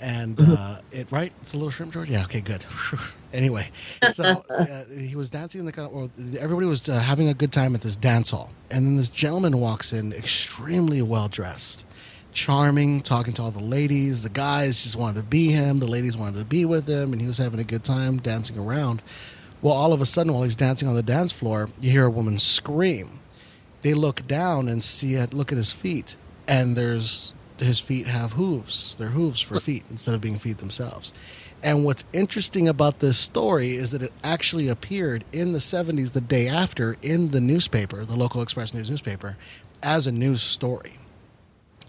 [0.00, 2.08] And uh, it right, it's a little shrimp, George.
[2.08, 2.64] Yeah, okay, good.
[3.32, 3.70] anyway,
[4.10, 6.08] so uh, he was dancing in the or
[6.38, 9.58] everybody was uh, having a good time at this dance hall, and then this gentleman
[9.60, 11.84] walks in, extremely well dressed,
[12.32, 14.22] charming, talking to all the ladies.
[14.22, 15.78] The guys just wanted to be him.
[15.78, 18.58] The ladies wanted to be with him, and he was having a good time dancing
[18.58, 19.02] around.
[19.60, 22.10] Well, all of a sudden, while he's dancing on the dance floor, you hear a
[22.10, 23.20] woman scream.
[23.82, 25.34] They look down and see it.
[25.34, 26.16] Look at his feet,
[26.48, 27.34] and there's
[27.66, 28.96] his feet have hooves.
[28.96, 31.12] They're hooves for feet instead of being feet themselves.
[31.62, 36.20] And what's interesting about this story is that it actually appeared in the 70s, the
[36.20, 39.36] day after, in the newspaper, the local Express News newspaper,
[39.82, 40.94] as a news story.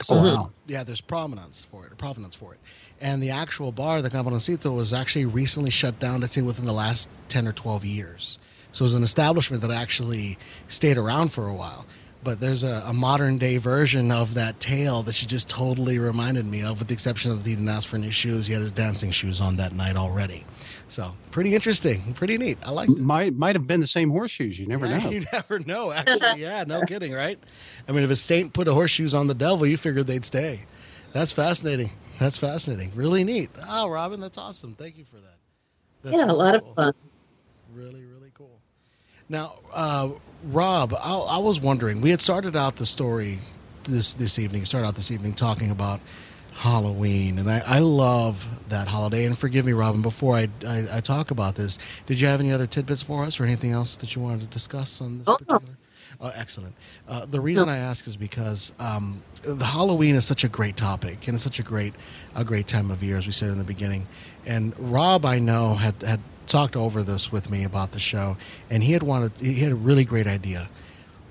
[0.04, 0.44] So Oh, wow.
[0.44, 2.60] Um, yeah, there's provenance for it, or provenance for it.
[3.00, 6.74] And the actual bar, the Camaroncito, was actually recently shut down, I'd say within the
[6.74, 8.40] last 10 or 12 years.
[8.74, 10.38] So it was an establishment that actually
[10.68, 11.86] stayed around for a while.
[12.24, 16.46] But there's a, a modern day version of that tale that she just totally reminded
[16.46, 18.46] me of, with the exception of he didn't ask for new shoes.
[18.46, 20.46] He had his dancing shoes on that night already.
[20.88, 22.60] So pretty interesting, pretty neat.
[22.64, 22.90] I like.
[22.90, 24.60] Might might have been the same horseshoes.
[24.60, 25.10] You never Yeah, know.
[25.12, 25.92] You never know.
[25.92, 27.40] Actually, yeah, no kidding, right?
[27.88, 30.62] I mean, if a saint put a horseshoes on the devil, you figured they'd stay.
[31.14, 31.92] That's fascinating.
[32.20, 32.92] That's fascinating.
[32.94, 33.50] Really neat.
[33.68, 34.76] Oh, Robyne, that's awesome.
[34.76, 35.38] Thank you for that.
[36.04, 36.70] That's yeah, a really lot cool.
[36.72, 36.94] of fun.
[37.74, 38.60] Really, really cool.
[39.30, 40.10] Now, uh,
[40.46, 42.02] Rob, I, I was wondering.
[42.02, 43.40] We had started out the story
[43.84, 44.66] this this evening.
[44.66, 46.00] Started out this evening talking about
[46.54, 49.26] Halloween, and I, I love that holiday.
[49.26, 51.78] And forgive me, Robyne, before I, I I talk about this,
[52.08, 54.48] did you have any other tidbits for us, or anything else that you wanted to
[54.48, 55.78] discuss on this Oh, particular?
[56.20, 56.76] Oh, excellent.
[57.08, 61.28] Uh, the reason I ask is because um, the Halloween is such a great topic,
[61.28, 61.96] and it's such a great,
[62.36, 64.08] a great time of year, as we said in the beginning.
[64.46, 66.20] And Rob, I know, had had
[66.52, 68.38] talked over this with me about the show,
[68.70, 70.70] and he had wanted, he had a really great idea.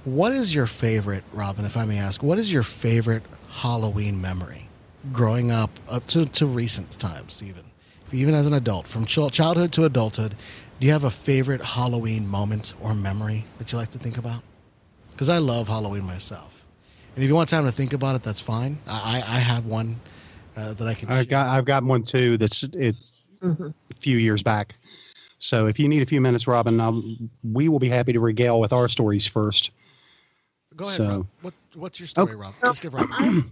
[0.04, 2.22] What is your favorite, Robyne, if I may ask?
[2.22, 4.68] What is your favorite Halloween memory,
[5.12, 7.64] growing up up to, to recent times, even
[8.12, 10.34] even as an adult, from chil- childhood to adulthood?
[10.80, 14.42] Do you have a favorite Halloween moment or memory that you like to think about?
[15.12, 16.64] because I love Halloween myself.
[17.14, 18.78] And if you want time to think about it, that's fine.
[18.86, 20.00] I, I I have one
[20.56, 21.10] uh, that I can.
[21.10, 22.38] I've got I've got one too.
[22.38, 23.72] That's it's Mhm.
[23.90, 24.74] a few years back.
[25.40, 28.60] So if you need a few minutes, Robyne, um, we will be happy to regale
[28.60, 29.72] with our stories first.
[30.76, 31.26] Go ahead, so- Rob.
[31.42, 32.54] What, what's your story, Rob?
[32.62, 33.08] Let's give Rob.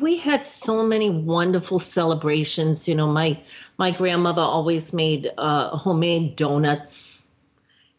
[0.00, 2.88] We had so many wonderful celebrations.
[2.88, 3.38] You know, my
[3.76, 7.26] my grandmother always made uh, homemade donuts,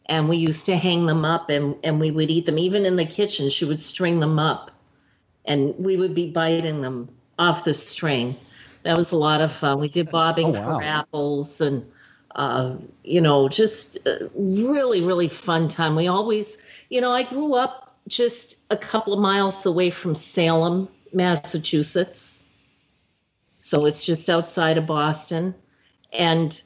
[0.06, 2.58] and we used to hang them up, and and we would eat them.
[2.58, 4.72] Even in the kitchen, she would string them up,
[5.44, 7.08] and we would be biting them
[7.38, 8.36] off the string.
[8.82, 9.78] That was a lot of fun.
[9.78, 10.78] We did bobbing Oh, wow.
[10.78, 11.88] for apples, and
[12.34, 12.74] uh,
[13.04, 15.96] you know, just uh, really really fun time.
[15.96, 16.58] We always,
[16.90, 22.42] you know, I grew up just a couple of miles away from Salem, Massachusetts.
[23.60, 25.54] So it's just outside of Boston.
[26.12, 26.60] And,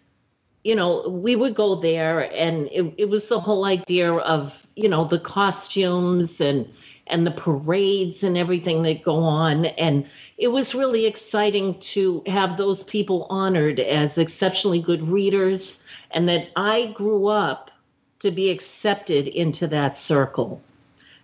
[0.64, 4.88] you know, we would go there and it, it was the whole idea of, you
[4.88, 6.68] know, the costumes and
[7.06, 9.66] and the parades and everything that go on.
[9.66, 10.06] And
[10.38, 15.80] it was really exciting to have those people honored as exceptionally good readers
[16.12, 17.72] and that I grew up
[18.20, 20.62] to be accepted into that circle.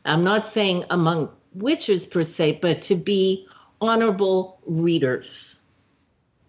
[0.05, 3.47] I'm not saying among witches per se, but to be
[3.81, 5.61] honorable readers.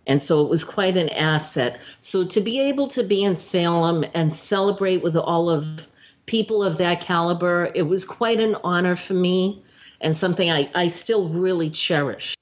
[0.08, 1.80] And so it was quite an asset.
[2.02, 5.88] So to be able to be in Salem and celebrate with all of
[6.26, 9.64] people of that caliber, it was quite an honor for me
[10.06, 12.36] and something I, I still really cherish.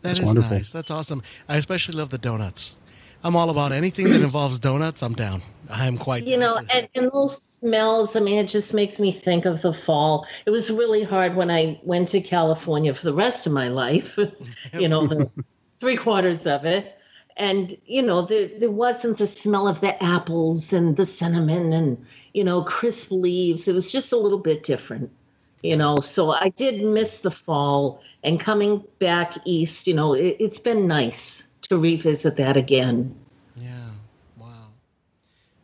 [0.00, 0.56] That is That's wonderful.
[0.56, 0.72] nice.
[0.72, 1.22] That's awesome.
[1.48, 2.80] I especially love the donuts.
[3.22, 5.02] I'm all about anything that involves donuts.
[5.02, 5.42] I'm down.
[5.68, 6.26] I am quite.
[6.26, 9.74] You know, and, and those smells, I mean, it just makes me think of the
[9.74, 10.26] fall.
[10.46, 14.18] It was really hard when I went to California for the rest of my life,
[14.72, 15.30] you know, the
[15.78, 16.96] three quarters of it.
[17.36, 22.02] And, you know, there, there wasn't the smell of the apples and the cinnamon and,
[22.32, 23.68] you know, crisp leaves.
[23.68, 25.10] It was just a little bit different,
[25.62, 26.00] you know.
[26.00, 28.02] So I did miss the fall.
[28.22, 33.14] And coming back east, you know, it, it's been nice to revisit that again.
[33.56, 33.70] yeah.
[34.36, 34.68] Wow.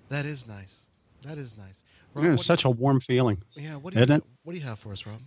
[0.08, 0.86] That is nice.
[1.22, 1.82] That is nice.
[2.16, 3.42] Yeah, what it's do such a warm feeling.
[3.54, 3.74] yeah.
[3.76, 4.24] What do you it?
[4.44, 5.20] What do you have for us, Rob?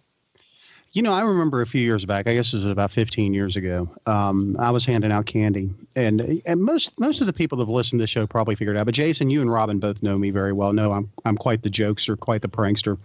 [0.91, 2.27] You know, I remember a few years back.
[2.27, 3.87] I guess it was about 15 years ago.
[4.07, 7.69] Um, I was handing out candy, and and most most of the people that have
[7.69, 8.85] listened to the show probably figured out.
[8.85, 10.73] But Jason, you and Robyne both know me very well.
[10.73, 12.97] Know I'm I'm quite the jokester, quite the prankster,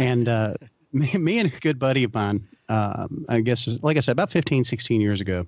[0.00, 0.54] and uh,
[0.92, 2.46] me, me and a good buddy of mine.
[2.68, 5.46] Um, I guess, like I said, about 15, 16 years ago,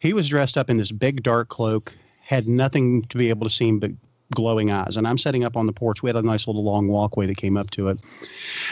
[0.00, 3.54] he was dressed up in this big dark cloak, had nothing to be able to
[3.54, 3.92] see him but
[4.34, 4.96] glowing eyes.
[4.96, 6.02] And I'm setting up on the porch.
[6.02, 8.00] We had a nice little long walkway that came up to it.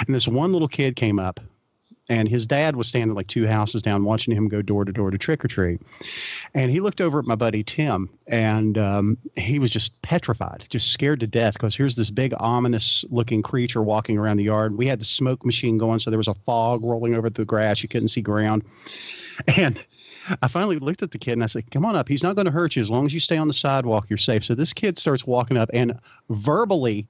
[0.04, 1.38] And this one little kid came up,
[2.08, 5.10] and his dad was standing like two houses down watching him go door to door
[5.10, 5.80] to trick or treat.
[6.54, 10.92] And he looked over at my buddy Tim, and um, he was just petrified, just
[10.92, 14.76] scared to death because here's this big, ominous looking creature walking around the yard.
[14.76, 17.82] We had the smoke machine going, so there was a fog rolling over the grass.
[17.82, 18.64] You couldn't see ground.
[19.56, 19.84] And
[20.42, 22.08] I finally looked at the kid and I said, Come on up.
[22.08, 22.82] He's not going to hurt you.
[22.82, 24.44] As long as you stay on the sidewalk, you're safe.
[24.44, 25.98] So this kid starts walking up and
[26.30, 27.06] verbally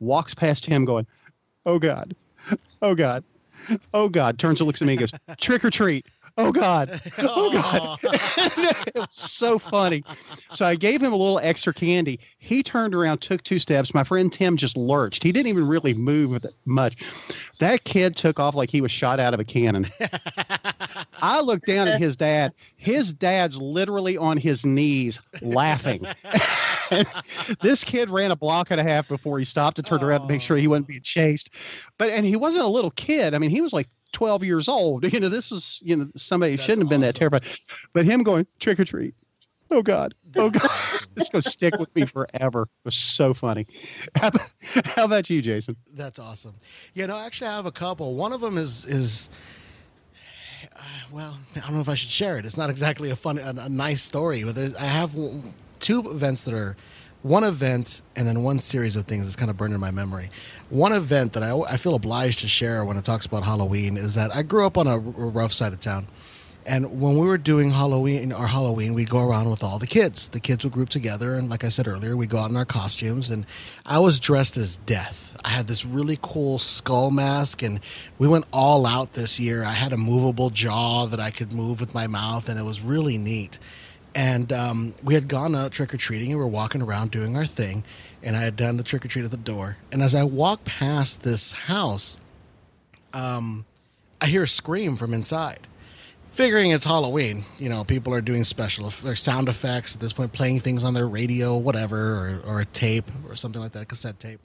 [0.00, 1.06] walks past him, going,
[1.64, 2.14] Oh God.
[2.82, 3.24] Oh God.
[3.94, 4.38] Oh God.
[4.38, 6.06] Turns and looks at me and goes, Trick or treat.
[6.38, 7.00] Oh God.
[7.18, 7.98] Oh God.
[8.86, 10.02] it was so funny.
[10.50, 12.20] So I gave him a little extra candy.
[12.38, 13.92] He turned around, took two steps.
[13.92, 15.22] My friend Tim just lurched.
[15.22, 17.04] He didn't even really move much.
[17.60, 19.86] That kid took off like he was shot out of a cannon.
[21.22, 22.54] I looked down at his dad.
[22.76, 26.06] His dad's literally on his knees laughing.
[27.60, 30.26] this kid ran a block and a half before he stopped to turn around to
[30.26, 31.54] make sure he wasn't being chased.
[31.98, 33.34] But and he wasn't a little kid.
[33.34, 35.04] I mean, he was like 12 years old.
[35.12, 37.46] You know, this was, you know, somebody That's shouldn't have been that terrified.
[37.92, 39.14] But him going trick or treat.
[39.70, 40.14] Oh God.
[40.36, 40.70] Oh God.
[41.16, 42.62] it's gonna stick with me forever.
[42.62, 43.66] It was so funny.
[44.14, 44.52] How about,
[44.84, 45.76] how about you, Jason?
[45.92, 46.54] That's awesome.
[46.94, 48.14] Yeah, no, actually, I have a couple.
[48.14, 49.30] One of them is is
[50.76, 52.46] uh, well, I don't know if I should share it.
[52.46, 55.14] It's not exactly a fun, a, a nice story, but there's, I have
[55.82, 56.76] two events that are
[57.22, 60.30] one event and then one series of things that's kind of burned in my memory.
[60.70, 64.14] One event that I, I feel obliged to share when it talks about Halloween is
[64.14, 66.08] that I grew up on a rough side of town.
[66.64, 70.28] And when we were doing Halloween, our Halloween, we go around with all the kids.
[70.28, 72.64] The kids would group together, and like I said earlier, we go out in our
[72.64, 73.30] costumes.
[73.30, 73.46] And
[73.84, 75.36] I was dressed as Death.
[75.44, 77.80] I had this really cool skull mask, and
[78.16, 79.64] we went all out this year.
[79.64, 82.80] I had a movable jaw that I could move with my mouth, and it was
[82.80, 83.58] really neat.
[84.14, 87.36] And um, we had gone out trick or treating, and we were walking around doing
[87.36, 87.84] our thing.
[88.22, 89.78] And I had done the trick or treat at the door.
[89.90, 92.18] And as I walked past this house,
[93.12, 93.64] um,
[94.20, 95.66] I hear a scream from inside
[96.32, 100.32] figuring it's Halloween, you know, people are doing special or sound effects at this point,
[100.32, 104.18] playing things on their radio, whatever, or, or a tape or something like that, cassette
[104.18, 104.40] tape.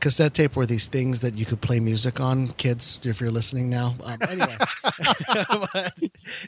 [0.00, 3.68] Cassette tape were these things that you could play music on, kids, if you're listening
[3.68, 3.96] now.
[4.04, 4.56] Um, anyway,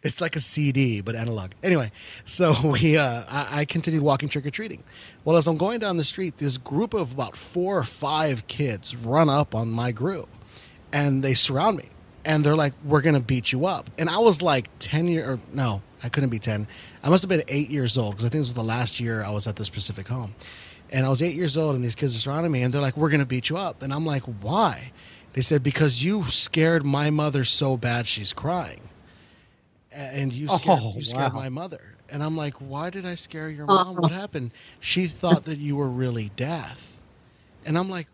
[0.03, 1.53] it's like a CD, but analog.
[1.63, 1.91] Anyway,
[2.25, 4.85] so we, uh, I, I continued walking trick or treating.
[5.25, 8.95] Well, as I'm going down the street, this group of about four or five kids
[8.97, 10.29] run up on my group
[10.93, 11.89] and they surround me
[12.25, 15.41] and they're like we're gonna beat you up and i was like 10 year or
[15.53, 16.67] no i couldn't be 10
[17.03, 19.23] i must have been 8 years old because i think this was the last year
[19.23, 20.35] i was at this specific home
[20.91, 22.97] and i was 8 years old and these kids are surrounding me and they're like
[22.97, 24.93] we're gonna beat you up and i'm like why
[25.33, 28.81] they said because you scared my mother so bad she's crying
[29.93, 31.41] and you scared, Oh, you scared wow.
[31.41, 35.45] my mother and i'm like why did i scare your mom what happened she thought
[35.45, 36.97] that you were really deaf,
[37.65, 38.07] and i'm like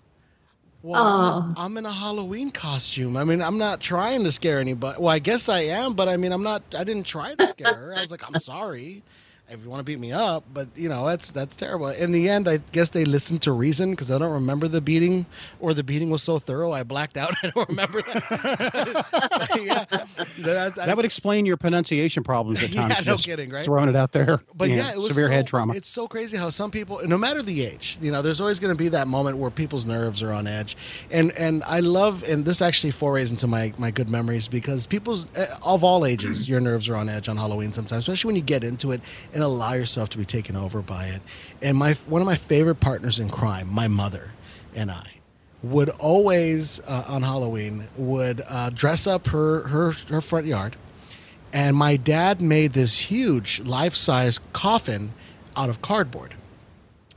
[0.82, 1.54] well, Oh.
[1.56, 3.16] I'm in a Halloween costume.
[3.16, 5.00] I mean, I'm not trying to scare anybody.
[5.00, 6.62] Well, I guess I am, but I mean, I'm not.
[6.78, 7.94] I didn't try to scare her.
[7.96, 9.02] I was like, I'm sorry,
[9.48, 11.88] if you want to beat me up, but you know that's that's terrible.
[11.88, 15.26] In the end, I guess they listened to reason because I don't remember the beating,
[15.60, 17.32] or the beating was so thorough I blacked out.
[17.42, 19.48] I don't remember that.
[19.62, 19.84] yeah,
[20.40, 22.94] that, That would explain your pronunciation problems at times.
[23.06, 23.64] Yeah, no kidding, right?
[23.64, 24.40] Throwing it out there.
[24.56, 25.74] But yeah, it was severe so- head trauma.
[25.74, 28.72] It's so crazy how some people, no matter the age, you know, there's always going
[28.74, 30.76] to be that moment where people's nerves are on edge,
[31.10, 35.28] and and I love, and this actually forays into my my good memories because people's
[35.36, 38.42] eh, of all ages, your nerves are on edge on Halloween sometimes, especially when you
[38.42, 39.00] get into it
[39.36, 41.20] and allow yourself to be taken over by it.
[41.60, 44.30] And my one of my favorite partners in crime, my mother,
[44.74, 45.06] and I
[45.62, 50.76] would always uh, on Halloween would uh, dress up her her her front yard.
[51.52, 55.12] And my dad made this huge life-size coffin
[55.54, 56.34] out of cardboard.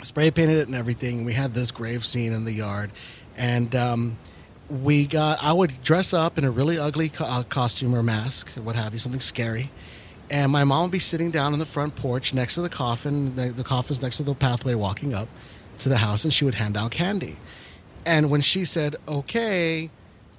[0.04, 1.26] Spray painted it and everything.
[1.26, 2.92] We had this grave scene in the yard.
[3.36, 4.18] And um,
[4.70, 8.56] we got i would dress up in a really ugly co- uh, costume or mask
[8.56, 9.72] or what have you something scary
[10.30, 13.36] and my mom would be sitting down on the front porch next to the coffin
[13.36, 15.28] the, the coffin's next to the pathway walking up
[15.78, 17.36] to the house and she would hand out candy
[18.06, 19.90] and when she said okay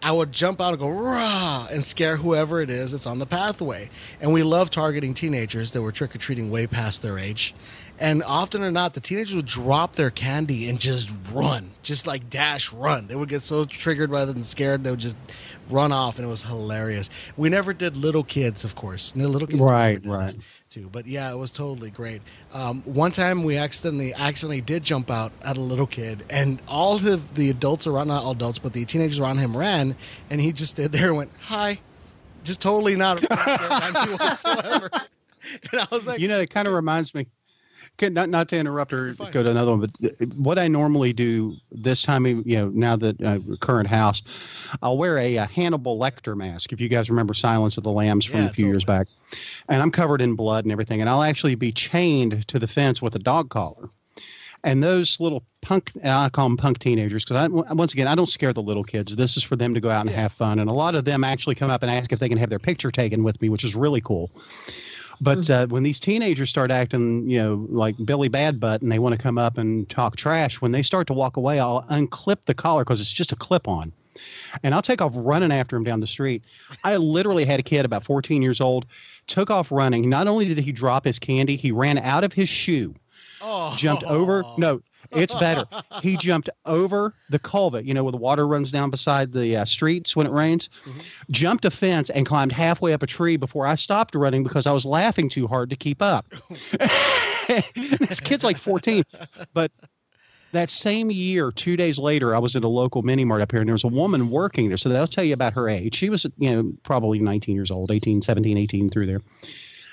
[0.03, 3.27] I would jump out and go rah and scare whoever it is that's on the
[3.27, 3.91] pathway.
[4.21, 7.55] And we love targeting teenagers that were trick or treating way past their age.
[8.01, 12.31] And often or not, the teenagers would drop their candy and just run, just like
[12.31, 13.09] dash run.
[13.09, 15.18] They would get so triggered rather than scared they would just
[15.68, 17.10] run off, and it was hilarious.
[17.36, 19.14] We never did little kids, of course.
[19.14, 20.35] No little kids, Right, right.
[20.70, 20.89] too.
[20.90, 22.22] But yeah, it was totally great.
[22.55, 26.97] Um, one time we accidentally accidentally did jump out at a little kid, and all
[26.97, 29.94] of the adults around not all adults, but the teenagers around him ran,
[30.31, 31.78] and he just stood there and went hi,
[32.44, 34.90] just totally not whatsoever.
[35.70, 37.27] And I was like, you know, it kind of reminds me.
[38.02, 41.56] Okay, Not not to interrupt or go to another one, but what I normally do
[41.70, 44.22] this time, you know, now that uh, current house,
[44.82, 46.72] I'll wear a, uh Hannibal Lecter mask.
[46.72, 49.09] If you guys remember Silence of the Lambs from Yeah, a few years back,
[49.68, 53.02] and I'm covered in blood and everything, and I'll actually be chained to the fence
[53.02, 53.90] with a dog collar.
[54.62, 58.14] And those little punk, and I call them punk teenagers because I, once again, I
[58.14, 59.16] don't scare the little kids.
[59.16, 60.59] This is for them to go out and have fun.
[60.59, 62.59] And a lot of them actually come up and ask if they can have their
[62.59, 64.31] picture taken with me, which is really cool.
[65.21, 68.99] But uh, when these teenagers start acting, you know, like Billy Bad Butt, and they
[68.99, 72.39] want to come up and talk trash, when they start to walk away, I'll unclip
[72.47, 73.93] the collar because it's just a clip on.
[74.63, 76.43] And I'll take off running after him down the street.
[76.85, 78.87] I literally had a kid about 14 years old,
[79.27, 80.09] took off running.
[80.09, 82.95] Not only did he drop his candy, he ran out of his shoe
[83.41, 84.45] oh, jumped over.
[84.57, 85.65] No, it's better.
[86.03, 89.65] He jumped over the culvert, you know, where the water runs down beside the uh,
[89.65, 90.69] streets when it rains.
[91.31, 94.73] Jumped a fence and climbed halfway up a tree before I stopped running because I
[94.73, 96.27] was laughing too hard to keep up.
[97.49, 99.05] this kid's like 14,
[99.53, 99.70] but.
[100.53, 103.61] That same year, two days later, I was at a local mini mart up here,
[103.61, 104.77] and there was a woman working there.
[104.77, 105.95] So that'll tell you about her age.
[105.95, 109.20] She was, you know, probably 19 years old, 18, 17, 18 through there.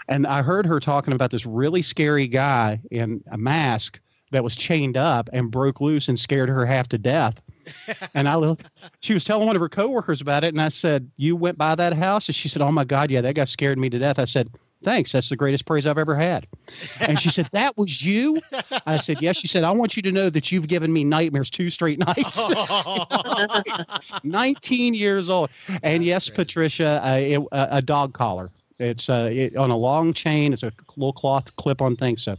[0.08, 4.00] And I heard her talking about this really scary guy in a mask
[4.32, 7.36] that was chained up and broke loose and scared her half to death.
[8.14, 8.66] And I looked,
[9.02, 10.54] she was telling one of her coworkers about it.
[10.54, 12.28] And I said, You went by that house?
[12.28, 14.20] And she said, Oh my God, yeah, that guy scared me to death.
[14.20, 14.50] I said,
[14.84, 15.12] Thanks.
[15.12, 16.46] That's the greatest praise I've ever had.
[17.02, 18.40] And she said, That was you?
[18.86, 19.38] I said, Yes.
[19.38, 22.50] She said, I want you to know that you've given me nightmares two straight nights.
[24.24, 25.50] 19 years old.
[25.84, 26.30] And yes.
[26.30, 28.50] Patricia, uh, a, a dog collar.
[28.80, 30.54] It's uh, it, on a long chain.
[30.54, 32.16] It's a little cloth clip-on thing.
[32.16, 32.36] So,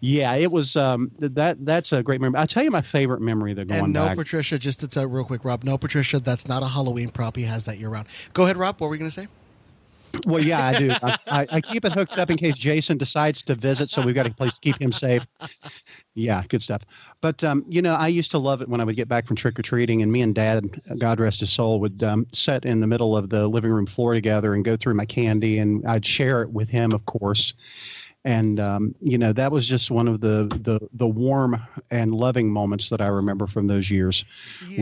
[0.00, 0.76] yeah, it was.
[0.76, 2.40] Um, that that's a great memory.
[2.40, 3.52] I'll tell you my favorite memory.
[3.52, 4.16] That going and no, back.
[4.16, 5.64] Patricia, just to tell real quick, Rob.
[5.64, 7.36] No, Patricia, that's not a Halloween prop.
[7.36, 8.08] He has that year round.
[8.32, 8.80] Go ahead, Rob.
[8.80, 9.28] What were you going to say?
[10.26, 10.90] Well, yeah, I do.
[10.90, 14.14] I, I, I keep it hooked up in case Jason decides to visit, so we've
[14.14, 15.26] got a place to keep him safe.
[16.18, 16.82] Yeah, good stuff.
[17.20, 19.36] But um, you know, I used to love it when I would get back from
[19.36, 20.64] trick or treating, and me and Dad,
[20.98, 24.14] God rest his soul, would um, sit in the middle of the living room floor
[24.14, 27.54] together and go through my candy, and I'd share it with him, of course.
[28.24, 31.60] And um, you know, that was just one of the the the warm
[31.92, 34.24] and loving moments that I remember from those years.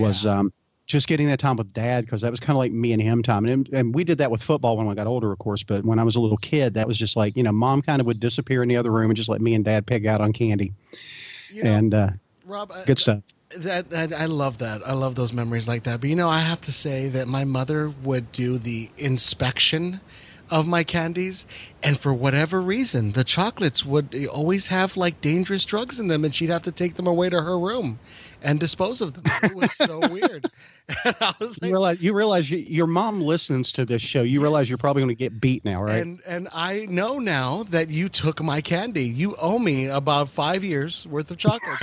[0.01, 0.53] Was um,
[0.87, 3.23] just getting that time with dad because that was kind of like me and him
[3.23, 5.85] time and, and we did that with football when i got older of course but
[5.85, 8.07] when i was a little kid that was just like you know mom kind of
[8.07, 10.33] would disappear in the other room and just let me and dad pig out on
[10.33, 10.73] candy
[11.51, 12.11] You know, and uh,
[12.45, 13.23] Rob, I- good stuff
[13.59, 14.83] That, that I love that.
[14.87, 16.01] I love those memories like that.
[16.01, 20.01] But you know, I have to say that my mother would do the inspection
[20.49, 21.45] of my candies,
[21.83, 26.35] and for whatever reason, the chocolates would always have like dangerous drugs in them, and
[26.35, 27.99] she'd have to take them away to her room
[28.47, 29.25] and dispose of them.
[29.43, 30.51] It was so weird.
[31.05, 34.41] And I was you realize you realize you, your mom listens to this show you
[34.41, 37.91] realize you're probably going to get beat now right And and I know now that
[37.91, 39.05] you took my candy.
[39.05, 41.83] You owe me about five years worth of chocolates.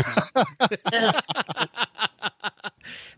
[0.90, 1.12] now.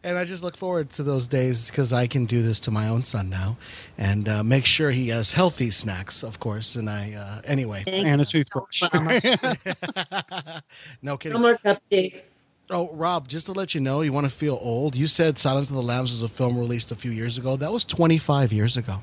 [0.03, 2.87] and I just look forward to those days because I can do this to my
[2.87, 3.57] own son now,
[3.97, 6.75] and uh, make sure he has healthy snacks, of course.
[6.75, 8.83] And I, uh, anyway, Thank and a you so toothbrush.
[11.01, 11.33] no kidding.
[11.33, 12.34] No more cupcakes.
[12.71, 14.95] Oh, Rob, just to let you know, you want to feel old.
[14.95, 17.55] You said Silence of the Lambs was a film released a few years ago.
[17.57, 18.95] That was 25 years ago.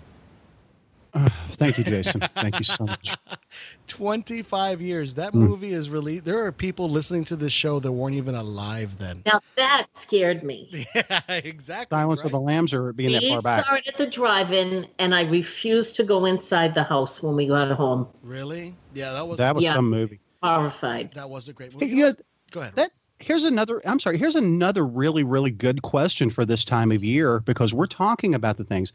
[1.51, 2.23] Thank you, Jason.
[2.37, 3.15] Thank you so much.
[3.87, 5.15] 25 years.
[5.15, 5.41] That Hmm.
[5.41, 6.25] movie is released.
[6.25, 9.23] There are people listening to this show that weren't even alive then.
[9.27, 10.87] Now that scared me.
[10.95, 11.95] Yeah, exactly.
[11.97, 12.41] Silence of the.
[12.41, 13.65] Lambs are being that far back.
[13.67, 17.47] saw it at the drive-in, and I refused to go inside the house when we
[17.47, 18.09] got home.
[18.23, 18.75] Really?
[18.95, 19.75] Yeah, that was That was Yeah.
[19.75, 20.19] some movie.
[20.43, 21.13] Horrified.
[21.15, 21.95] that was a great Hey, movie.
[21.97, 22.15] you know,
[22.51, 22.75] Go ahead.
[22.77, 22.91] that
[23.23, 27.41] here's another i'm sorry here's another really really good question for this time of year
[27.41, 28.93] because we're talking about the things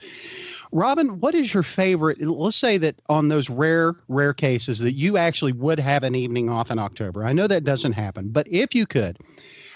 [0.71, 5.17] robyne what is your favorite let's say that on those rare rare cases that you
[5.17, 8.75] actually would have an evening off in october i know that doesn't happen but if
[8.75, 9.17] you could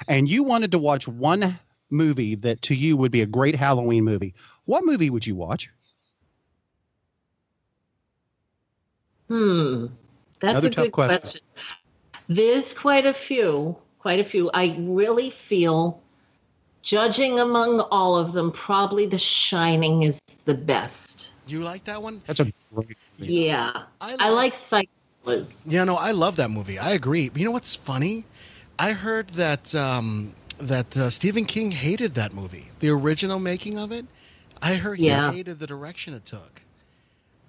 [0.08, 1.54] and you wanted to watch one
[1.90, 4.34] movie that to you would be a great halloween movie
[4.66, 5.70] what movie would you watch
[9.32, 9.86] Hmm.
[10.42, 11.22] That's Another a tough good question.
[11.22, 11.42] question.
[12.28, 14.50] There's quite a few, quite a few.
[14.54, 16.02] I really feel,
[16.82, 21.32] judging among all of them, probably The Shining is the best.
[21.48, 22.22] you like that one?
[22.26, 23.84] that's a great Yeah.
[24.02, 25.68] I like Cyclers.
[25.68, 26.80] Yeah, no, I love that movie.
[26.80, 27.30] I agree.
[27.36, 28.26] You know what's funny?
[28.80, 33.92] I heard that um, that uh, Stephen King hated that movie, the original making of
[33.92, 34.06] it.
[34.64, 35.30] I heard Yeah.
[35.30, 36.64] he hated the direction it took.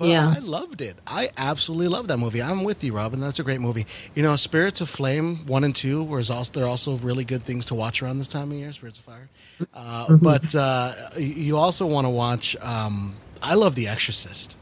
[0.02, 0.34] But Yeah.
[0.36, 0.96] I loved it.
[1.06, 2.42] I absolutely love that movie.
[2.42, 3.20] I'm with you, Robyne.
[3.20, 3.86] That's a great movie.
[4.14, 7.66] You know, Spirits of Flame one and two was also they're also really good things
[7.66, 8.72] to watch around this time of year.
[8.72, 9.28] Spirits of Fire,
[9.74, 10.16] uh, Mm-hmm.
[10.24, 12.56] but uh, you also want to watch.
[12.60, 14.56] Um, I love The Exorcist.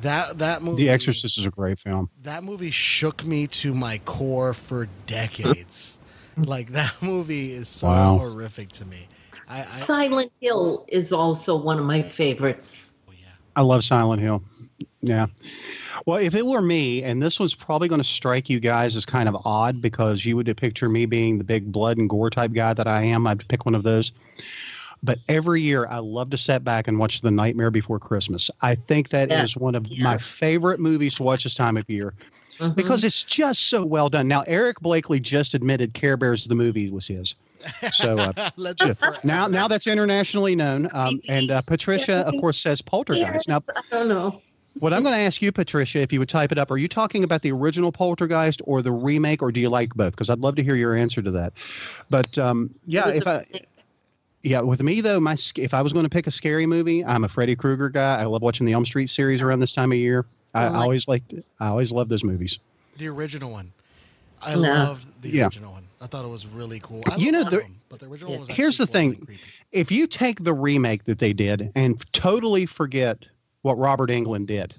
[0.00, 0.84] That that movie.
[0.84, 6.00] the exorcist is a great film That movie shook me to my core for decades.
[6.36, 8.18] like that movie is so Wow.
[8.18, 9.06] horrific to me.
[9.48, 12.91] I, I Silent Hill is also one of my favorites.
[13.56, 14.42] I love Silent Hill.
[15.02, 15.26] Yeah.
[16.06, 19.04] Well, if it were me, and this one's probably going to strike you guys as
[19.04, 22.52] kind of odd because you would picture me being the big blood and gore type
[22.52, 24.12] guy that I am, I'd pick one of those.
[25.02, 28.50] But every year, I love to sit back and watch The Nightmare Before Christmas.
[28.60, 30.04] I think that is one of Yeah.
[30.04, 32.14] my favorite movies to watch this time of year
[32.58, 32.74] Mhm.
[32.76, 34.28] because it's just so well done.
[34.28, 37.34] Now, Eric Blakely just admitted Care Bears the movie was his.
[37.92, 38.82] So uh, Let's
[39.24, 40.88] now, now that's internationally known.
[40.92, 43.48] Um, and uh, Patricia, of course, says Poltergeist.
[43.48, 44.40] Now, I don't know.
[44.80, 46.88] what I'm going to ask you, Patricia, if you would type it up, are you
[46.88, 50.12] talking about the original Poltergeist or the remake, or do you like both?
[50.12, 51.52] Because I'd love to hear your answer to that.
[52.10, 53.46] But um, yeah, if I a-
[54.42, 57.22] yeah, with me though, my if I was going to pick a scary movie, I'm
[57.22, 58.20] a Freddy Krueger guy.
[58.20, 60.26] I love watching the Elm Street series around this time of year.
[60.54, 61.34] I, I always liked.
[61.60, 62.58] I always loved those movies.
[62.98, 63.72] The original one.
[64.42, 64.60] I No.
[64.60, 65.44] loved the Yeah.
[65.44, 65.84] original one.
[66.00, 67.02] I thought it was really cool.
[67.06, 68.38] I You know, the- them, but the original Yeah.
[68.38, 69.26] one was Here's the actually cool and thing.
[69.26, 69.42] creepy.
[69.72, 73.26] If you take the remake that they did and totally forget
[73.62, 74.74] what Robert Englund did,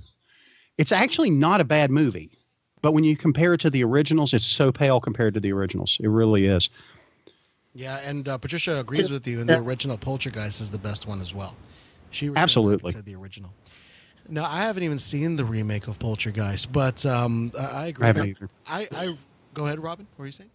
[0.77, 2.29] it's actually not a bad movie.
[2.81, 5.97] But when you compare it to the originals, it's so pale compared to the originals.
[6.03, 6.69] It really is.
[7.73, 11.21] Yeah, and uh, Patricia agrees with you, and the original Poltergeist is the best one
[11.21, 11.55] as well.
[12.11, 12.91] She Absolutely.
[12.91, 13.51] said the original.
[14.29, 18.03] No, I haven't even seen the remake of Poltergeist, but um, I, I agree.
[18.03, 18.49] I haven't either.
[18.67, 19.17] I, I
[19.53, 20.07] go ahead, Robyne.
[20.15, 20.49] What were you saying?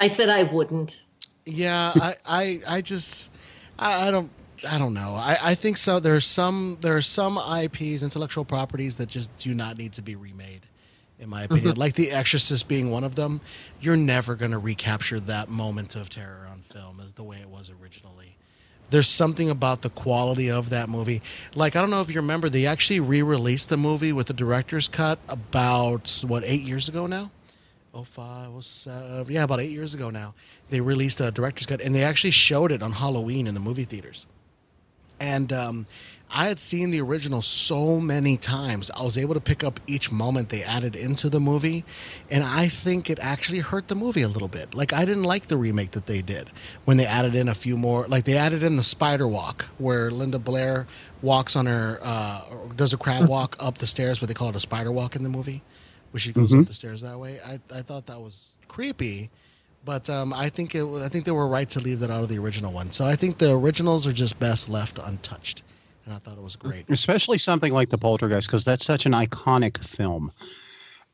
[0.00, 1.00] I said I wouldn't.
[1.46, 3.30] Yeah, I, I, I just,
[3.78, 4.30] I, I don't,
[4.68, 5.14] I don't know.
[5.14, 6.00] I, I think so.
[6.00, 10.02] There are some, there are some IPs, intellectual properties, that just do not need to
[10.02, 10.62] be remade,
[11.18, 11.76] in my opinion.
[11.76, 13.40] like The Exorcist being one of them.
[13.78, 17.48] You're never going to recapture that moment of terror on film as the way it
[17.48, 18.23] was originally.
[18.90, 21.22] There's something about the quality of that movie.
[21.54, 24.88] Like I don't know if you remember, they actually re-released the movie with the director's
[24.88, 27.30] cut about what eight years ago now.
[27.92, 30.34] Oh five was uh, yeah about eight years ago now.
[30.68, 33.84] They released a director's cut and they actually showed it on Halloween in the movie
[33.84, 34.26] theaters.
[35.20, 35.86] And um,
[36.34, 38.90] I had seen the original so many times.
[38.90, 41.84] I was able to pick up each moment they added into the movie,
[42.28, 44.74] and I think it actually hurt the movie a little bit.
[44.74, 46.50] Like I didn't like the remake that they did
[46.84, 48.08] when they added in a few more.
[48.08, 50.88] Like they added in the spider walk where Linda Blair
[51.22, 54.48] walks on her uh, or does a crab walk up the stairs, but they call
[54.48, 55.62] it a spider walk in the movie,
[56.10, 57.38] where she goes up the stairs that way.
[57.46, 59.30] I I thought that was creepy.
[59.84, 60.84] But um, I think it.
[60.84, 62.90] I think they were right to leave that out of the original one.
[62.90, 65.62] So I think the originals are just best left untouched,
[66.04, 66.88] and I thought it was great.
[66.90, 70.32] especially something like the poltergeist because that's such an iconic film.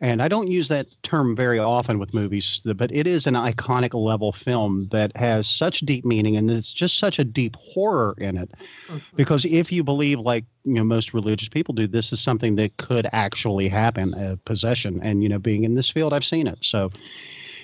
[0.03, 3.93] And i don't use that term very often with movies but it is an iconic
[3.93, 8.39] level film that has such deep meaning and it's just such a deep horror in
[8.39, 8.51] it.
[8.87, 9.17] Mm-hmm.
[9.17, 12.77] Because if you believe like you know most religious people do this is something that
[12.79, 16.59] could actually happen a possession and you know being in this field i've seen it.
[16.63, 16.91] So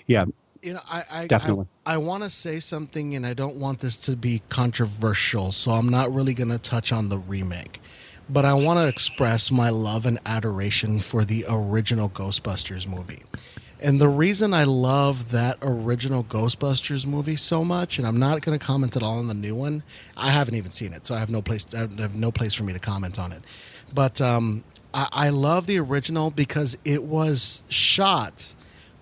[0.06, 0.26] yeah
[0.62, 1.66] You know, I I, Definitely.
[1.84, 5.72] I, I want to say something, and I don't want this to be controversial, so
[5.72, 7.80] I'm not really going to touch on the remake.
[8.28, 13.22] But I want to express my love and adoration for the original Ghostbusters movie.
[13.78, 18.58] And the reason I love that original Ghostbusters movie so much, and I'm not going
[18.58, 19.82] to comment at all on the new one.
[20.16, 21.72] I haven't even seen it, so I have no place.
[21.74, 23.42] I have no place for me to comment on it.
[23.94, 28.55] But um, I, I love the original because it was shot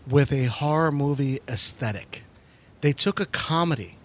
[0.09, 2.25] with a horror movie aesthetic.
[2.81, 3.97] They took a comedy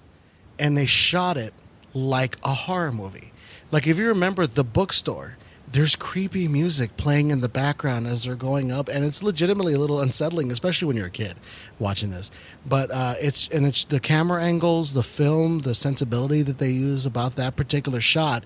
[0.57, 1.53] and they shot it
[1.93, 3.31] like a horror movie.
[3.71, 5.37] Like if you remember the bookstore,
[5.71, 9.77] there's creepy music playing in the background as they're going up, and it's legitimately a
[9.77, 11.37] little unsettling, especially when you're a kid
[11.77, 12.31] watching this.
[12.65, 17.05] But uh, it's and it's the camera angles, the film, the sensibility that they use
[17.05, 18.45] about that particular shot.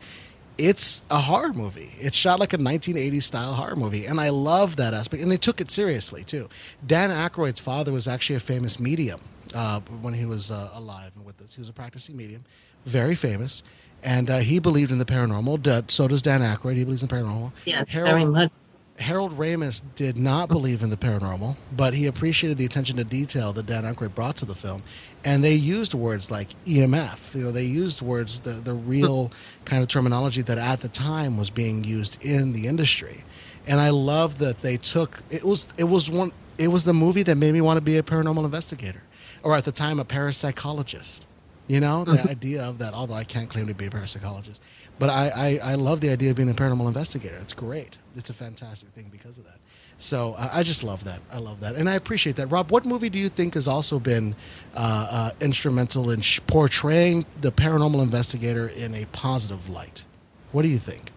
[0.57, 1.91] It's a horror movie.
[1.97, 5.23] It's shot like a 1980s style horror movie, and I love that aspect.
[5.23, 6.47] And they took it seriously too.
[6.85, 9.21] Dan Aykroyd's father was actually a famous medium
[9.55, 11.55] uh, when he was uh, alive and with us.
[11.55, 12.43] He was a practicing medium,
[12.85, 13.63] very famous,
[14.03, 15.89] and uh, he believed in the paranormal.
[15.89, 16.75] So does Dan Aykroyd.
[16.75, 17.51] He believes in paranormal.
[17.65, 18.51] Yes, Harold, very much.
[18.99, 23.51] Harold Ramis did not believe in the paranormal, but he appreciated the attention to detail
[23.53, 24.83] that Dan Aykroyd brought to the film,
[25.25, 27.33] and they used words like EMF.
[27.33, 29.31] You know, they used words the the real
[29.65, 33.23] kind of terminology that at the time was being used in the industry,
[33.65, 37.23] and I love that they took it was it was one it was the movie
[37.23, 39.03] that made me want to be a paranormal investigator,
[39.41, 41.25] or at the time a parapsychologist.
[41.67, 44.59] You know, the idea of that, although I can't claim to be a parapsychologist.
[44.99, 47.37] But I, I, I love the idea of being a paranormal investigator.
[47.37, 47.97] It's great.
[48.15, 49.57] It's a fantastic thing because of that.
[49.97, 51.21] So I, I just love that.
[51.31, 51.75] I love that.
[51.75, 52.47] And I appreciate that.
[52.47, 54.35] Rob, what movie do you think has also been
[54.75, 60.03] uh, uh, instrumental in sh- portraying the paranormal investigator in a positive light?
[60.51, 61.11] What do you think?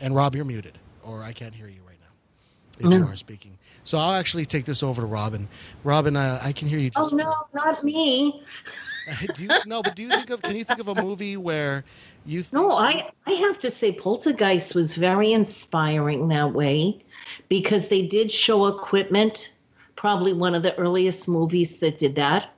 [0.00, 3.06] And Rob, you're muted, or I can't hear you right now if you No.
[3.06, 3.58] are speaking.
[3.84, 5.46] So I'll actually take this over to Robyne.
[5.84, 6.90] Robyne, uh, I can hear you.
[6.96, 8.42] Oh no, not me.
[9.34, 10.42] do you, no, but do you think of?
[10.42, 11.84] Can you think of a movie where
[12.24, 12.42] you?
[12.42, 17.02] Think, No, I I have to say Poltergeist was very inspiring that way
[17.48, 19.56] because they did show equipment,
[19.96, 22.53] probably one of the earliest movies that did that.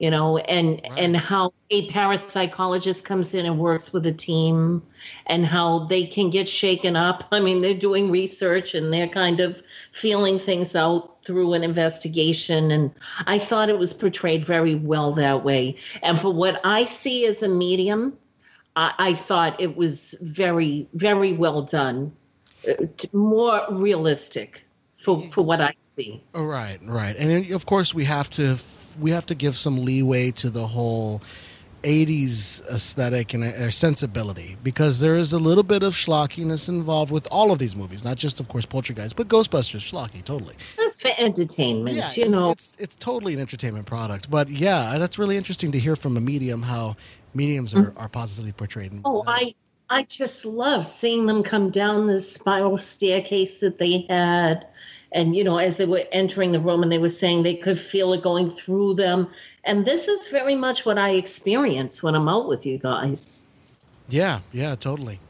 [0.00, 4.82] You know, and and how a parapsychologist comes in and works with a team
[5.26, 7.28] and how they can get shaken up.
[7.30, 9.62] I mean, they're doing research and they're kind of
[9.92, 12.90] feeling things out through an investigation and
[13.26, 15.76] I thought it was portrayed very well that way.
[16.02, 18.16] And for what I see as a medium,
[18.76, 22.10] I, I thought it was very, very well done,
[22.66, 24.64] Uh, more realistic
[24.96, 26.22] for, for what I see.
[26.32, 28.58] Right, right, and then, of course we have to
[28.98, 31.22] we have to give some leeway to the whole
[31.82, 37.26] '80s aesthetic and uh, sensibility because there is a little bit of schlockiness involved with
[37.30, 40.54] all of these movies, not just, of course, Poltergeist, but Ghostbusters, schlocky, totally.
[40.76, 42.50] That's for entertainment, Yeah, you it's, know.
[42.50, 44.30] it's it's totally an entertainment product.
[44.30, 46.96] But yeah, that's really interesting to hear from a medium how
[47.34, 49.00] mediums are, are positively portrayed.
[49.04, 49.54] Oh, I
[49.88, 54.66] I just love seeing them come down the spiral staircase that they had.
[55.12, 57.78] And you know, as they were entering the room and they were saying they could
[57.78, 59.28] feel it going through them.
[59.64, 63.46] And this is very much what I experience when I'm out with you guys.
[64.08, 65.20] Yeah, yeah, totally.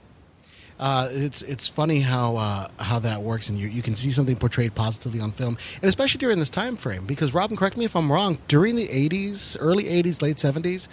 [0.79, 4.35] Uh, it's it's funny how uh, how that works, and you you can see something
[4.37, 7.05] portrayed positively on film, and especially during this time frame.
[7.05, 8.39] Because Robyne, correct me if I'm wrong.
[8.49, 10.89] During the '80s, early '80s, late '70s,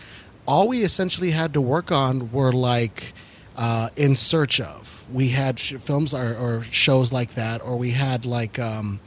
[0.46, 3.14] all we essentially had to work on were like
[3.58, 5.06] uh, in search of.
[5.12, 9.00] We had sh- films or, or shows like that, or we had like um,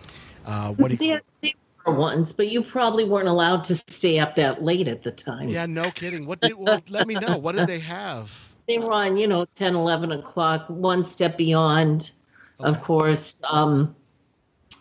[0.44, 1.20] uh, what do you?
[1.43, 1.52] There
[1.86, 5.48] were ones, but you probably weren't allowed to stay up that late at the time.
[5.48, 6.27] Yeah, no kidding.
[6.27, 6.40] What?
[6.40, 7.36] Did, well, let me know.
[7.39, 8.32] What did they have?
[8.68, 12.12] They were on, you know, 10, 11 o'clock, one step beyond,
[12.60, 13.40] of course.
[13.51, 13.97] Um,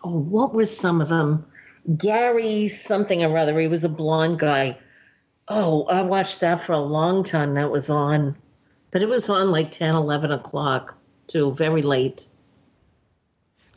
[0.04, 1.44] oh, what were some of them?
[1.96, 3.58] Gary something or other.
[3.58, 4.78] He was a blonde guy.
[5.48, 7.54] Oh, I watched that for a long time.
[7.54, 8.36] That was on,
[8.90, 10.94] but it was on like 10, 11 o'clock
[11.26, 12.26] too, very late.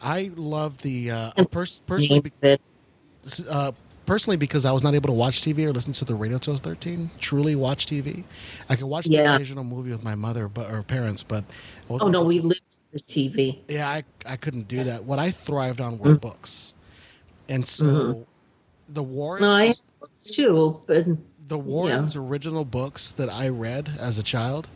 [0.01, 2.19] I love the uh, pers- personally.
[2.21, 2.57] be-
[3.49, 3.71] uh,
[4.05, 6.51] personally because I was not able to watch TV or listen to the radio till
[6.51, 7.09] I was 13.
[7.19, 8.23] Truly watch TV.
[8.69, 9.35] I could watch the Yeah.
[9.35, 11.45] occasional movie with my mother but or parents, but
[11.89, 13.59] oh no, we to- lived for TV.
[13.69, 15.05] yeah, I I couldn't do that.
[15.05, 16.73] What I thrived on were books,
[17.47, 18.25] and so
[18.89, 19.45] the Warrens.
[19.45, 19.45] Mm-hmm.
[19.45, 21.05] No, I books too, but
[21.47, 24.67] the Warrens' original books that I read as a child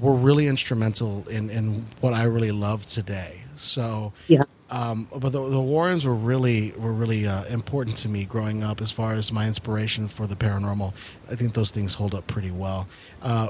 [0.00, 3.40] were really instrumental in, in what I really love today.
[3.54, 4.42] So yeah.
[4.70, 8.80] um, but the, the Warrens were really were really uh, important to me growing up
[8.80, 10.92] as far as my inspiration for the paranormal.
[11.30, 12.86] I think those things hold up pretty well.
[13.22, 13.48] Uh,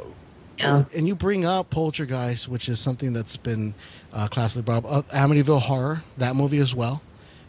[0.59, 0.85] Yeah.
[0.95, 3.75] and you bring up Poltergeist, which is something that's been
[4.13, 4.91] uh, classically brought up.
[4.91, 7.03] Uh, Amityville Horror, that movie as well.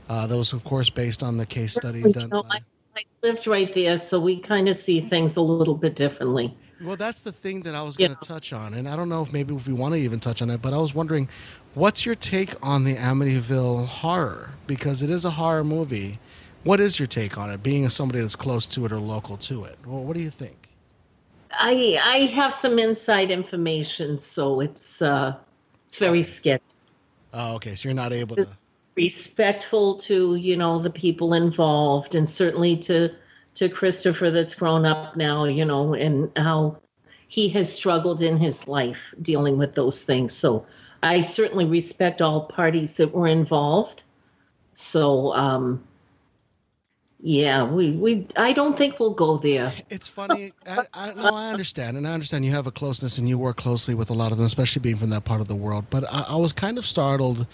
[0.09, 2.29] Uh, that was, of course, based on the case study You done.
[2.29, 2.59] know, I,
[2.95, 6.53] I lived right there, so we kind of see things a little bit differently.
[6.81, 9.23] Well, that's the thing that I was going to touch on, and I don't know
[9.23, 11.27] if maybe if we want to even touch on it, but I was wondering,
[11.73, 14.51] what's your take on the Amityville horror?
[14.67, 16.19] Because it is a horror movie.
[16.63, 17.63] What is your take on it?
[17.63, 20.69] Being somebody that's close to it or local to it, well, what do you think?
[21.51, 25.35] I I have some inside information, so it's uh
[25.87, 26.63] it's very sketchy.
[27.33, 28.47] Oh, okay, so you're not able to.
[28.95, 33.09] Respectful to you know the people involved, and certainly to
[33.57, 36.77] to Christopher that's grown up now, you know, and how
[37.27, 40.31] he has struggled in his life dealing with those things.
[40.31, 40.65] So
[41.01, 44.03] I certainly respect all parties that were involved.
[44.75, 45.83] So um
[47.19, 49.73] yeah, we we I don't think we'll go there.
[49.89, 50.53] It's funny.
[50.67, 53.57] I, I, no, I understand, and I understand you have a closeness and you work
[53.57, 55.85] closely with a lot of them, especially being from that part of the world.
[55.89, 57.47] But I, I was kind of startled.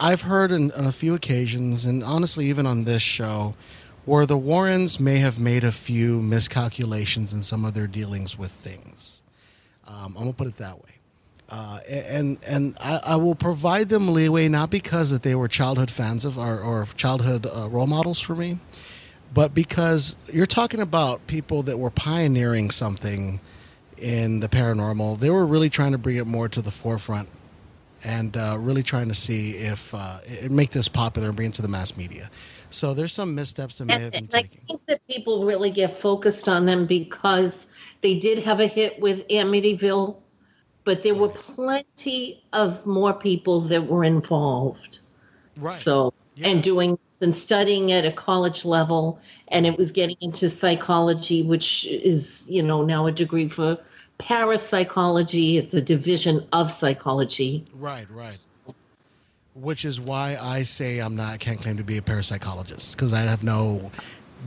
[0.00, 3.54] I've heard in, on a few occasions, and honestly, even on this show,
[4.04, 8.50] where the Warrens may have made a few miscalculations in some of their dealings with
[8.50, 9.22] things.
[9.86, 10.90] Um, I'm gonna put it that way.
[11.48, 15.90] Uh, and and I, I will provide them leeway not because that they were childhood
[15.90, 18.58] fans of or, or childhood uh, role models for me,
[19.34, 23.40] but because you're talking about people that were pioneering something
[24.02, 25.18] in the paranormal.
[25.18, 27.28] They were really trying to bring it more to the forefront
[28.04, 30.18] and uh, really trying to see if uh,
[30.50, 32.30] make this popular and bring it to the mass media.
[32.72, 36.48] So there's some missteps that may have been I think that people really get focused
[36.48, 37.66] on them because
[38.00, 40.16] they did have a hit with Amityville,
[40.84, 45.00] but there were plenty of more people that were involved.
[45.56, 45.74] Right.
[45.74, 46.48] So, Yeah.
[46.48, 51.84] and doing and studying at a college level, and it was getting into psychology, which
[51.86, 53.78] is, you know, now a degree for
[54.18, 55.56] parapsychology.
[55.56, 57.64] It's a division of psychology.
[57.74, 58.46] Right, right.
[59.54, 61.32] Which is why I say I'm not.
[61.32, 63.90] I can't claim to be a parapsychologist because I have no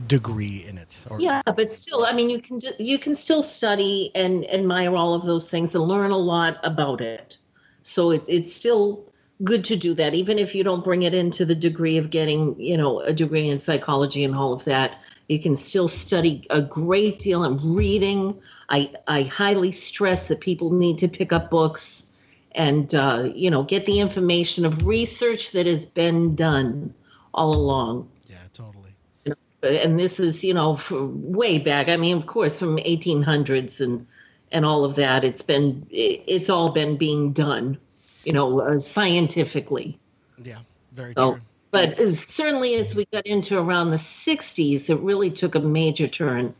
[0.08, 1.00] degree in it.
[1.08, 4.96] Or, Yeah, but still, I mean, you can do- you can still study and admire
[4.96, 7.36] all of those things and learn a lot about it.
[7.82, 9.04] So it, it's still
[9.44, 12.58] good to do that, even if you don't bring it into the degree of getting,
[12.58, 14.98] you know, a degree in psychology and all of that.
[15.28, 18.34] You can still study a great deal and reading.
[18.70, 22.06] I I highly stress that people need to pick up books
[22.56, 26.92] and uh, you know get the information of research that has been done
[27.34, 28.90] all along Yeah, totally.
[29.62, 34.06] and this is you know way back i mean of course from 1800s and
[34.52, 37.76] and all of that it's been it's all been being done
[38.24, 39.98] you know uh, scientifically
[40.38, 40.58] Yeah,
[40.92, 41.40] very so true.
[41.72, 46.54] but certainly as we got into around the 60s it really took a major turn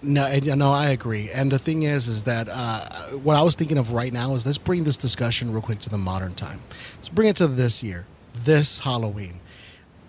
[0.00, 1.28] No, I- no, I agree.
[1.34, 2.88] And the thing is, is that uh,
[3.22, 5.90] what I was thinking of right now is let's bring this discussion real quick to
[5.90, 6.60] the modern time.
[6.96, 8.06] Let's bring it to this year,
[8.44, 9.40] this Halloween.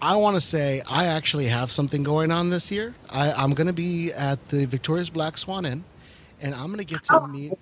[0.02, 2.94] I want to say I actually have something going on this year.
[3.10, 5.84] I, I'm going to be at the Victoria's Black Swan Inn,
[6.40, 7.54] and I'm going to get to meet.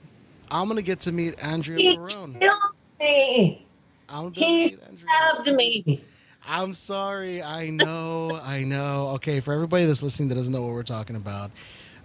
[0.51, 2.33] I'm going to get to meet Andrea he Perron.
[2.39, 3.65] killed me
[4.09, 6.01] I'm gonna he stabbed me
[6.47, 7.41] I'm sorry.
[7.43, 8.39] I know.
[8.41, 9.09] I know.
[9.15, 11.51] Okay, for everybody that's listening that doesn't know what we're talking about,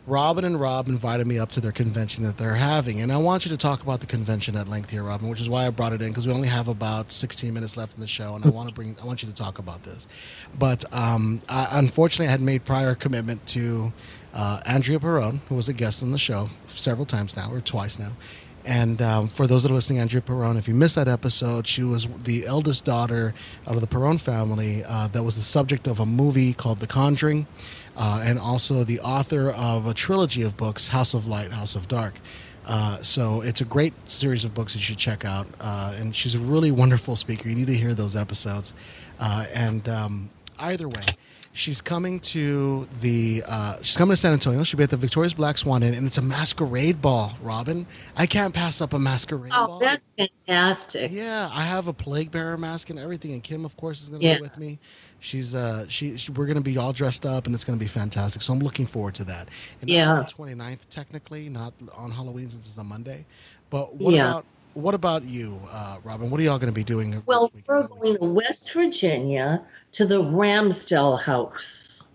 [0.06, 3.44] Robyne and Rob invited me up to their convention that they're having, and I want
[3.44, 5.92] you to talk about the convention at length here, Robyne, which is why I brought
[5.92, 8.48] it in because we only have about 16 minutes left in the show, and I
[8.48, 8.96] want to bring.
[9.00, 10.08] I want you to talk about this.
[10.58, 13.92] But um, I, unfortunately, I had made prior commitment to
[14.34, 17.98] uh, Andrea Perron, who was a guest on the show several times now, or twice
[17.98, 18.12] now.
[18.64, 21.82] And um, for those that are listening, Andrea Perron, if you missed that episode, she
[21.82, 23.34] was the eldest daughter
[23.66, 26.86] out of the Perron family uh, that was the subject of a movie called The
[26.86, 27.46] Conjuring,
[27.96, 31.88] uh, and also the author of a trilogy of books, House of Light, House of
[31.88, 32.14] Dark.
[32.66, 35.46] Uh, so it's a great series of books that you should check out.
[35.60, 37.48] Uh, and she's a really wonderful speaker.
[37.48, 38.72] You need to hear those episodes.
[39.18, 41.02] Uh, and um, either way,
[41.52, 44.62] she's coming to the uh, she's coming to San Antonio.
[44.64, 47.34] She'll be at the Victoria's Black Swan Inn, and it's a masquerade ball.
[47.42, 47.86] Robyne,
[48.16, 49.78] I can't pass up a masquerade oh ball.
[49.80, 54.02] that's fantastic Yeah, I have a plague bearer mask and everything, and Kim, of course,
[54.02, 54.36] is going to Yeah.
[54.36, 54.78] be with me.
[55.22, 57.82] She's uh, she, she we're going to be all dressed up, and it's going to
[57.82, 58.42] be fantastic.
[58.42, 59.48] So I'm looking forward to that.
[59.80, 60.10] And that's Yeah.
[60.10, 63.24] on the 29th, technically, not on Halloween since it's a Monday.
[63.70, 64.30] But what Yeah.
[64.30, 66.30] about what about you, uh, Robyne?
[66.30, 67.22] What are y'all going to be doing?
[67.26, 69.62] Well, we're going to West Virginia
[69.92, 72.08] to the Ramsdell House.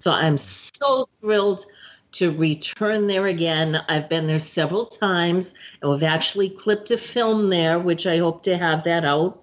[0.00, 1.64] So I'm so thrilled
[2.12, 3.80] to return there again.
[3.88, 8.42] I've been there several times, and we've actually clipped a film there, which I hope
[8.44, 9.42] to have that out,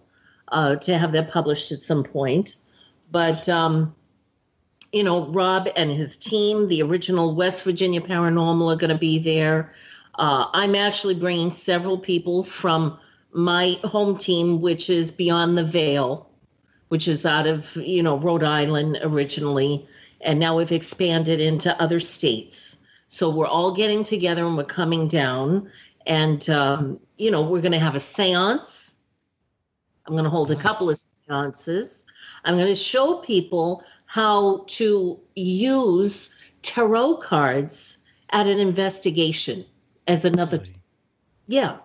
[0.49, 2.55] uh, to have that published at some point.
[3.11, 3.95] But, um,
[4.91, 9.19] you know, Rob and his team, the original West Virginia Paranormal, are going to be
[9.19, 9.73] there.
[10.15, 12.97] Uh, I'm actually bringing several people from
[13.31, 16.29] my home team, which is Beyond the Veil,
[16.87, 19.87] which is out of, you know, Rhode Island originally.
[20.21, 22.77] And now we've expanded into other states.
[23.07, 25.69] So we're all getting together and we're coming down.
[26.07, 28.76] And, um, you know, we're going to have a seance.
[30.07, 32.05] I'm going to hold a couple of seances.
[32.45, 37.97] I'm going to show people how to use tarot cards
[38.31, 39.65] at an investigation
[40.07, 40.59] as another.
[40.59, 40.73] Really?
[41.47, 41.77] Yeah.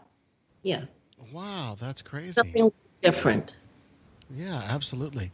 [0.62, 0.84] Yeah.
[1.32, 2.32] Wow, that's crazy.
[2.32, 2.72] Something
[3.02, 3.56] different.
[4.30, 5.32] Yeah, absolutely.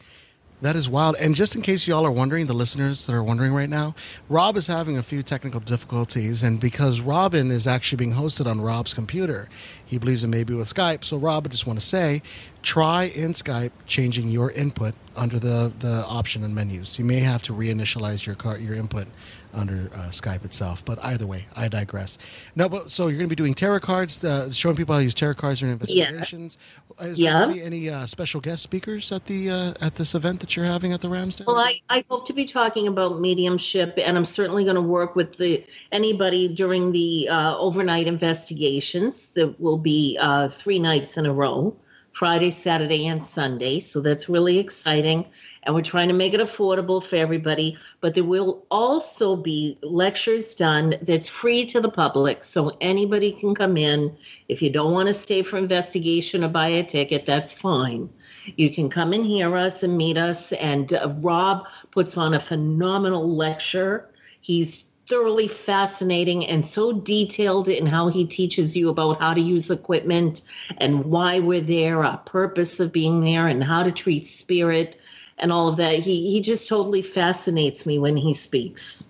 [0.61, 1.15] That is wild.
[1.21, 3.95] And just in case y'all are wondering, the listeners that are wondering right now,
[4.27, 6.43] Rob is having a few technical difficulties.
[6.43, 9.47] And because Robyne is actually being hosted on Rob's computer,
[9.89, 11.03] he believes it may be with Skype.
[11.03, 12.21] So, Rob, I just want to say
[12.61, 16.99] try in Skype changing your input under the, the option and menus.
[16.99, 19.07] You may have to reinitialize your, car, your input
[19.51, 20.85] under uh, Skype itself.
[20.85, 22.19] But either way, I digress.
[22.55, 25.03] No, but so you're going to be doing tarot cards, uh, showing people how to
[25.05, 26.59] use tarot cards during investigations.
[27.01, 27.39] Is there Yeah.
[27.39, 30.55] going to be any uh, special guest speakers at the uh, at this event that
[30.55, 31.47] you're having at the Ramsdell?
[31.47, 35.15] Well, I, I hope to be talking about mediumship, and I'm certainly going to work
[35.15, 39.33] with the anybody during the uh, overnight investigations.
[39.33, 41.75] That will be uh, three nights in a row,
[42.11, 43.79] Friday, Saturday, and Sunday.
[43.79, 45.25] So that's really exciting,
[45.63, 47.77] and we're trying to make it affordable for everybody.
[48.01, 53.55] But there will also be lectures done that's free to the public, so anybody can
[53.55, 54.15] come in.
[54.47, 58.09] If you don't want to stay for investigation or buy a ticket, that's fine.
[58.57, 60.51] You can come and hear us and meet us.
[60.53, 64.09] And uh, Rob puts on a phenomenal lecture.
[64.41, 69.71] He's thoroughly fascinating and so detailed in how he teaches you about how to use
[69.71, 70.43] equipment
[70.77, 74.99] and why we're there, our purpose of being there, and how to treat spirit
[75.39, 75.99] and all of that.
[75.99, 79.07] He he just totally fascinates me when he speaks.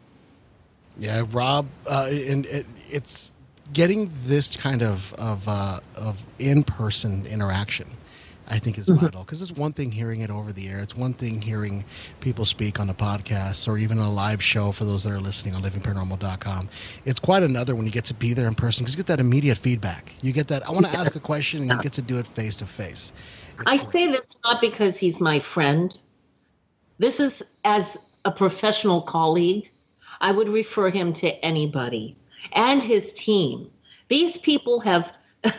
[0.98, 3.34] Yeah, Rob, uh, and it, it's
[3.74, 7.88] getting this kind of of uh, of in person interaction.
[8.50, 9.06] I think is mm-hmm.
[9.06, 10.80] vital because it's one thing hearing it over the air.
[10.80, 11.86] It's one thing hearing
[12.20, 15.56] people speak on the podcast or even a live show for those that are listening
[15.56, 16.70] on livingparanormal.com.
[17.06, 19.20] It's quite another when you get to be there in person because you get that
[19.20, 20.14] immediate feedback.
[20.22, 22.26] You get that, I want to ask a question and you get to do it
[22.26, 23.14] face to face.
[23.66, 25.98] I say this not because he's my friend.
[26.98, 29.70] This is as a professional colleague.
[30.22, 32.16] I would refer him to anybody
[32.54, 33.70] and his team.
[34.10, 35.14] These people have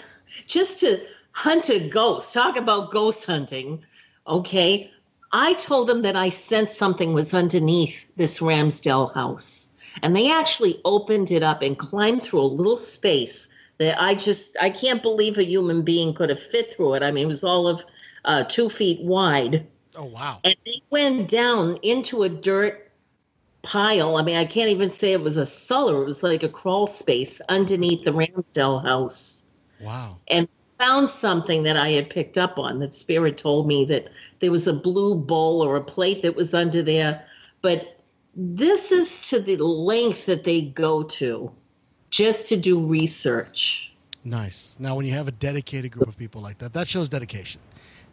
[0.47, 1.01] just to
[1.33, 2.33] hunt ghosts.
[2.33, 3.85] talk about ghost hunting.
[4.27, 4.91] Okay.
[5.33, 9.69] I told them that I sensed something was underneath this Ramsdell house.
[10.03, 13.49] And they actually opened it up and climbed through a little space
[13.79, 17.03] that I just, I can't believe a human being could have fit through it.
[17.03, 17.85] I mean, it was all of
[18.25, 19.67] uh, two feet wide.
[19.97, 20.41] Oh, wow.
[20.45, 22.91] And they went down into a dirt
[23.63, 24.17] pile.
[24.17, 26.03] I mean, I can't even say it was a cellar.
[26.03, 29.45] It was like a crawl space underneath the Ramsdell house.
[29.81, 30.19] Wow.
[30.29, 30.49] And
[30.81, 32.79] found something that I had picked up on.
[32.79, 34.09] That Spirit told me that
[34.39, 37.23] there was a blue bowl or a plate that was under there.
[37.61, 38.01] But
[38.35, 41.53] this is to the length that they go to
[42.09, 43.93] just to do research.
[44.25, 44.77] Nice.
[44.81, 47.61] Now, when you have a dedicated group of people like that, that shows dedication.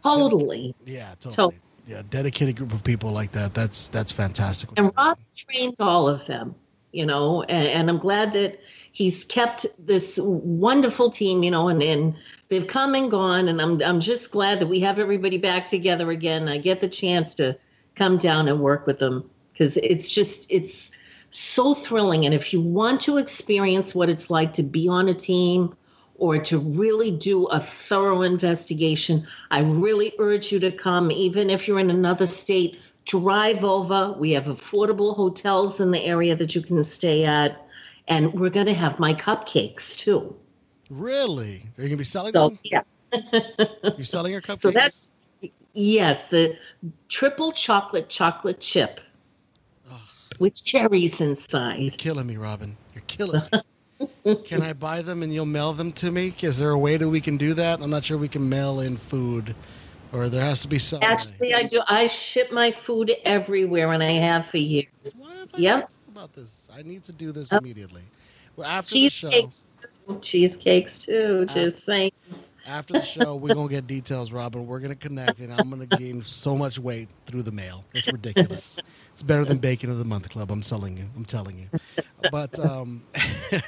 [0.02, 0.74] Totally.
[0.84, 1.34] Yeah, totally.
[1.34, 1.60] Totally.
[1.86, 3.54] Yeah, dedicated group of people like that.
[3.54, 4.68] That's that's fantastic.
[4.76, 6.54] And Rob trained all of them,
[6.92, 8.60] you know, and, and I'm glad that
[8.98, 12.16] he's kept this wonderful team, you know, and, and
[12.48, 13.46] they've come and gone.
[13.46, 16.48] And I'm, I'm just glad that we have everybody back together again.
[16.48, 17.56] I get the chance to
[17.94, 20.90] come down and work with them because it's just, it's
[21.30, 22.26] so thrilling.
[22.26, 25.76] And if you want to experience what it's like to be on a team
[26.16, 31.68] or to really do a thorough investigation, I really urge you to come, even if
[31.68, 32.80] you're in another state.
[33.04, 34.12] Drive over.
[34.18, 37.64] We have affordable hotels in the area that you can stay at.
[38.08, 40.34] And we're going to have my cupcakes too.
[40.90, 41.62] Really?
[41.76, 42.58] Are you gonna be selling So, them?
[42.64, 42.80] yeah.
[43.96, 44.60] You're selling your cupcakes?
[44.62, 45.08] So that's-
[45.74, 46.56] Yes, the
[47.08, 49.00] triple chocolate chocolate chip
[50.40, 51.78] with cherries inside.
[51.80, 52.76] You're killing me, Robyne.
[52.94, 54.34] You're killing me.
[54.44, 56.34] can I buy them and you'll mail them to me?
[56.40, 57.80] Is there a way that we can do that?
[57.80, 59.54] I'm not sure we can mail in food,
[60.12, 61.02] or there has to be some.
[61.02, 61.80] Actually, I do.
[61.86, 64.86] I ship my food everywhere, and I have for years.
[65.16, 65.90] Why have I Yep.
[66.18, 66.68] About this?
[66.76, 68.02] I need to do this immediately.
[68.56, 69.64] Well, after the show, Cheesecakes,
[70.08, 70.18] too.
[70.20, 71.46] cheesecakes too.
[71.46, 72.10] Just saying.
[72.66, 74.66] after the show, we're gonna get details, Robyne.
[74.66, 77.84] We're gonna connect, and I'm gonna gain so much weight through the mail.
[77.94, 78.80] It's ridiculous.
[79.12, 80.50] it's better than Bacon of the Month Club.
[80.50, 81.04] I'm telling you.
[81.14, 81.68] I'm telling you.
[82.32, 83.04] But um,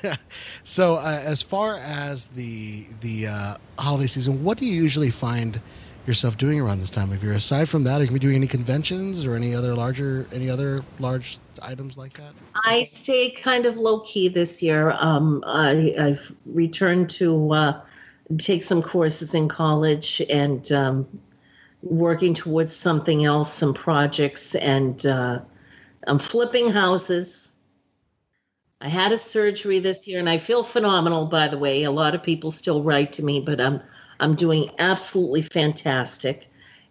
[0.64, 5.60] so uh, as far as the the uh, holiday season, what do you usually find
[6.06, 7.32] yourself doing around this time of year?
[7.32, 11.38] Aside from that, are you doing any conventions or any other larger, any other large
[11.62, 12.32] items like that?
[12.64, 14.92] I stay kind of low key this year.
[14.92, 17.80] Um, I, I've returned to uh,
[18.38, 21.20] take some courses in college and um,
[21.82, 25.40] working towards something else, some projects, and uh,
[26.06, 27.52] I'm flipping houses.
[28.80, 31.26] I had a surgery this year, and I feel phenomenal.
[31.26, 33.82] By the way, a lot of people still write to me, but I'm
[34.20, 36.48] I'm doing absolutely fantastic,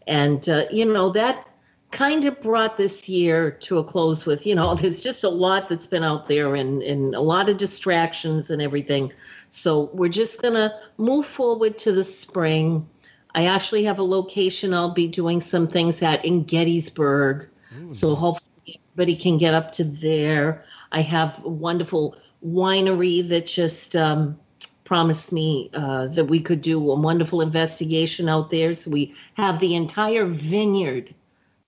[0.07, 1.47] and uh, you know that
[1.91, 5.69] kind of brought this year to a close with you know there's just a lot
[5.69, 9.11] that's been out there and and a lot of distractions and everything.
[9.51, 12.88] So we're just going to move forward to the spring.
[13.34, 14.73] I actually have a location.
[14.73, 17.47] I'll be doing some things at in gettysburg.
[17.76, 18.19] Ooh, so nice.
[18.19, 20.65] hopefully everybody can get up to there.
[20.91, 22.15] I have a wonderful
[22.45, 24.39] winery that just um,
[24.89, 29.59] promised me uh, that we could do a wonderful investigation out there so we have
[29.59, 31.13] the entire vineyard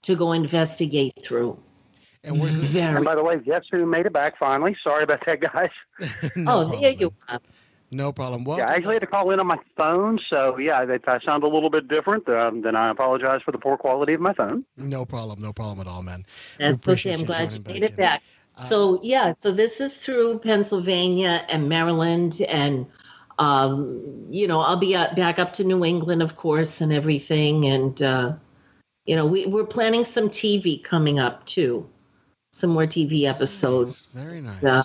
[0.02, 1.56] to go investigate through.
[2.24, 2.70] And where's this?
[2.80, 2.96] Very.
[2.96, 4.76] And by the way, guess who made it back finally?
[4.84, 5.70] Sorry about that, guys.
[6.36, 7.36] no oh, there problem, you man.
[7.36, 7.40] are.
[7.92, 8.44] No problem.
[8.44, 11.20] Well, Yeah, I actually had to call in on my phone, so yeah, if I
[11.20, 14.34] sound a little bit different, um, then I apologize for the poor quality of my
[14.34, 14.66] phone.
[14.78, 15.40] no problem.
[15.42, 16.26] No problem at all, man.
[16.58, 17.14] We That's okay.
[17.14, 17.96] I'm you glad you made it in.
[17.98, 18.24] back.
[18.58, 22.88] Uh, So yeah, so this is through Pennsylvania and Maryland, and
[23.42, 28.02] um, you know I'll be back up to New England, of course, and everything, and
[28.02, 28.34] uh,
[29.06, 31.90] you know we we're planning some TV coming up too,
[32.52, 34.14] some more TV episodes.
[34.14, 34.62] Very nice.
[34.62, 34.84] Yeah.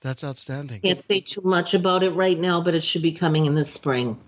[0.00, 0.80] That's outstanding.
[0.80, 3.62] Can't say too much about it right now, but it should be coming in the
[3.62, 4.18] spring.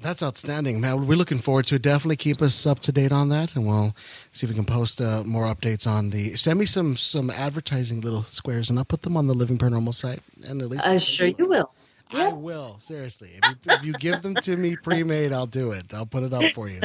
[0.00, 1.06] That's outstanding, man.
[1.06, 1.82] We're looking forward to it.
[1.82, 3.94] Definitely keep us up to date on that, and we'll
[4.32, 6.34] see if we can post uh, more updates on the.
[6.36, 9.94] Send me some some advertising little squares, and I'll put them on the Living Paranormal
[9.94, 10.20] site.
[10.44, 11.70] And at least I Uh, sure you will.
[12.12, 13.30] I will seriously.
[13.42, 15.92] If you, if you give them to me pre-made, I'll do it.
[15.92, 16.80] I'll put it up for you.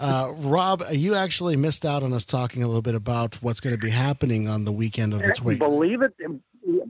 [0.00, 3.74] Uh, Rob, you actually missed out on us talking a little bit about what's going
[3.74, 5.58] to be happening on the weekend of the 20th.
[5.58, 6.14] Believe it,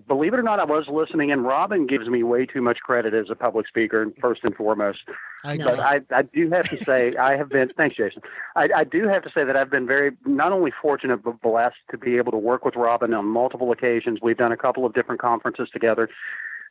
[0.07, 3.15] believe it or not, I was listening, and Robyne gives me way too much credit
[3.15, 4.99] as a public speaker, first and foremost.
[5.45, 5.59] I.
[5.59, 8.23] But I, I do have to say, I have been, thanks, Jason.
[8.57, 11.77] I, I do have to say that I've been very, not only fortunate, but blessed
[11.91, 14.19] to be able to work with Robyne on multiple occasions.
[14.21, 16.09] We've done a couple of different conferences together.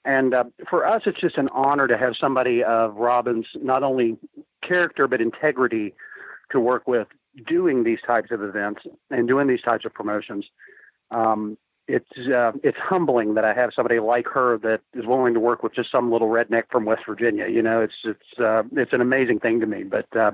[0.05, 4.17] And uh, for us, it's just an honor to have somebody of Robyne's not only
[4.61, 5.93] character, but integrity
[6.51, 7.07] to work with
[7.45, 10.45] doing these types of events and doing these types of promotions.
[11.11, 11.57] Um,
[11.87, 15.63] it's uh, it's humbling that I have somebody like her that is willing to work
[15.63, 17.47] with just some little redneck from West Virginia.
[17.47, 19.83] You know, it's it's uh, it's an amazing thing to me.
[19.83, 20.31] But uh,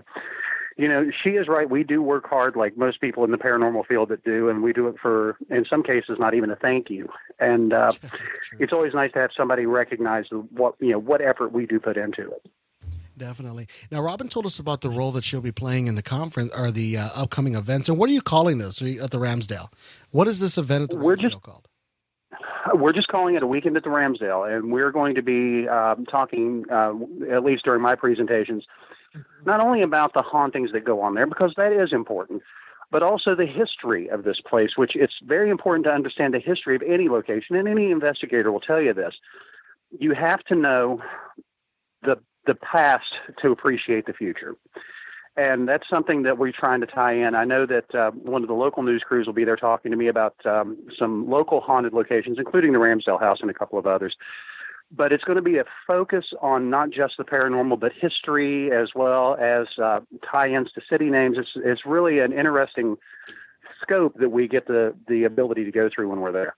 [0.78, 1.70] you know, she is right.
[1.70, 4.74] We do work hard, like most people in the paranormal field that do, and we
[4.74, 7.10] do it for, in some cases, not even a thank you.
[7.40, 7.92] And uh,
[8.60, 11.98] it's always nice to have somebody recognize what you know what effort we do put
[11.98, 12.48] into it.
[13.16, 13.68] Definitely.
[13.92, 16.72] Now, Robyne told us about the role that she'll be playing in the conference or
[16.72, 17.88] the uh, upcoming events.
[17.88, 19.72] And what are you calling this at the Ramsdell?
[20.10, 21.68] What is this event at the We're Ramsdell just- called?
[22.74, 26.06] We're just calling it a weekend at the Ramsdell, and we're going to be um,
[26.06, 26.94] talking, uh,
[27.30, 28.66] at least during my presentations,
[29.46, 32.42] not only about the hauntings that go on there, because that is important,
[32.92, 36.76] but also the history of this place, which it's very important to understand the history
[36.76, 39.16] of any location, and any investigator will tell you this.
[40.00, 41.02] You have to know
[42.04, 44.56] the the past to appreciate the future.
[45.36, 47.34] And that's something that we're trying to tie in.
[47.34, 49.98] I know that uh, one of the local news crews will be there talking to
[49.98, 53.88] me about um, some local haunted locations, including the Ramsdell House and a couple of
[53.88, 54.16] others.
[54.96, 58.94] But it's going to be a focus on not just the paranormal, but history as
[58.94, 61.38] well as uh, tie-ins to city names.
[61.38, 62.98] It's it's really an interesting
[63.82, 66.56] scope that we get the the ability to go through when we're there.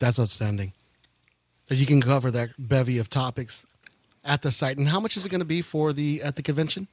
[0.00, 0.72] That's outstanding.
[1.68, 3.66] That You can cover that bevy of topics
[4.24, 4.78] at the site.
[4.78, 6.88] And how much is it going to be for the at the convention?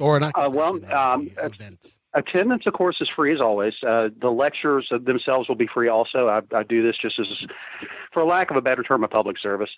[0.00, 0.32] Or not?
[0.34, 1.97] Uh, well, uh, um, event.
[2.14, 3.74] Attendance, of course, is free as always.
[3.86, 6.28] Uh, the lectures themselves will be free also.
[6.28, 7.46] I, I do this just as,
[8.12, 9.70] for lack of a better term, a public service.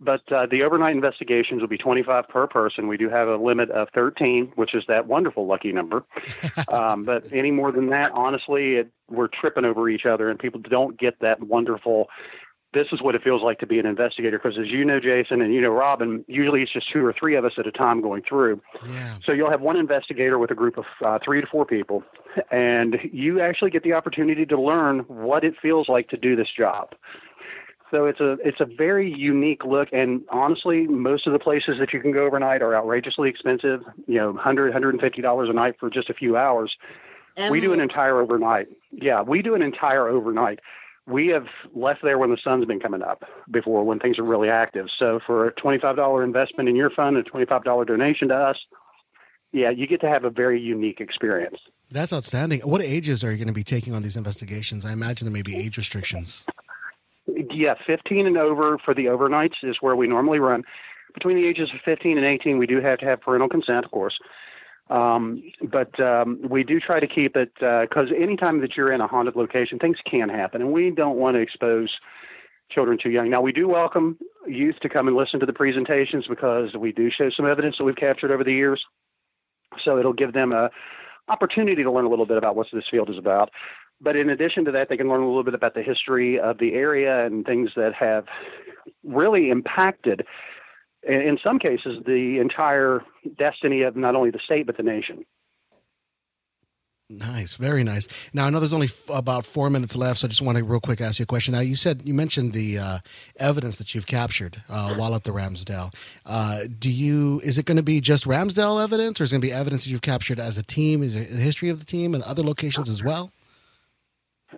[0.00, 2.88] But uh, the overnight investigations will be 25 per person.
[2.88, 6.04] We do have a limit of 13, which is that wonderful lucky number.
[6.68, 10.60] um, but any more than that, honestly, it, we're tripping over each other, and people
[10.60, 12.08] don't get that wonderful.
[12.74, 14.38] This is what it feels like to be an investigator.
[14.38, 17.36] Because as you know, Jason, and you know, Robyne, usually it's just two or three
[17.36, 18.60] of us at a time going through.
[18.86, 19.16] Yeah.
[19.24, 22.02] So you'll have one investigator with a group of uh, three to four people,
[22.50, 26.50] and you actually get the opportunity to learn what it feels like to do this
[26.50, 26.94] job.
[27.90, 31.92] So it's a it's a very unique look, and honestly, most of the places that
[31.92, 33.82] you can go overnight are outrageously expensive.
[34.08, 36.76] You know, 100 150 dollars a night for just a few hours.
[37.50, 38.66] we do an entire overnight.
[38.90, 40.58] Yeah, we do an entire overnight.
[41.06, 44.48] We have left there when the sun's been coming up before when things are really
[44.48, 44.86] active.
[44.96, 48.58] So for a $25 investment in your fund, a $25 donation to us,
[49.52, 51.58] yeah, you get to have a very unique experience.
[51.90, 52.60] That's outstanding.
[52.60, 54.84] What ages are you going to be taking on these investigations?
[54.84, 56.44] I imagine there may be age restrictions.
[57.26, 60.64] Yeah, 15 and over for the overnights is where we normally run.
[61.12, 63.92] Between the ages of 15 and 18, we do have to have parental consent, of
[63.92, 64.18] course.
[64.90, 69.00] Um, but um, we do try to keep it because uh, anytime that you're in
[69.00, 71.98] a haunted location, things can happen, and we don't want to expose
[72.68, 73.30] children too young.
[73.30, 77.10] Now, we do welcome youth to come and listen to the presentations because we do
[77.10, 78.84] show some evidence that we've captured over the years.
[79.78, 80.70] So it'll give them a
[81.28, 83.50] opportunity to learn a little bit about what this field is about.
[84.00, 86.58] But in addition to that, they can learn a little bit about the history of
[86.58, 88.26] the area and things that have
[89.02, 90.26] really impacted
[91.06, 93.02] in some cases, the entire
[93.38, 95.24] destiny of not only the state but the nation.
[97.10, 98.08] Nice, very nice.
[98.32, 100.64] Now I know there's only f- about four minutes left, so I just want to
[100.64, 101.52] real quick ask you a question.
[101.52, 102.98] Now you said you mentioned the uh,
[103.38, 105.94] evidence that you've captured uh, while at the Ramsdell.
[106.24, 109.42] Uh, do you is it going to be just Ramsdell evidence, or is it going
[109.42, 111.02] to be evidence that you've captured as a team?
[111.02, 113.30] Is it the history of the team and other locations as well?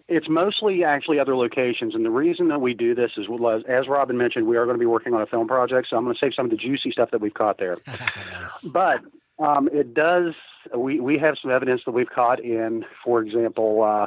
[0.09, 3.27] It's mostly actually other locations, and the reason that we do this is,
[3.69, 5.89] as Robyne mentioned, we are going to be working on a film project.
[5.89, 7.79] So I'm going to save some of the juicy stuff that we've caught there.
[7.87, 8.65] nice.
[8.73, 9.01] But
[9.39, 10.35] um, it does.
[10.75, 14.07] We we have some evidence that we've caught in, for example, uh,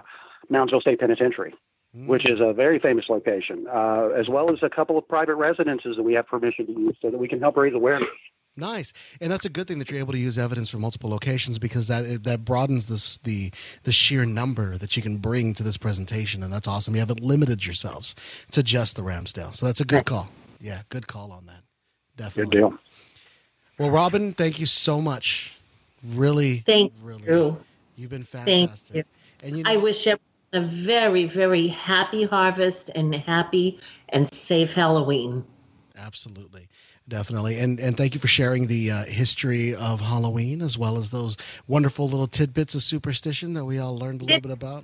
[0.52, 1.54] Moundsville State Penitentiary,
[1.96, 2.08] mm.
[2.08, 5.96] which is a very famous location, uh, as well as a couple of private residences
[5.98, 8.10] that we have permission to use, so that we can help raise awareness.
[8.60, 11.58] Nice, and that's a good thing that you're able to use evidence from multiple locations
[11.58, 13.52] because that that broadens this, the
[13.84, 16.94] the sheer number that you can bring to this presentation, and that's awesome.
[16.94, 18.16] You haven't limited yourselves
[18.52, 20.30] to just the Ramsdell, so that's a good call.
[20.60, 21.64] Yeah, good call on that.
[22.18, 22.52] Definitely.
[22.52, 22.80] Good deal.
[23.78, 25.58] Well, Robyne, thank you so much.
[26.04, 27.58] Really, thank really, you.
[27.96, 28.96] You've been fantastic.
[28.96, 29.04] You.
[29.48, 30.20] And you know, I wish everyone
[30.52, 33.80] a very, very happy harvest and happy
[34.10, 35.46] and safe Halloween.
[35.98, 36.68] Absolutely
[37.10, 37.60] definitely.
[37.60, 41.36] And and thank you for sharing the uh, history of halloween as well as those
[41.68, 44.84] wonderful little tidbits of superstition that we all learned a little bit about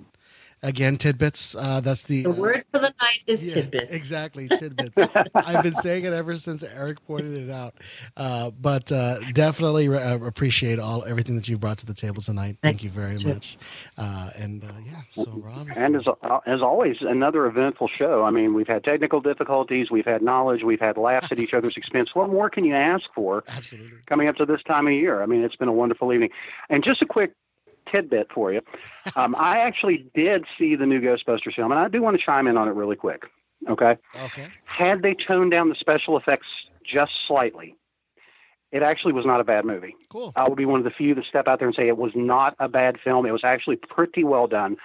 [0.66, 3.92] again tidbits uh, that's the, the word uh, for the night is yeah, tidbits.
[3.92, 4.98] exactly tidbits.
[5.36, 7.76] I've been saying it ever since eric pointed it out.
[8.18, 12.22] Uh, but uh, definitely re- uh, appreciate all everything that you brought to the table
[12.22, 12.58] tonight.
[12.64, 13.58] Thank you very much.
[13.98, 16.06] Uh, and yeah so rob and as,
[16.46, 18.24] as always another eventful show.
[18.24, 21.78] I mean we've had technical difficulties we've had knowledge we've had laughs at each other's
[21.78, 22.16] expense.
[22.16, 24.00] What more can you ask for absolutely.
[24.08, 25.22] coming up to this time of year?
[25.22, 26.32] I mean it's been a wonderful evening.
[26.70, 27.34] And just a quick
[27.92, 28.62] tidbit for you.
[29.16, 32.48] Um, I actually did see the new Ghostbusters film, and I do want to chime
[32.48, 33.26] in on it really quick.
[33.68, 33.98] Okay.
[34.24, 34.48] Okay.
[34.66, 36.48] Had they toned down the special effects
[36.84, 37.76] just slightly,
[38.72, 39.96] it actually was not a bad movie.
[40.10, 40.34] Cool.
[40.36, 42.12] I will be one of the few that step out there and say it was
[42.16, 43.26] not a bad film.
[43.26, 44.78] It was actually pretty well done.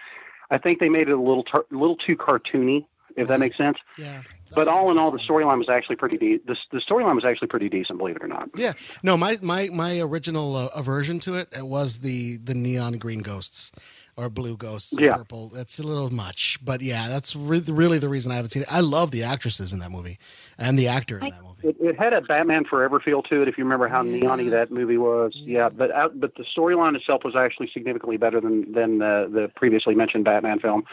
[0.50, 2.86] I think they made it a little, tar- little too cartoony,
[3.16, 3.78] if that makes sense.
[3.98, 4.22] Yeah
[4.54, 7.48] but all in all, the storyline was actually pretty de- the, the storyline was actually
[7.48, 8.50] pretty decent, believe it or not.
[8.54, 8.72] Yeah,
[9.02, 13.20] no, my my my original uh, aversion to it, it was the the neon green
[13.20, 13.72] ghosts
[14.16, 15.16] or blue ghosts, yeah.
[15.16, 15.48] purple.
[15.48, 18.72] That's a little much, but yeah, that's re- really the reason I haven't seen it.
[18.72, 20.18] I love the actresses in that movie
[20.58, 21.68] and the actor in that movie.
[21.68, 24.20] It, it had a Batman Forever feel to it, if you remember how yeah.
[24.20, 25.32] neony that movie was.
[25.36, 29.28] Yeah, yeah but out, but the storyline itself was actually significantly better than than the,
[29.32, 30.84] the previously mentioned Batman film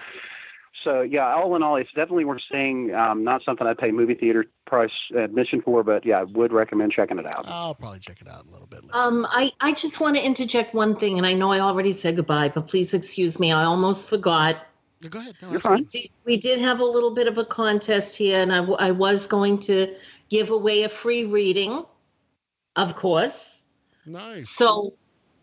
[0.83, 4.13] so yeah, all in all, it's definitely we're seeing um, not something I'd pay movie
[4.13, 7.45] theater price admission for, but yeah, I would recommend checking it out.
[7.47, 8.83] I'll probably check it out a little bit.
[8.83, 8.95] Later.
[8.95, 12.15] Um, I I just want to interject one thing, and I know I already said
[12.15, 14.65] goodbye, but please excuse me, I almost forgot.
[15.09, 15.35] go ahead.
[15.41, 15.79] No, You're fine.
[15.79, 18.91] We did, we did have a little bit of a contest here, and I, I
[18.91, 19.95] was going to
[20.29, 21.85] give away a free reading,
[22.75, 23.63] of course.
[24.05, 24.49] Nice.
[24.49, 24.93] So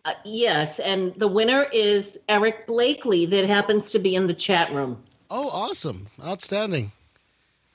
[0.04, 4.72] uh, yes, and the winner is Eric Blakely, that happens to be in the chat
[4.72, 5.02] room.
[5.30, 6.08] Oh, awesome.
[6.22, 6.92] Outstanding.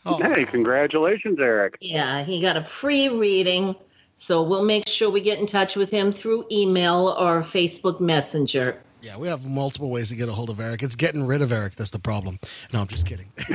[0.06, 0.18] Oh.
[0.18, 1.78] Hey, congratulations, Eric.
[1.82, 3.76] Yeah, he got a free reading.
[4.16, 8.78] So we'll make sure we get in touch with him through email or Facebook Messenger.
[9.02, 10.84] Yeah, we have multiple ways to get a hold of Eric.
[10.84, 12.40] It's getting rid of Eric that's the problem.
[12.74, 13.32] No, I'm just kidding.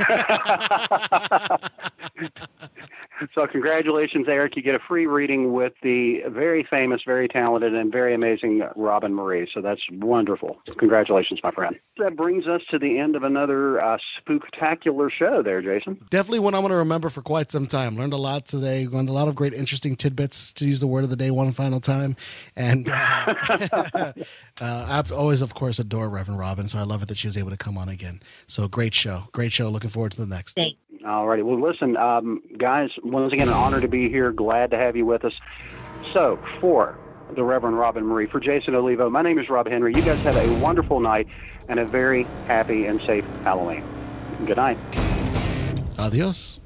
[3.33, 4.55] so, congratulations, Eric.
[4.55, 9.13] You get a free reading with the very famous, very talented, and very amazing Robyne
[9.13, 9.47] Marie.
[9.53, 10.57] So, that's wonderful.
[10.77, 11.75] Congratulations, my friend.
[11.97, 16.03] That brings us to the end of another uh, spooktacular show there, Jason.
[16.09, 17.95] Definitely one I'm going to remember for quite some time.
[17.95, 18.87] Learned a lot today.
[18.87, 21.51] Learned a lot of great, interesting tidbits, to use the word of the day one
[21.51, 22.15] final time.
[22.55, 24.13] And uh,
[24.61, 26.67] uh, I've always, of course, adore Reverend Robyne.
[26.67, 28.21] So, I love it that she was able to come on again.
[28.47, 29.23] So, great show.
[29.31, 29.69] Great show.
[29.69, 30.53] Looking forward to the next.
[30.53, 30.79] Thanks.
[31.05, 31.43] All righty.
[31.43, 34.31] Well, listen, um, guys, once again, an honor to be here.
[34.31, 35.33] Glad to have you with us.
[36.13, 36.97] So, for
[37.35, 39.93] the Reverend Robyne Marie, for Jason Olivo, my name is Rob Henry.
[39.95, 41.27] You guys have a wonderful night
[41.67, 43.83] and a very happy and safe Halloween.
[44.45, 44.77] Good night.
[45.97, 46.59] Adios.